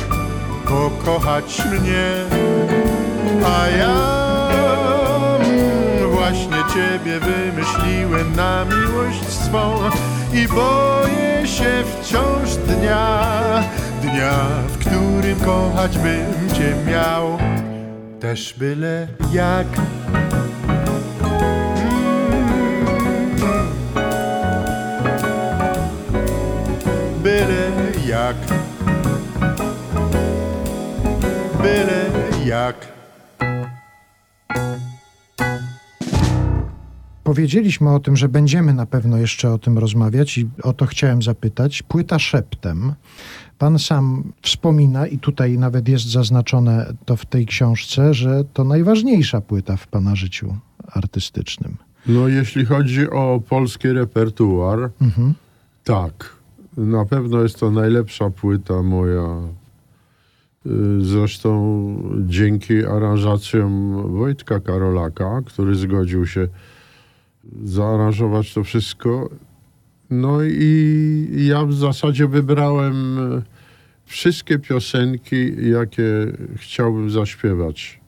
pokochać 0.66 1.62
mnie 1.66 2.14
A 3.46 3.68
ja 3.68 3.96
właśnie 6.12 6.58
ciebie 6.74 7.20
wymyśliłem 7.20 8.36
na 8.36 8.66
miłość 8.66 9.28
swą 9.28 9.74
I 10.34 10.48
boję 10.48 11.48
się 11.48 11.84
wciąż 12.02 12.56
dnia 12.56 13.24
Dnia, 14.02 14.46
w 14.68 14.78
którym 14.78 15.40
kochać 15.40 15.98
bym 15.98 16.56
cię 16.56 16.76
miał 16.92 17.38
też 18.20 18.54
byle 18.58 19.08
jak. 19.32 19.68
Jak. 28.30 28.38
Byle 31.62 32.06
jak. 32.46 32.88
Powiedzieliśmy 37.24 37.90
o 37.94 38.00
tym, 38.00 38.16
że 38.16 38.30
będziemy 38.30 38.74
na 38.74 38.86
pewno 38.86 39.18
jeszcze 39.18 39.54
o 39.54 39.58
tym 39.58 39.78
rozmawiać 39.78 40.38
i 40.38 40.50
o 40.64 40.74
to 40.74 40.86
chciałem 40.86 41.22
zapytać. 41.22 41.82
Płyta 41.84 42.20
szeptem. 42.20 42.94
Pan 43.58 43.80
sam 43.80 44.34
wspomina, 44.42 45.08
i 45.08 45.18
tutaj 45.18 45.58
nawet 45.58 45.88
jest 45.90 46.06
zaznaczone 46.12 46.94
to 47.06 47.16
w 47.16 47.26
tej 47.26 47.46
książce, 47.46 48.14
że 48.14 48.44
to 48.54 48.64
najważniejsza 48.64 49.42
płyta 49.42 49.78
w 49.78 49.88
pana 49.88 50.16
życiu 50.16 50.56
artystycznym. 50.88 51.78
No, 52.08 52.28
jeśli 52.28 52.66
chodzi 52.66 53.10
o 53.10 53.42
polski 53.50 53.88
repertuar, 53.92 54.80
Mhm. 55.02 55.34
tak. 55.84 56.39
Na 56.80 57.06
pewno 57.06 57.44
jest 57.44 57.60
to 57.60 57.72
najlepsza 57.72 58.30
płyta 58.30 58.82
moja. 58.82 59.38
Y, 60.66 60.70
Zresztą 61.02 61.52
dzięki 62.28 62.86
aranżacjom 62.86 64.04
Wojtka 64.18 64.60
Karolaka, 64.60 65.42
który 65.46 65.76
zgodził 65.76 66.28
się 66.28 66.48
zaaranżować 67.64 68.54
to 68.54 68.64
wszystko. 68.64 69.30
No 70.10 70.44
i 70.44 71.28
ja 71.48 71.66
w 71.66 71.74
zasadzie 71.74 72.28
wybrałem 72.28 73.20
y, 73.38 73.42
wszystkie 74.06 74.60
piosenki, 74.60 75.70
jakie 75.72 76.04
chciałbym 76.56 77.10
zaśpiewać. 77.10 78.00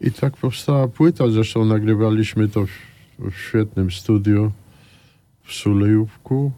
I 0.00 0.12
tak 0.12 0.36
powstała 0.36 0.88
płyta. 0.88 1.28
Zresztą 1.28 1.64
nagrywaliśmy 1.64 2.48
to 2.48 2.66
w, 2.66 2.70
w 3.30 3.34
świetnym 3.34 3.90
studiu 3.90 4.52
w 5.42 5.52
Sulejówku. 5.52 6.52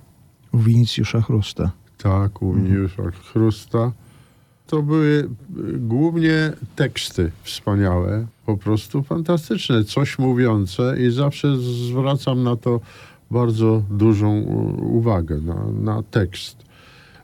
U 0.52 0.58
Winicjusza 0.58 1.20
Chrusta. 1.20 1.70
Tak, 1.98 2.42
u 2.42 2.52
Miniusza 2.52 3.02
Chrusta. 3.10 3.92
To 4.66 4.82
były 4.82 5.06
y, 5.08 5.78
głównie 5.78 6.52
teksty 6.76 7.32
wspaniałe, 7.42 8.26
po 8.46 8.56
prostu 8.56 9.02
fantastyczne, 9.02 9.84
coś 9.84 10.18
mówiące 10.18 10.96
i 11.00 11.10
zawsze 11.10 11.56
zwracam 11.56 12.42
na 12.42 12.56
to 12.56 12.80
bardzo 13.30 13.82
dużą 13.90 14.40
uwagę, 14.80 15.38
na, 15.38 15.66
na 15.80 16.02
tekst. 16.02 16.56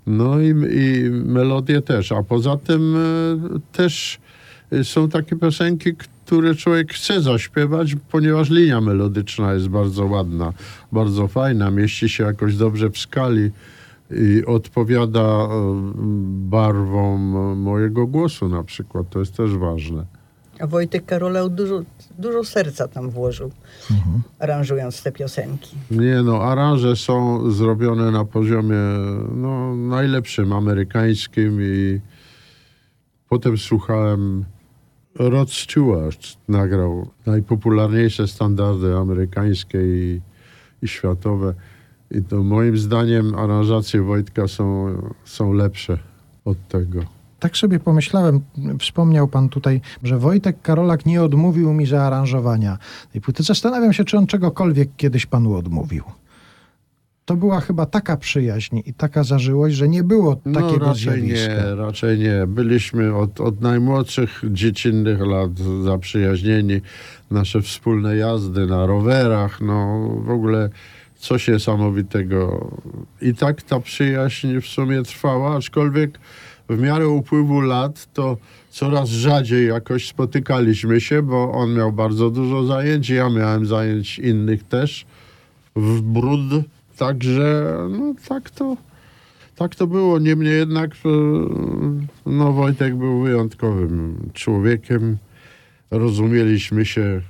No 0.06 0.40
i, 0.40 0.48
i 0.70 1.10
melodię 1.10 1.82
też, 1.82 2.12
a 2.12 2.22
poza 2.22 2.56
tym 2.56 2.96
y, 2.96 3.60
też 3.72 4.18
y, 4.72 4.84
są 4.84 5.08
takie 5.08 5.36
piosenki, 5.36 5.94
które 5.94 6.17
człowiek 6.58 6.92
chce 6.92 7.20
zaśpiewać, 7.20 7.96
ponieważ 8.10 8.50
linia 8.50 8.80
melodyczna 8.80 9.52
jest 9.52 9.68
bardzo 9.68 10.06
ładna, 10.06 10.52
bardzo 10.92 11.28
fajna, 11.28 11.70
mieści 11.70 12.08
się 12.08 12.24
jakoś 12.24 12.56
dobrze 12.56 12.90
w 12.90 12.98
skali 12.98 13.50
i 14.10 14.44
odpowiada 14.46 15.20
e, 15.20 15.48
barwom 16.28 17.20
mojego 17.58 18.06
głosu 18.06 18.48
na 18.48 18.64
przykład. 18.64 19.10
To 19.10 19.18
jest 19.20 19.36
też 19.36 19.50
ważne. 19.50 20.04
A 20.60 20.66
Wojtek 20.66 21.04
Karolał 21.04 21.48
dużo, 21.48 21.82
dużo 22.18 22.44
serca 22.44 22.88
tam 22.88 23.10
włożył, 23.10 23.50
aranżując 24.38 25.02
te 25.02 25.12
piosenki. 25.12 25.76
Nie 25.90 26.22
no, 26.22 26.42
aranże 26.42 26.96
są 26.96 27.50
zrobione 27.50 28.10
na 28.10 28.24
poziomie 28.24 28.76
no, 29.34 29.76
najlepszym, 29.76 30.52
amerykańskim 30.52 31.58
i 31.62 32.00
potem 33.28 33.58
słuchałem 33.58 34.44
Rod 35.18 35.52
Stewart 35.52 36.36
nagrał 36.48 37.08
najpopularniejsze 37.26 38.28
standardy 38.28 38.96
amerykańskie 38.96 39.78
i, 39.82 40.20
i 40.82 40.88
światowe. 40.88 41.54
I 42.10 42.22
to 42.22 42.42
moim 42.42 42.78
zdaniem 42.78 43.34
aranżacje 43.34 44.02
Wojtka 44.02 44.48
są, 44.48 44.96
są 45.24 45.52
lepsze 45.52 45.98
od 46.44 46.68
tego. 46.68 47.00
Tak 47.40 47.56
sobie 47.56 47.80
pomyślałem, 47.80 48.40
wspomniał 48.78 49.28
pan 49.28 49.48
tutaj, 49.48 49.80
że 50.02 50.18
Wojtek 50.18 50.62
Karolak 50.62 51.06
nie 51.06 51.22
odmówił 51.22 51.72
mi 51.72 51.86
zaaranżowania 51.86 52.78
tej 53.12 53.20
płyty. 53.20 53.42
Zastanawiam 53.42 53.92
się, 53.92 54.04
czy 54.04 54.18
on 54.18 54.26
czegokolwiek 54.26 54.88
kiedyś 54.96 55.26
panu 55.26 55.54
odmówił. 55.54 56.04
To 57.28 57.36
była 57.36 57.60
chyba 57.60 57.86
taka 57.86 58.16
przyjaźń 58.16 58.80
i 58.86 58.94
taka 58.94 59.24
zażyłość, 59.24 59.76
że 59.76 59.88
nie 59.88 60.04
było 60.04 60.40
No 60.44 60.60
takiego 60.60 60.86
raczej 60.86 61.02
zjawiska. 61.02 61.54
nie, 61.54 61.74
raczej 61.74 62.18
nie. 62.18 62.46
Byliśmy 62.46 63.14
od, 63.14 63.40
od 63.40 63.60
najmłodszych 63.60 64.42
dziecinnych 64.50 65.20
lat 65.20 65.50
zaprzyjaźnieni. 65.84 66.80
Nasze 67.30 67.62
wspólne 67.62 68.16
jazdy 68.16 68.66
na 68.66 68.86
rowerach, 68.86 69.60
no 69.60 70.08
w 70.24 70.30
ogóle 70.30 70.70
coś 71.16 71.48
niesamowitego. 71.48 72.70
I 73.22 73.34
tak 73.34 73.62
ta 73.62 73.80
przyjaźń 73.80 74.60
w 74.60 74.66
sumie 74.66 75.02
trwała, 75.02 75.56
aczkolwiek 75.56 76.18
w 76.68 76.78
miarę 76.78 77.08
upływu 77.08 77.60
lat 77.60 78.12
to 78.12 78.36
coraz 78.70 79.08
rzadziej 79.08 79.68
jakoś 79.68 80.08
spotykaliśmy 80.08 81.00
się, 81.00 81.22
bo 81.22 81.52
on 81.52 81.74
miał 81.74 81.92
bardzo 81.92 82.30
dużo 82.30 82.64
zajęć, 82.64 83.10
ja 83.10 83.28
miałem 83.30 83.66
zajęć 83.66 84.18
innych 84.18 84.64
też 84.64 85.06
w 85.76 86.00
brud, 86.00 86.64
także 86.98 87.76
no 87.90 88.14
tak 88.28 88.50
to 88.50 88.76
tak 89.56 89.74
to 89.74 89.86
było. 89.86 90.18
Niemniej 90.18 90.58
jednak 90.58 90.90
e, 90.90 91.08
no, 92.26 92.52
Wojtek 92.52 92.96
był 92.96 93.22
wyjątkowym 93.22 94.30
człowiekiem. 94.34 95.18
Rozumieliśmy 95.90 96.84
się 96.84 97.20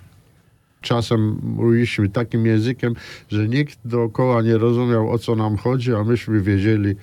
Czasem 0.80 1.40
mówiliśmy 1.42 2.08
takim 2.08 2.46
językiem, 2.46 2.94
że 3.28 3.48
nikt 3.48 3.78
dookoła 3.84 4.42
nie 4.42 4.58
rozumiał, 4.58 5.10
o 5.10 5.18
co 5.18 5.36
nam 5.36 5.56
chodzi, 5.56 5.94
a 5.94 6.04
myśmy 6.04 6.40
wiedzieli. 6.40 6.94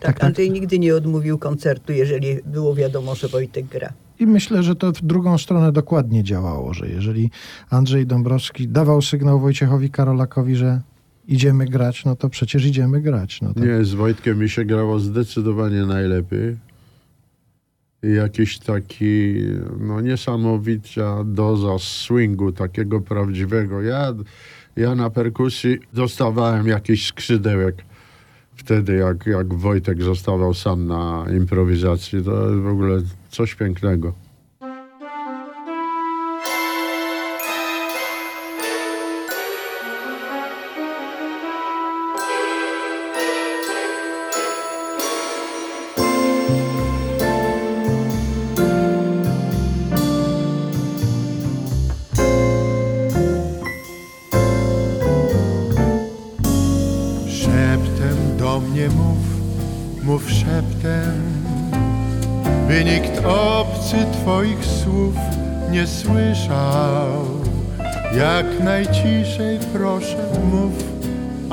Tak, 0.00 0.18
tak. 0.18 0.24
Andrzej 0.24 0.50
nigdy 0.50 0.78
nie 0.78 0.94
odmówił 0.94 1.38
koncertu, 1.38 1.92
jeżeli 1.92 2.36
było 2.46 2.74
wiadomo, 2.74 3.14
że 3.14 3.28
Wojtek 3.28 3.66
gra. 3.66 3.92
I 4.20 4.26
myślę, 4.26 4.62
że 4.62 4.74
to 4.76 4.92
w 4.92 5.02
drugą 5.02 5.38
stronę 5.38 5.72
dokładnie 5.72 6.24
działało, 6.24 6.74
że 6.74 6.88
jeżeli 6.88 7.30
Andrzej 7.70 8.06
Dąbrowski 8.06 8.68
dawał 8.68 9.02
sygnał 9.02 9.40
Wojciechowi 9.40 9.90
Karolakowi, 9.90 10.56
że 10.56 10.80
idziemy 11.28 11.66
grać, 11.66 12.04
no 12.04 12.16
to 12.16 12.28
przecież 12.28 12.66
idziemy 12.66 13.00
grać. 13.00 13.40
No 13.42 13.54
to... 13.54 13.60
Nie, 13.60 13.84
z 13.84 13.94
Wojtkiem 13.94 14.38
mi 14.38 14.48
się 14.48 14.64
grało 14.64 14.98
zdecydowanie 14.98 15.86
najlepiej. 15.86 16.56
Jakiś 18.02 18.58
taki, 18.58 19.34
no 19.80 20.00
niesamowita 20.00 21.24
doza 21.24 21.78
swingu, 21.78 22.52
takiego 22.52 23.00
prawdziwego. 23.00 23.82
Ja, 23.82 24.14
ja 24.76 24.94
na 24.94 25.10
perkusji 25.10 25.78
dostawałem 25.92 26.66
jakiś 26.66 27.06
skrzydełek 27.06 27.84
wtedy, 28.56 28.94
jak, 28.94 29.26
jak 29.26 29.54
Wojtek 29.54 30.02
zostawał 30.02 30.54
sam 30.54 30.86
na 30.86 31.24
improwizacji. 31.36 32.24
To 32.24 32.50
jest 32.50 32.62
w 32.62 32.66
ogóle 32.66 33.02
coś 33.30 33.54
pięknego. 33.54 34.14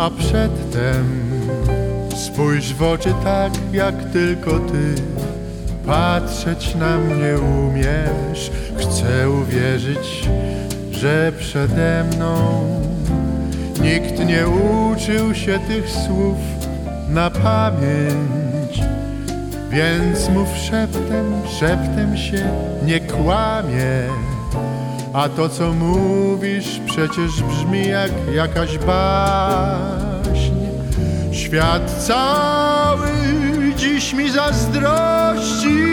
A 0.01 0.09
przedtem 0.09 1.05
spójrz 2.15 2.73
w 2.73 2.83
oczy 2.83 3.13
tak, 3.23 3.51
jak 3.73 3.95
tylko 4.13 4.59
Ty. 4.59 4.95
Patrzeć 5.85 6.75
na 6.75 6.97
mnie 6.97 7.39
umiesz, 7.39 8.51
chcę 8.77 9.29
uwierzyć, 9.29 10.29
że 10.91 11.31
przede 11.39 12.03
mną 12.03 12.63
Nikt 13.81 14.25
nie 14.25 14.47
uczył 14.47 15.35
się 15.35 15.59
tych 15.67 15.89
słów 15.89 16.37
na 17.09 17.29
pamięć, 17.29 18.81
więc 19.69 20.29
mów 20.29 20.57
szeptem, 20.57 21.33
szeptem 21.59 22.17
się 22.17 22.49
nie 22.85 22.99
kłamie. 22.99 24.30
A 25.13 25.29
to, 25.29 25.49
co 25.49 25.73
mówisz, 25.73 26.79
przecież 26.85 27.43
brzmi 27.43 27.87
jak 27.87 28.11
jakaś 28.33 28.77
baśń. 28.77 30.53
Świat 31.31 31.91
cały 32.07 33.09
dziś 33.75 34.13
mi 34.13 34.31
zazdrości, 34.31 35.85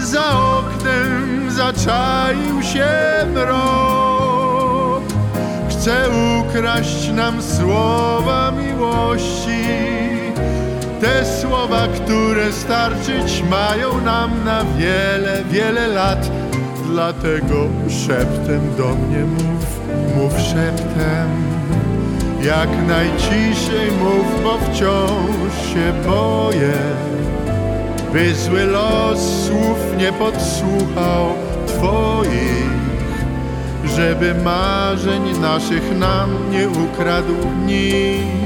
za 0.00 0.24
oknem 0.40 1.50
zaczaił 1.50 2.62
się 2.62 2.88
mrok. 3.34 5.02
Chce 5.70 6.06
ukraść 6.40 7.08
nam 7.08 7.42
słowa 7.42 8.50
miłości, 8.50 9.64
te 11.00 11.40
słowa, 11.40 11.88
które 11.88 12.52
starczyć 12.52 13.42
mają 13.50 14.00
nam 14.00 14.44
na 14.44 14.64
wiele, 14.64 15.44
wiele 15.50 15.86
lat. 15.88 16.37
Dlatego 16.88 17.68
szeptem 17.88 18.76
do 18.76 18.94
mnie 18.94 19.24
mów, 19.24 19.80
mów 20.16 20.40
szeptem, 20.40 21.28
jak 22.42 22.68
najciszej 22.88 23.92
mów, 23.92 24.42
bo 24.42 24.58
wciąż 24.58 25.72
się 25.72 25.92
boję, 26.06 26.72
by 28.12 28.34
zły 28.34 28.64
los 28.64 29.18
słów 29.46 29.78
nie 29.98 30.12
podsłuchał 30.12 31.26
Twoich 31.66 32.68
żeby 33.96 34.34
marzeń 34.34 35.38
naszych 35.40 35.98
nam 35.98 36.50
nie 36.50 36.68
ukradł 36.68 37.34
nikt. 37.66 38.37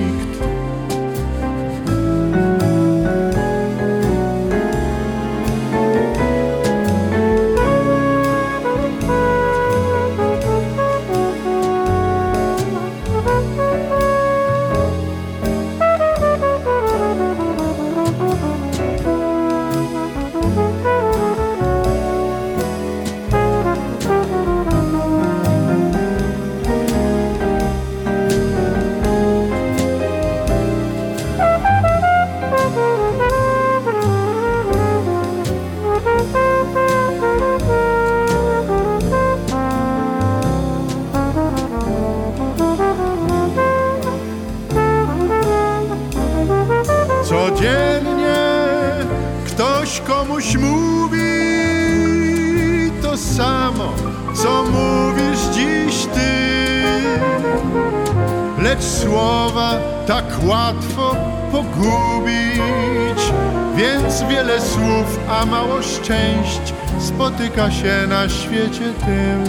Spotyka 67.53 67.71
się 67.71 68.07
na 68.09 68.29
świecie 68.29 68.93
tym. 69.01 69.45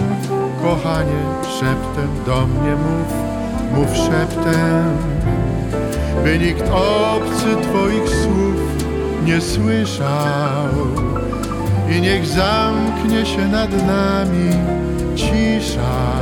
Kochanie, 0.62 1.22
szeptem 1.60 2.08
do 2.26 2.46
mnie 2.46 2.76
mów, 2.76 3.12
mów 3.74 3.96
szeptem 3.96 4.96
by 6.24 6.38
nikt 6.38 6.62
obcy 6.70 7.56
Twoich 7.62 8.08
słów 8.08 8.84
nie 9.24 9.40
słyszał. 9.40 10.68
I 11.96 12.00
niech 12.00 12.26
zamknie 12.26 13.26
się 13.26 13.48
nad 13.48 13.86
nami 13.86 14.50
cisza, 15.16 16.12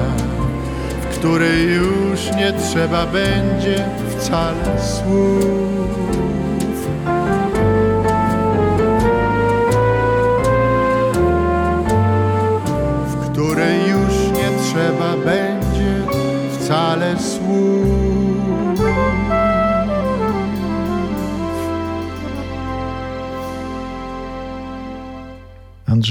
w 1.01 1.19
której 1.19 1.75
już 1.75 2.37
nie 2.37 2.53
trzeba 2.53 3.07
będzie 3.07 3.85
wcale 4.19 4.81
słów. 4.81 6.12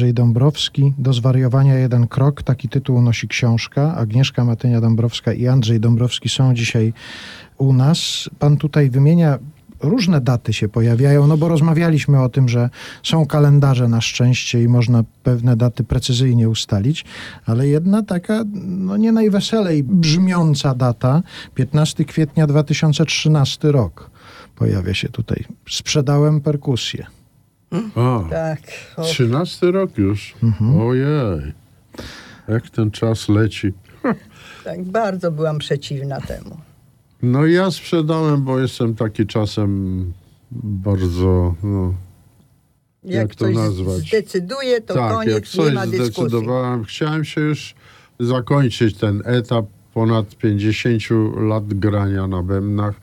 Andrzej 0.01 0.13
Dąbrowski, 0.13 0.93
Do 0.97 1.13
zwariowania 1.13 1.75
jeden 1.75 2.07
krok, 2.07 2.43
taki 2.43 2.69
tytuł 2.69 3.01
nosi 3.01 3.27
książka. 3.27 3.95
Agnieszka 3.95 4.45
Matynia-Dąbrowska 4.45 5.33
i 5.33 5.47
Andrzej 5.47 5.79
Dąbrowski 5.79 6.29
są 6.29 6.53
dzisiaj 6.53 6.93
u 7.57 7.73
nas. 7.73 8.29
Pan 8.39 8.57
tutaj 8.57 8.89
wymienia 8.89 9.39
różne 9.79 10.21
daty 10.21 10.53
się 10.53 10.69
pojawiają, 10.69 11.27
no 11.27 11.37
bo 11.37 11.47
rozmawialiśmy 11.47 12.21
o 12.21 12.29
tym, 12.29 12.49
że 12.49 12.69
są 13.03 13.25
kalendarze 13.25 13.87
na 13.87 14.01
szczęście 14.01 14.63
i 14.63 14.67
można 14.67 15.03
pewne 15.23 15.57
daty 15.57 15.83
precyzyjnie 15.83 16.49
ustalić, 16.49 17.05
ale 17.45 17.67
jedna 17.67 18.03
taka, 18.03 18.43
no 18.65 18.97
nie 18.97 19.11
najweselej 19.11 19.83
brzmiąca 19.83 20.75
data, 20.75 21.23
15 21.55 22.05
kwietnia 22.05 22.47
2013 22.47 23.71
rok 23.71 24.11
pojawia 24.55 24.93
się 24.93 25.09
tutaj. 25.09 25.43
Sprzedałem 25.69 26.41
perkusję. 26.41 27.20
O, 27.95 28.25
Tak. 28.29 28.59
O, 28.97 29.03
trzynasty 29.03 29.71
rok 29.71 29.97
już. 29.97 30.35
Ojej. 30.79 31.53
Jak 32.47 32.69
ten 32.69 32.91
czas 32.91 33.29
leci. 33.29 33.73
Tak, 34.63 34.83
bardzo 34.83 35.31
byłam 35.31 35.57
przeciwna 35.59 36.21
temu. 36.21 36.57
No 37.21 37.45
ja 37.45 37.71
sprzedałem, 37.71 38.43
bo 38.43 38.59
jestem 38.59 38.95
taki 38.95 39.25
czasem 39.27 40.13
bardzo, 40.51 41.55
no, 41.63 41.93
Jak, 43.03 43.13
Jak 43.13 43.35
to 43.35 43.49
nazwać? 43.49 44.07
zdecyduje, 44.07 44.81
to 44.81 44.93
tak, 44.93 45.03
jak 45.03 45.13
koniec, 45.13 45.49
coś 45.49 45.65
nie 45.67 45.71
ma 45.73 45.87
dyskusji. 45.87 46.13
zdecydowałem, 46.13 46.83
chciałem 46.83 47.25
się 47.25 47.41
już 47.41 47.75
zakończyć 48.19 48.97
ten 48.97 49.21
etap 49.25 49.65
ponad 49.93 50.35
50 50.35 51.03
lat 51.37 51.73
grania 51.73 52.27
na 52.27 52.43
bębnach, 52.43 52.95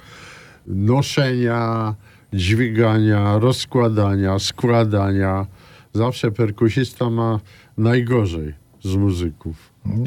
noszenia, 0.66 1.94
dźwigania, 2.32 3.38
rozkładania, 3.38 4.38
składania. 4.38 5.46
Zawsze 5.92 6.30
perkusista 6.30 7.10
ma 7.10 7.40
najgorzej 7.78 8.54
z 8.84 8.94
muzyków. 8.96 9.56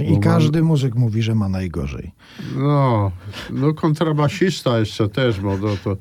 I 0.07 0.19
każdy 0.19 0.61
muzyk 0.63 0.95
mówi, 0.95 1.21
że 1.21 1.35
ma 1.35 1.49
najgorzej. 1.49 2.11
No, 2.57 3.11
no 3.49 3.73
kontrabasista 3.73 4.79
jeszcze 4.79 5.09
też, 5.09 5.39
bo 5.39 5.57
to, 5.57 5.77
to 5.83 5.97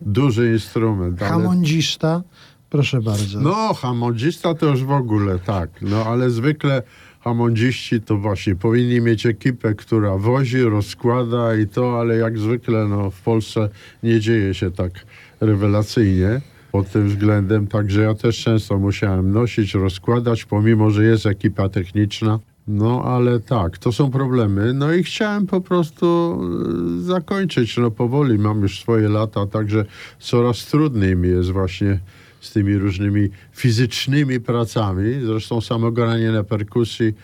duży 0.00 0.52
instrument. 0.52 1.22
ale- 1.22 1.30
Hamondzista, 1.30 2.22
proszę 2.70 3.00
bardzo. 3.00 3.40
No, 3.40 3.74
hamondzista 3.74 4.54
to 4.54 4.66
już 4.66 4.84
w 4.84 4.90
ogóle 4.90 5.38
tak. 5.38 5.70
No, 5.82 6.04
ale 6.04 6.30
zwykle 6.30 6.82
hamondziści 7.20 8.00
to 8.00 8.16
właśnie 8.16 8.54
powinni 8.56 9.00
mieć 9.00 9.26
ekipę, 9.26 9.74
która 9.74 10.16
wozi, 10.16 10.62
rozkłada 10.62 11.54
i 11.56 11.66
to, 11.66 12.00
ale 12.00 12.16
jak 12.16 12.38
zwykle 12.38 12.88
no, 12.88 13.10
w 13.10 13.20
Polsce 13.20 13.68
nie 14.02 14.20
dzieje 14.20 14.54
się 14.54 14.70
tak 14.70 14.92
rewelacyjnie 15.40 16.40
pod 16.72 16.90
tym 16.90 17.08
względem. 17.08 17.66
Także 17.66 18.02
ja 18.02 18.14
też 18.14 18.44
często 18.44 18.78
musiałem 18.78 19.32
nosić, 19.32 19.74
rozkładać, 19.74 20.44
pomimo, 20.44 20.90
że 20.90 21.04
jest 21.04 21.26
ekipa 21.26 21.68
techniczna. 21.68 22.38
No, 22.68 23.02
ale 23.04 23.40
tak, 23.40 23.78
to 23.78 23.92
są 23.92 24.10
problemy. 24.10 24.74
No 24.74 24.92
i 24.92 25.02
chciałem 25.02 25.46
po 25.46 25.60
prostu 25.60 26.38
e, 26.98 27.02
zakończyć. 27.02 27.76
No 27.76 27.90
powoli 27.90 28.38
mam 28.38 28.62
już 28.62 28.80
swoje 28.80 29.08
lata, 29.08 29.46
także 29.46 29.84
coraz 30.18 30.66
trudniej 30.66 31.16
mi 31.16 31.28
jest 31.28 31.50
właśnie 31.50 32.00
z 32.40 32.52
tymi 32.52 32.78
różnymi 32.78 33.28
fizycznymi 33.52 34.40
pracami. 34.40 35.04
Zresztą 35.24 35.60
samogranie 35.60 36.32
na 36.32 36.44
perkusji 36.44 37.14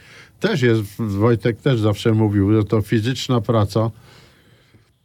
też 0.41 0.63
jest, 0.63 0.83
Wojtek 0.99 1.61
też 1.61 1.81
zawsze 1.81 2.13
mówił, 2.13 2.53
że 2.53 2.65
to 2.65 2.83
fizyczna 2.83 3.41
praca. 3.41 3.91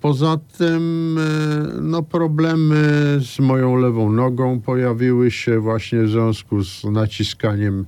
Poza 0.02 0.38
tym 0.58 1.18
e, 1.18 1.82
no, 1.82 2.04
problemy 2.04 2.76
z 3.22 3.40
moją 3.40 3.76
lewą 3.76 4.12
nogą 4.12 4.62
pojawiły 4.62 5.32
się 5.32 5.60
właśnie 5.60 6.04
w 6.04 6.10
związku 6.10 6.64
z 6.64 6.84
naciskaniem 6.84 7.86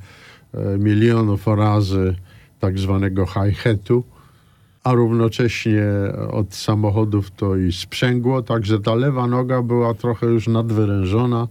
e, 0.54 0.78
milionów 0.78 1.48
razy 1.48 2.16
tak 2.60 2.80
zwanego 2.80 3.26
hi-hatu, 3.26 4.04
a 4.84 4.94
równocześnie 4.94 5.84
od 6.32 6.56
samochodów 6.56 7.32
to 7.32 7.56
i 7.56 7.72
sprzęgło, 7.72 8.42
także 8.42 8.80
ta 8.80 8.96
lewa 8.96 9.28
noga 9.28 9.62
była 9.62 9.94
trochę 9.94 10.28
już 10.28 10.48
nadwyrężona, 10.48 11.48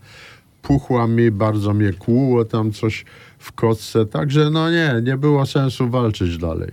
puchła 0.62 1.06
mi, 1.06 1.30
bardzo 1.30 1.74
mnie 1.74 1.92
kłuło 1.92 2.44
tam 2.44 2.72
coś 2.72 3.04
w 3.38 3.52
kostce, 3.52 4.06
także 4.06 4.50
no 4.50 4.70
nie, 4.70 5.00
nie 5.02 5.16
było 5.16 5.46
sensu 5.46 5.88
walczyć 5.88 6.38
dalej. 6.38 6.72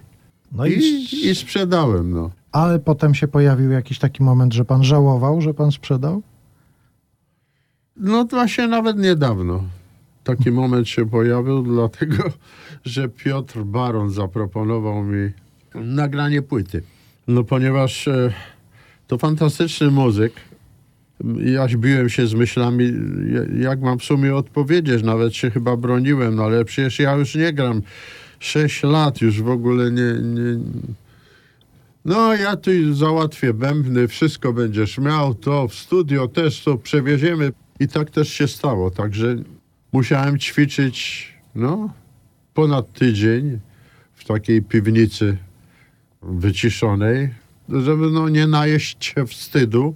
No 0.51 0.65
I, 0.65 0.71
i, 0.71 1.27
i 1.27 1.35
sprzedałem, 1.35 2.11
no. 2.11 2.31
Ale 2.55 2.79
potem 2.79 3.15
się 3.15 3.27
pojawił 3.27 3.71
jakiś 3.71 3.99
taki 3.99 4.23
moment, 4.23 4.53
że 4.53 4.65
pan 4.65 4.83
żałował, 4.83 5.41
że 5.41 5.53
pan 5.53 5.71
sprzedał? 5.71 6.21
No 7.97 8.25
to 8.25 8.35
właśnie 8.35 8.67
nawet 8.67 8.97
niedawno. 8.97 9.63
Taki 10.23 10.51
moment 10.61 10.89
się 10.89 11.09
pojawił, 11.09 11.63
dlatego 11.63 12.23
że 12.85 13.09
Piotr 13.09 13.63
Baron 13.63 14.09
zaproponował 14.09 15.03
mi 15.03 15.31
nagranie 15.75 16.41
płyty. 16.41 16.83
No 17.27 17.43
ponieważ 17.43 18.07
e, 18.07 18.33
to 19.07 19.17
fantastyczny 19.17 19.91
muzyk. 19.91 20.33
Ja 21.45 21.67
biłem 21.67 22.09
się 22.09 22.27
z 22.27 22.33
myślami, 22.33 22.91
ja- 23.33 23.69
jak 23.69 23.81
mam 23.81 23.99
w 23.99 24.03
sumie 24.03 24.35
odpowiedzieć. 24.35 25.03
Nawet 25.03 25.35
się 25.35 25.51
chyba 25.51 25.77
broniłem, 25.77 26.35
no 26.35 26.43
ale 26.43 26.65
przecież 26.65 26.99
ja 26.99 27.13
już 27.15 27.35
nie 27.35 27.53
gram. 27.53 27.81
Sześć 28.39 28.83
lat 28.83 29.21
już 29.21 29.41
w 29.41 29.49
ogóle 29.49 29.91
nie, 29.91 30.13
nie, 30.23 30.59
no, 32.05 32.35
ja 32.35 32.55
tu 32.55 32.93
załatwię 32.93 33.53
bębny, 33.53 34.07
wszystko 34.07 34.53
będziesz 34.53 34.97
miał, 34.97 35.35
to 35.35 35.67
w 35.67 35.75
studio 35.75 36.27
też 36.27 36.63
to 36.63 36.77
przewieziemy. 36.77 37.51
I 37.79 37.87
tak 37.87 38.09
też 38.09 38.29
się 38.29 38.47
stało. 38.47 38.91
Także 38.91 39.35
musiałem 39.91 40.39
ćwiczyć, 40.39 41.27
no, 41.55 41.89
ponad 42.53 42.93
tydzień 42.93 43.59
w 44.13 44.25
takiej 44.25 44.61
piwnicy 44.61 45.37
wyciszonej, 46.21 47.29
żeby 47.69 48.11
no, 48.11 48.29
nie 48.29 48.47
najeść 48.47 49.05
się 49.05 49.27
wstydu 49.27 49.95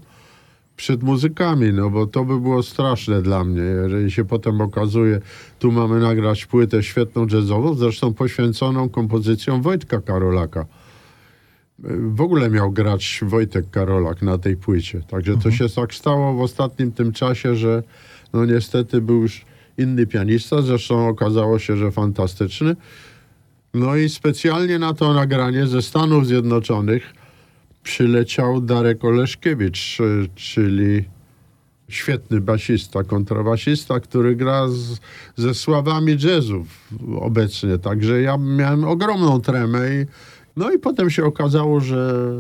przed 0.76 1.04
muzykami, 1.04 1.74
no 1.74 1.90
bo 1.90 2.08
to 2.08 2.26
by 2.26 2.40
było 2.40 2.64
straszne 2.64 3.22
dla 3.22 3.44
mnie, 3.44 3.62
jeżeli 3.62 4.12
się 4.12 4.26
potem 4.26 4.62
okazuje, 4.62 5.20
tu 5.60 5.72
mamy 5.72 6.00
nagrać 6.00 6.46
płytę 6.46 6.84
świetną 6.84 7.28
jazzową, 7.32 7.74
zresztą 7.74 8.14
poświęconą 8.14 8.90
kompozycjom 8.90 9.62
Wojtka 9.62 10.02
Karolaka 10.02 10.66
w 12.14 12.22
ogóle 12.22 12.50
miał 12.50 12.72
grać 12.72 13.22
Wojtek 13.24 13.70
Karolak 13.70 14.22
na 14.22 14.38
tej 14.38 14.58
płycie. 14.58 15.02
Także 15.02 15.38
to 15.38 15.52
się 15.52 15.70
tak 15.70 15.94
stało 15.94 16.34
w 16.34 16.42
ostatnim 16.42 16.92
tym 16.92 17.12
czasie, 17.12 17.56
że 17.56 17.84
no 18.34 18.46
niestety 18.46 19.02
był 19.02 19.22
już 19.22 19.46
inny 19.78 20.08
pianista, 20.08 20.62
zresztą 20.62 21.08
okazało 21.08 21.60
się, 21.60 21.78
że 21.78 21.92
fantastyczny. 21.92 22.76
No 23.74 23.96
i 23.96 24.10
specjalnie 24.10 24.80
na 24.80 24.94
to 24.94 25.14
nagranie 25.14 25.68
ze 25.68 25.82
Stanów 25.82 26.28
Zjednoczonych 26.28 27.14
przyleciał 27.84 28.62
Darek 28.62 29.06
Oleszkiewicz, 29.06 30.00
y, 30.00 30.28
czyli 30.36 31.04
świetny 31.90 32.42
basista, 32.42 33.04
kontrabasista, 33.04 34.00
który 34.00 34.36
gra 34.36 34.68
z, 34.68 35.00
ze 35.36 35.54
sławami 35.54 36.18
jazzów 36.24 36.68
obecnie. 37.20 37.78
Także 37.78 38.22
ja 38.22 38.38
miałem 38.38 38.84
ogromną 38.84 39.42
tremę 39.42 39.80
i 39.90 40.06
no 40.56 40.72
i 40.72 40.80
potem 40.80 41.10
się 41.10 41.26
okazało, 41.26 41.80
że, 41.80 42.32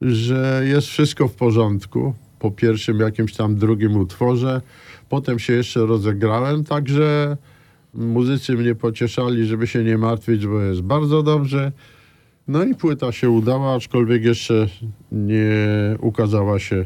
że 0.00 0.62
jest 0.66 0.86
wszystko 0.86 1.28
w 1.28 1.34
porządku. 1.34 2.14
Po 2.38 2.50
pierwszym 2.50 3.00
jakimś 3.00 3.34
tam 3.34 3.56
drugim 3.56 3.96
utworze. 3.96 4.60
Potem 5.08 5.38
się 5.38 5.52
jeszcze 5.52 5.86
rozegrałem, 5.86 6.64
także 6.64 7.36
muzycy 7.94 8.52
mnie 8.52 8.74
pocieszali, 8.74 9.46
żeby 9.46 9.66
się 9.66 9.84
nie 9.84 9.98
martwić, 9.98 10.46
bo 10.46 10.60
jest 10.60 10.80
bardzo 10.80 11.22
dobrze. 11.22 11.72
No 12.48 12.64
i 12.64 12.74
płyta 12.74 13.12
się 13.12 13.30
udała, 13.30 13.74
aczkolwiek 13.74 14.24
jeszcze 14.24 14.68
nie 15.12 15.56
ukazała 16.00 16.58
się 16.58 16.84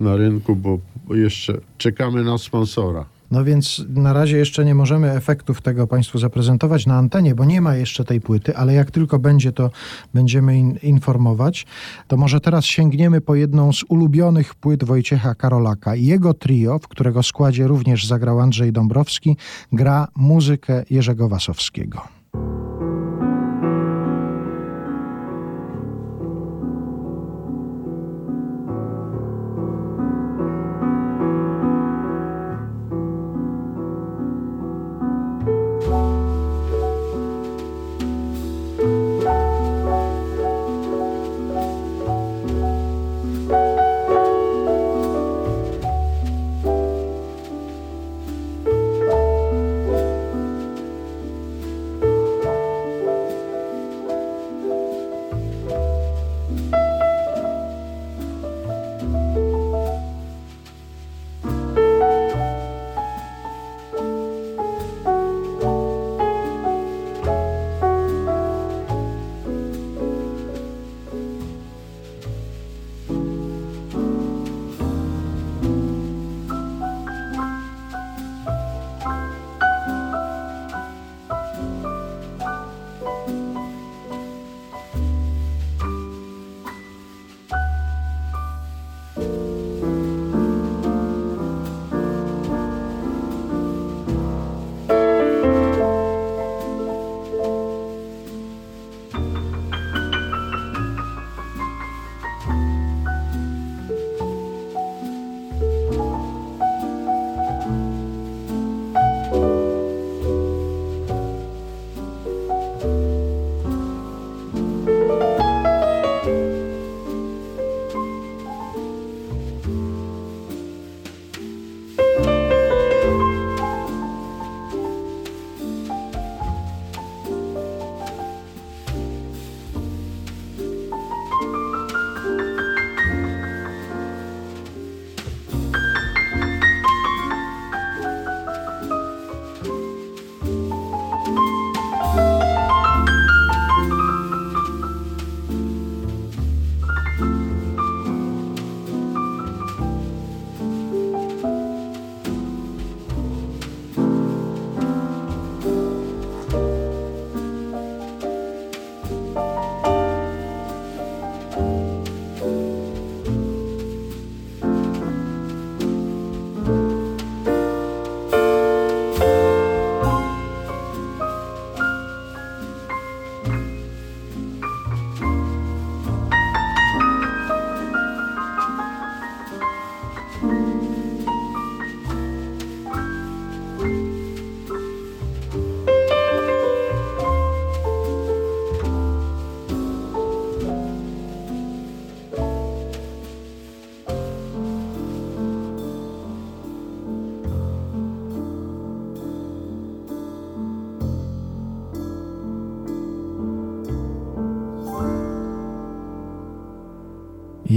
na 0.00 0.16
rynku, 0.16 0.56
bo 0.56 0.78
jeszcze 1.14 1.60
czekamy 1.78 2.24
na 2.24 2.38
sponsora. 2.38 3.17
No 3.30 3.44
więc 3.44 3.84
na 3.88 4.12
razie 4.12 4.36
jeszcze 4.36 4.64
nie 4.64 4.74
możemy 4.74 5.12
efektów 5.12 5.62
tego 5.62 5.86
Państwu 5.86 6.18
zaprezentować 6.18 6.86
na 6.86 6.94
antenie, 6.96 7.34
bo 7.34 7.44
nie 7.44 7.60
ma 7.60 7.74
jeszcze 7.74 8.04
tej 8.04 8.20
płyty, 8.20 8.56
ale 8.56 8.74
jak 8.74 8.90
tylko 8.90 9.18
będzie, 9.18 9.52
to 9.52 9.70
będziemy 10.14 10.58
in, 10.58 10.78
informować. 10.82 11.66
To 12.08 12.16
może 12.16 12.40
teraz 12.40 12.64
sięgniemy 12.64 13.20
po 13.20 13.34
jedną 13.34 13.72
z 13.72 13.84
ulubionych 13.88 14.54
płyt 14.54 14.84
Wojciecha 14.84 15.34
Karolaka. 15.34 15.94
Jego 15.94 16.34
trio, 16.34 16.78
w 16.78 16.88
którego 16.88 17.22
składzie 17.22 17.66
również 17.66 18.06
zagrał 18.06 18.40
Andrzej 18.40 18.72
Dąbrowski, 18.72 19.36
gra 19.72 20.08
muzykę 20.16 20.84
Jerzego 20.90 21.28
Wasowskiego. 21.28 22.02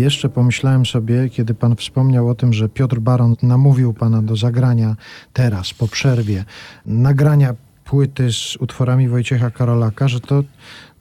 Jeszcze 0.02 0.30
pomyślałem 0.30 0.86
sobie, 0.86 1.30
kiedy 1.30 1.54
pan 1.54 1.76
wspomniał 1.76 2.30
o 2.30 2.36
tym, 2.36 2.54
że 2.54 2.70
Piotr 2.70 3.00
Baron 3.00 3.36
namówił 3.44 3.94
pana 3.94 4.22
do 4.22 4.36
zagrania 4.36 4.96
teraz, 5.34 5.74
po 5.74 5.88
przerwie, 5.88 6.46
nagrania 6.86 7.56
płyty 7.86 8.32
z 8.32 8.58
utworami 8.60 9.08
Wojciecha 9.08 9.50
Karolaka, 9.50 10.08
że 10.08 10.20
to 10.20 10.44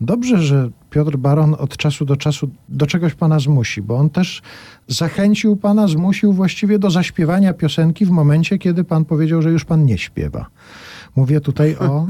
dobrze, 0.00 0.42
że 0.42 0.70
Piotr 0.90 1.16
Baron 1.16 1.56
od 1.58 1.76
czasu 1.76 2.04
do 2.04 2.16
czasu 2.16 2.50
do 2.68 2.86
czegoś 2.86 3.14
pana 3.14 3.40
zmusi, 3.40 3.82
bo 3.82 3.96
on 3.96 4.10
też 4.10 4.42
zachęcił 4.88 5.56
pana, 5.56 5.88
zmusił 5.88 6.32
właściwie 6.32 6.78
do 6.78 6.90
zaśpiewania 6.90 7.54
piosenki 7.54 8.06
w 8.06 8.10
momencie, 8.10 8.58
kiedy 8.58 8.84
pan 8.84 9.04
powiedział, 9.04 9.42
że 9.42 9.50
już 9.50 9.64
pan 9.64 9.84
nie 9.84 9.98
śpiewa. 9.98 10.46
Mówię 11.16 11.40
tutaj 11.40 11.76
o, 11.76 12.06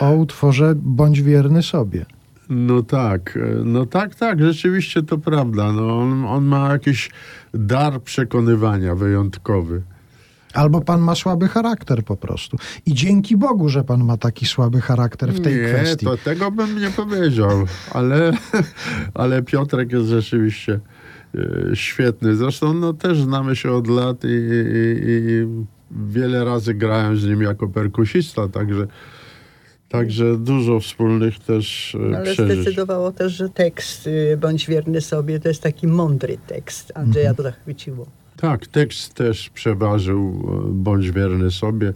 o 0.00 0.12
utworze 0.12 0.74
Bądź 0.76 1.22
wierny 1.22 1.62
sobie. 1.62 2.06
No 2.48 2.82
tak, 2.82 3.36
e, 3.36 3.64
no 3.64 3.86
tak, 3.86 4.14
tak, 4.14 4.42
rzeczywiście 4.42 5.02
to 5.02 5.18
prawda. 5.18 5.72
No 5.72 5.98
on, 5.98 6.24
on 6.24 6.44
ma 6.44 6.72
jakiś 6.72 7.10
dar 7.54 8.02
przekonywania 8.02 8.94
wyjątkowy. 8.94 9.82
Albo 10.54 10.80
pan 10.80 11.00
ma 11.00 11.14
słaby 11.14 11.48
charakter 11.48 12.04
po 12.04 12.16
prostu. 12.16 12.56
I 12.86 12.94
dzięki 12.94 13.36
Bogu, 13.36 13.68
że 13.68 13.84
pan 13.84 14.04
ma 14.04 14.16
taki 14.16 14.46
słaby 14.46 14.80
charakter 14.80 15.32
w 15.32 15.40
tej 15.40 15.56
nie, 15.56 15.68
kwestii. 15.68 16.06
to 16.06 16.16
tego 16.16 16.50
bym 16.50 16.78
nie 16.78 16.90
powiedział, 16.90 17.66
ale, 17.92 18.32
ale 19.14 19.42
Piotrek 19.42 19.92
jest 19.92 20.06
rzeczywiście 20.06 20.80
e, 21.34 21.76
świetny. 21.76 22.36
Zresztą 22.36 22.74
no, 22.74 22.92
też 22.92 23.22
znamy 23.22 23.56
się 23.56 23.72
od 23.72 23.86
lat 23.86 24.24
i, 24.24 24.26
i, 24.26 25.00
i 25.06 25.46
wiele 25.90 26.44
razy 26.44 26.74
grałem 26.74 27.16
z 27.16 27.26
nim 27.26 27.42
jako 27.42 27.68
perkusista, 27.68 28.48
także, 28.48 28.86
także 29.88 30.36
dużo 30.36 30.80
wspólnych 30.80 31.38
też 31.38 31.94
e, 32.12 32.16
Ale 32.16 32.32
przeżyć. 32.32 32.56
zdecydowało 32.58 33.12
też, 33.12 33.32
że 33.32 33.48
tekst 33.48 34.06
y, 34.06 34.38
Bądź 34.40 34.66
wierny 34.66 35.00
sobie 35.00 35.40
to 35.40 35.48
jest 35.48 35.62
taki 35.62 35.86
mądry 35.86 36.38
tekst. 36.46 36.92
Andrzeja 36.94 37.34
to 37.34 37.42
zachwyciło. 37.42 38.06
Tak, 38.36 38.66
tekst 38.66 39.14
też 39.14 39.50
przeważył, 39.50 40.48
e, 40.68 40.72
bądź 40.72 41.10
wierny 41.10 41.50
sobie. 41.50 41.92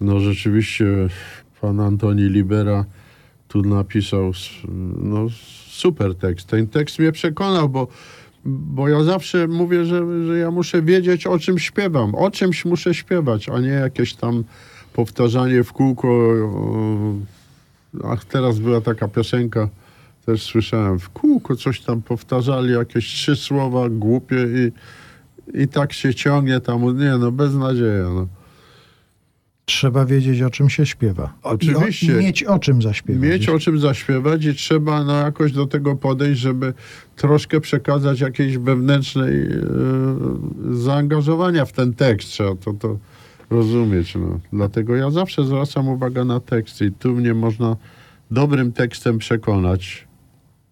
No 0.00 0.20
rzeczywiście 0.20 0.86
pan 1.60 1.80
Antoni 1.80 2.22
Libera 2.22 2.84
tu 3.48 3.62
napisał 3.62 4.32
no, 4.96 5.26
super 5.68 6.14
tekst. 6.14 6.46
Ten 6.48 6.66
tekst 6.66 6.98
mnie 6.98 7.12
przekonał, 7.12 7.68
bo, 7.68 7.88
bo 8.44 8.88
ja 8.88 9.02
zawsze 9.04 9.48
mówię, 9.48 9.84
że, 9.84 10.26
że 10.26 10.38
ja 10.38 10.50
muszę 10.50 10.82
wiedzieć, 10.82 11.26
o 11.26 11.38
czym 11.38 11.58
śpiewam. 11.58 12.14
O 12.14 12.30
czymś 12.30 12.64
muszę 12.64 12.94
śpiewać, 12.94 13.48
a 13.48 13.60
nie 13.60 13.68
jakieś 13.68 14.14
tam 14.14 14.44
powtarzanie 14.96 15.64
w 15.64 15.72
kółko. 15.72 16.08
Ach, 18.04 18.24
teraz 18.24 18.58
była 18.58 18.80
taka 18.80 19.08
piosenka, 19.08 19.68
też 20.26 20.42
słyszałem, 20.42 20.98
w 20.98 21.10
kółko 21.10 21.56
coś 21.56 21.80
tam 21.80 22.02
powtarzali, 22.02 22.72
jakieś 22.72 23.04
trzy 23.04 23.36
słowa 23.36 23.88
głupie 23.88 24.36
i, 24.36 24.72
i 25.62 25.68
tak 25.68 25.92
się 25.92 26.14
ciągnie 26.14 26.60
tam, 26.60 26.98
nie 26.98 27.16
no, 27.18 27.32
beznadzieja. 27.32 28.08
No. 28.14 28.26
Trzeba 29.64 30.04
wiedzieć, 30.04 30.42
o 30.42 30.50
czym 30.50 30.70
się 30.70 30.86
śpiewa. 30.86 31.32
Oczywiście. 31.42 32.06
I, 32.06 32.16
o, 32.16 32.20
i 32.20 32.24
mieć 32.24 32.44
o 32.44 32.58
czym 32.58 32.82
zaśpiewać. 32.82 33.22
Mieć 33.22 33.48
o 33.48 33.58
czym 33.58 33.78
zaśpiewać 33.78 34.44
i 34.44 34.54
trzeba 34.54 35.04
no, 35.04 35.18
jakoś 35.18 35.52
do 35.52 35.66
tego 35.66 35.96
podejść, 35.96 36.40
żeby 36.40 36.74
troszkę 37.16 37.60
przekazać 37.60 38.20
jakiejś 38.20 38.58
wewnętrznej 38.58 39.46
e, 39.46 39.56
zaangażowania 40.70 41.64
w 41.64 41.72
ten 41.72 41.94
tekst. 41.94 42.28
Trzeba 42.28 42.54
to, 42.54 42.72
to 42.72 42.98
rozumieć. 43.50 44.14
No. 44.14 44.40
Dlatego 44.52 44.96
ja 44.96 45.10
zawsze 45.10 45.44
zwracam 45.44 45.88
uwagę 45.88 46.24
na 46.24 46.40
tekst 46.40 46.82
i 46.82 46.92
tu 46.92 47.12
mnie 47.12 47.34
można 47.34 47.76
dobrym 48.30 48.72
tekstem 48.72 49.18
przekonać. 49.18 50.06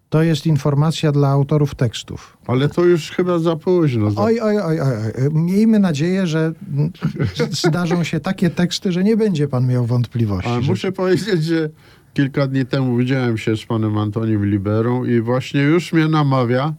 To 0.09 0.23
jest 0.23 0.47
informacja 0.47 1.11
dla 1.11 1.29
autorów 1.29 1.75
tekstów. 1.75 2.37
Ale 2.47 2.69
to 2.69 2.85
już 2.85 3.11
chyba 3.11 3.39
za 3.39 3.55
późno. 3.55 4.11
Za... 4.11 4.21
Oj, 4.21 4.39
oj, 4.39 4.57
oj, 4.59 4.81
oj. 4.81 4.87
oj. 5.15 5.33
Miejmy 5.33 5.79
nadzieję, 5.79 6.27
że 6.27 6.53
zdarzą 7.67 8.03
się 8.03 8.19
takie 8.19 8.49
teksty, 8.49 8.91
że 8.91 9.03
nie 9.03 9.17
będzie 9.17 9.47
pan 9.47 9.67
miał 9.67 9.85
wątpliwości. 9.85 10.49
Ale 10.49 10.61
że- 10.61 10.71
muszę 10.71 10.91
powiedzieć, 10.91 11.43
że 11.43 11.69
kilka 12.13 12.47
dni 12.47 12.65
temu 12.65 12.97
widziałem 12.97 13.37
się 13.37 13.57
z 13.57 13.65
panem 13.65 13.97
Antonim 13.97 14.45
Liberą 14.45 15.05
i 15.05 15.21
właśnie 15.21 15.61
już 15.61 15.93
mnie 15.93 16.07
namawia, 16.07 16.73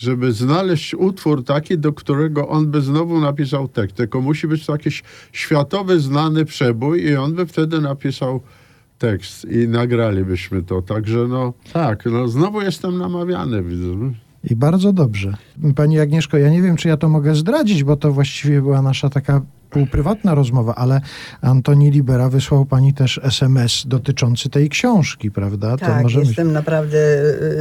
żeby 0.00 0.32
znaleźć 0.32 0.94
utwór 0.94 1.44
taki, 1.44 1.78
do 1.78 1.92
którego 1.92 2.48
on 2.48 2.66
by 2.66 2.80
znowu 2.80 3.20
napisał 3.20 3.68
tekst. 3.68 3.96
Tylko 3.96 4.20
musi 4.20 4.46
być 4.46 4.66
to 4.66 4.72
jakiś 4.72 5.02
światowy, 5.32 6.00
znany 6.00 6.44
przebój 6.44 7.02
i 7.04 7.16
on 7.16 7.34
by 7.34 7.46
wtedy 7.46 7.80
napisał 7.80 8.40
tekst 8.98 9.44
i 9.44 9.68
nagralibyśmy 9.68 10.62
to. 10.62 10.82
Także 10.82 11.26
no 11.28 11.52
tak, 11.72 12.04
no 12.06 12.28
znowu 12.28 12.62
jestem 12.62 12.98
namawiany, 12.98 13.62
widzę. 13.62 13.86
I 14.44 14.56
bardzo 14.56 14.92
dobrze. 14.92 15.36
Pani 15.76 16.00
Agnieszko, 16.00 16.38
ja 16.38 16.50
nie 16.50 16.62
wiem, 16.62 16.76
czy 16.76 16.88
ja 16.88 16.96
to 16.96 17.08
mogę 17.08 17.34
zdradzić, 17.34 17.84
bo 17.84 17.96
to 17.96 18.12
właściwie 18.12 18.62
była 18.62 18.82
nasza 18.82 19.10
taka 19.10 19.40
półprywatna 19.70 20.34
rozmowa, 20.34 20.74
ale 20.74 21.00
Antoni 21.40 21.90
Libera 21.90 22.28
wysłał 22.28 22.64
pani 22.64 22.94
też 22.94 23.20
SMS 23.22 23.82
dotyczący 23.86 24.48
tej 24.48 24.68
książki, 24.68 25.30
prawda? 25.30 25.76
Tak, 25.76 26.02
możemy- 26.02 26.26
jestem 26.26 26.52
naprawdę 26.52 26.98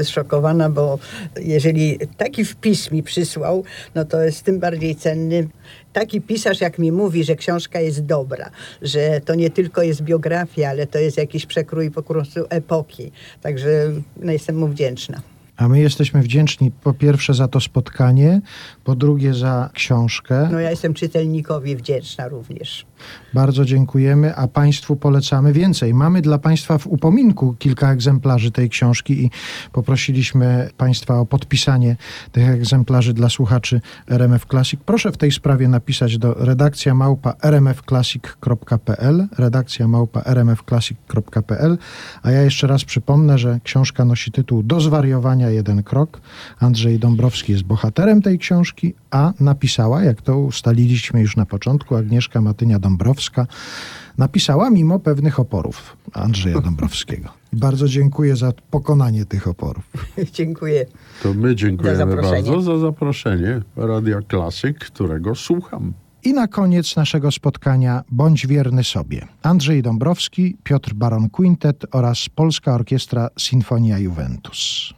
zszokowana, 0.03 0.70
bo 0.70 0.99
jeżeli 1.41 1.99
taki 2.18 2.45
wpis 2.45 2.91
mi 2.91 3.03
przysłał, 3.03 3.64
no 3.95 4.05
to 4.05 4.22
jest 4.22 4.43
tym 4.43 4.60
bardziej 4.60 4.95
cenny. 4.95 5.47
Taki 5.93 6.22
pisarz, 6.22 6.62
jak 6.62 6.80
mi 6.80 6.91
mówi, 6.91 7.24
że 7.24 7.36
książka 7.36 7.80
jest 7.80 8.05
dobra, 8.05 8.49
że 8.82 9.22
to 9.26 9.36
nie 9.36 9.49
tylko 9.49 9.82
jest 9.84 10.01
biografia, 10.01 10.70
ale 10.70 10.88
to 10.88 10.99
jest 10.99 11.18
jakiś 11.18 11.45
przekrój 11.45 11.91
po 11.91 12.03
prostu 12.03 12.39
epoki. 12.49 13.12
Także 13.41 13.70
no, 14.22 14.32
jestem 14.32 14.57
mu 14.57 14.68
wdzięczna. 14.68 15.22
A 15.60 15.68
my 15.68 15.80
jesteśmy 15.80 16.22
wdzięczni 16.22 16.72
po 16.72 16.93
pierwsze 16.93 17.34
za 17.34 17.47
to 17.47 17.60
spotkanie, 17.60 18.41
po 18.84 18.95
drugie 18.95 19.34
za 19.34 19.70
książkę. 19.74 20.49
No 20.51 20.60
ja 20.60 20.70
jestem 20.70 20.93
czytelnikowi 20.93 21.76
wdzięczna 21.76 22.28
również. 22.28 22.86
Bardzo 23.34 23.66
dziękujemy, 23.66 24.36
a 24.36 24.47
Państwu 24.47 24.95
polecamy 24.95 25.54
więcej. 25.54 25.93
Mamy 25.93 26.22
dla 26.22 26.38
Państwa 26.38 26.78
w 26.78 26.88
upominku 26.88 27.56
kilka 27.60 27.91
egzemplarzy 27.91 28.52
tej 28.52 28.70
książki 28.70 29.26
i 29.26 29.32
poprosiliśmy 29.72 30.70
Państwa 30.78 31.20
o 31.20 31.26
podpisanie 31.26 31.95
tych 32.32 32.50
egzemplarzy 32.50 33.14
dla 33.14 33.30
słuchaczy 33.30 33.82
RMF 34.08 34.45
Classic. 34.45 34.80
Proszę 34.86 35.12
w 35.12 35.18
tej 35.18 35.32
sprawie 35.32 35.68
napisać 35.68 36.18
do 36.18 36.34
redakcja 36.34 36.93
małpa 36.93 37.34
rmfclassic.pl 37.41 39.28
redakcja 39.38 39.88
małpa 39.88 40.22
rmfclassic.pl 40.26 41.78
a 42.24 42.32
ja 42.32 42.41
jeszcze 42.41 42.68
raz 42.68 42.86
przypomnę, 42.86 43.38
że 43.38 43.60
książka 43.64 44.06
nosi 44.06 44.32
tytuł 44.32 44.64
Do 44.64 44.82
zwariowania 44.82 45.50
jeden 45.50 45.84
krok. 45.84 46.22
Andrzej 46.60 47.00
Dąbrowski 47.00 47.52
jest 47.52 47.64
bohaterem 47.64 48.22
tej 48.22 48.39
książki, 48.39 48.93
a 49.12 49.34
napisała, 49.39 50.03
jak 50.03 50.22
to 50.22 50.39
ustaliliśmy 50.39 51.22
już 51.22 51.36
na 51.36 51.45
początku, 51.45 51.95
Agnieszka 51.95 52.41
Matynia-Dąbrowska, 52.41 53.47
napisała 54.18 54.70
mimo 54.70 54.99
pewnych 54.99 55.39
oporów 55.39 55.97
Andrzeja 56.14 56.62
Dąbrowskiego. 56.70 57.30
Bardzo 57.53 57.88
dziękuję 57.88 58.36
za 58.36 58.53
pokonanie 58.72 59.26
tych 59.26 59.47
oporów. 59.47 59.84
Dziękuję. 60.34 60.86
To 61.24 61.34
my 61.34 61.55
dziękujemy 61.55 61.97
Za 61.97 62.05
bardzo 62.05 62.62
za 62.62 62.78
zaproszenie 62.78 63.62
Radia 63.76 64.22
Klasyk, 64.22 64.80
którego 64.80 65.36
słucham. 65.36 65.93
I 66.24 66.34
na 66.34 66.47
koniec 66.47 66.95
naszego 66.95 67.32
spotkania 67.32 68.03
bądź 68.12 68.47
wierny 68.47 68.84
sobie. 68.84 69.28
Andrzej 69.43 69.84
Dąbrowski, 69.84 70.57
Piotr 70.64 70.93
Baron 70.93 71.30
Quintet 71.30 71.86
oraz 71.91 72.30
Polska 72.36 72.74
Orkiestra 72.74 73.30
Sinfonia 73.39 73.99
Juventus. 73.99 74.93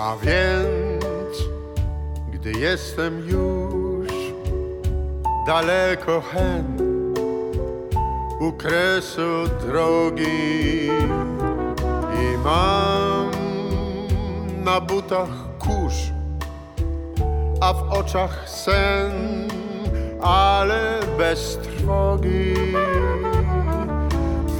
A 0.00 0.16
więc, 0.16 1.36
gdy 2.32 2.52
jestem 2.52 3.28
już 3.28 4.08
daleko 5.46 6.20
hen 6.20 6.64
u 8.40 8.52
kresu 8.52 9.48
drogi 9.66 10.90
i 12.14 12.38
mam 12.44 13.30
na 14.64 14.80
butach 14.80 15.58
kurz, 15.58 16.12
a 17.60 17.72
w 17.72 17.92
oczach 17.92 18.48
sen, 18.50 19.48
ale 20.22 21.00
bez 21.18 21.56
trwogi. 21.56 22.54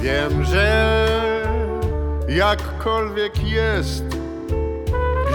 Wiem, 0.01 0.43
że 0.43 0.97
jakkolwiek 2.27 3.43
jest, 3.43 4.20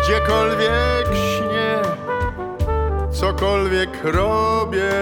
gdziekolwiek 0.06 1.06
śnię, 1.06 1.82
cokolwiek 3.10 4.04
robię, 4.04 4.92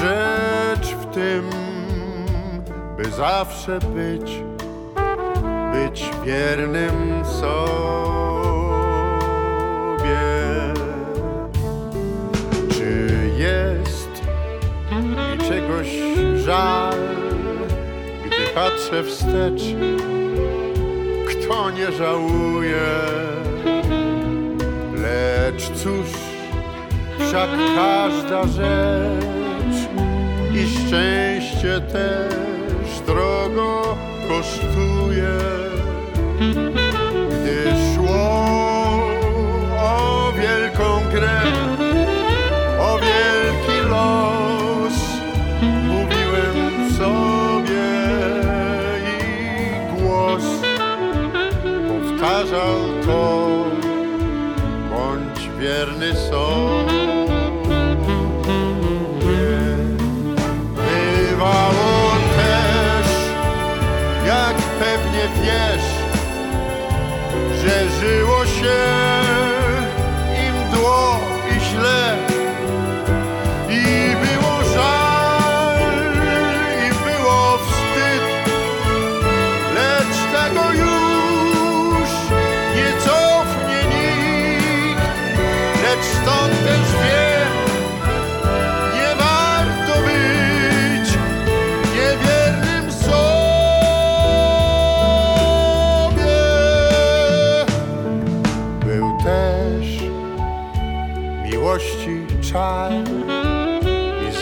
rzecz 0.00 0.94
w 0.94 1.14
tym, 1.14 1.50
by 2.96 3.10
zawsze 3.10 3.78
być, 3.78 4.42
być 5.72 6.10
wiernym 6.24 7.24
sobie. 7.24 7.48
Czy 12.70 13.08
jest 13.38 14.22
mi 15.02 15.48
czegoś 15.48 15.88
żal, 16.44 16.98
gdy 18.26 18.54
patrzę 18.54 19.02
wstecz? 19.02 19.62
Kto 21.28 21.70
nie 21.70 21.92
żałuje? 21.92 23.18
Lecz 25.58 25.70
cóż, 25.70 26.06
wszak 27.18 27.50
każda 27.74 28.42
rzecz 28.46 29.88
i 30.54 30.68
szczęście 30.68 31.80
też 31.80 33.00
drogo 33.06 33.96
kosztuje. 34.28 35.38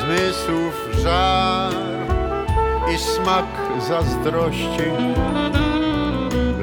Zmysłów 0.07 0.89
żar 1.03 1.73
i 2.95 2.99
smak 2.99 3.45
zazdrości. 3.89 4.91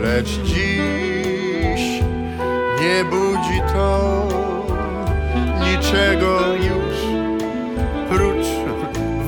Lecz 0.02 0.30
dziś 0.30 2.02
nie 2.82 3.06
budzi 3.06 3.62
to 3.74 4.28
niczego 5.66 6.40
już 6.54 6.98
prócz 8.10 8.48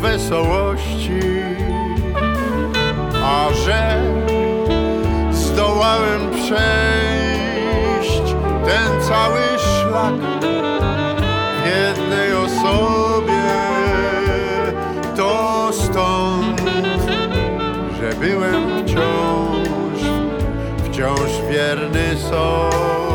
wesołości. 0.02 1.20
A 3.24 3.54
że 3.54 4.02
zdołałem 5.32 6.32
przejść 6.32 7.56
ten 8.66 9.02
cały 9.02 9.42
szlak 9.58 10.35
wciąż 20.96 21.42
wierny 21.50 22.18
sobie. 22.18 23.15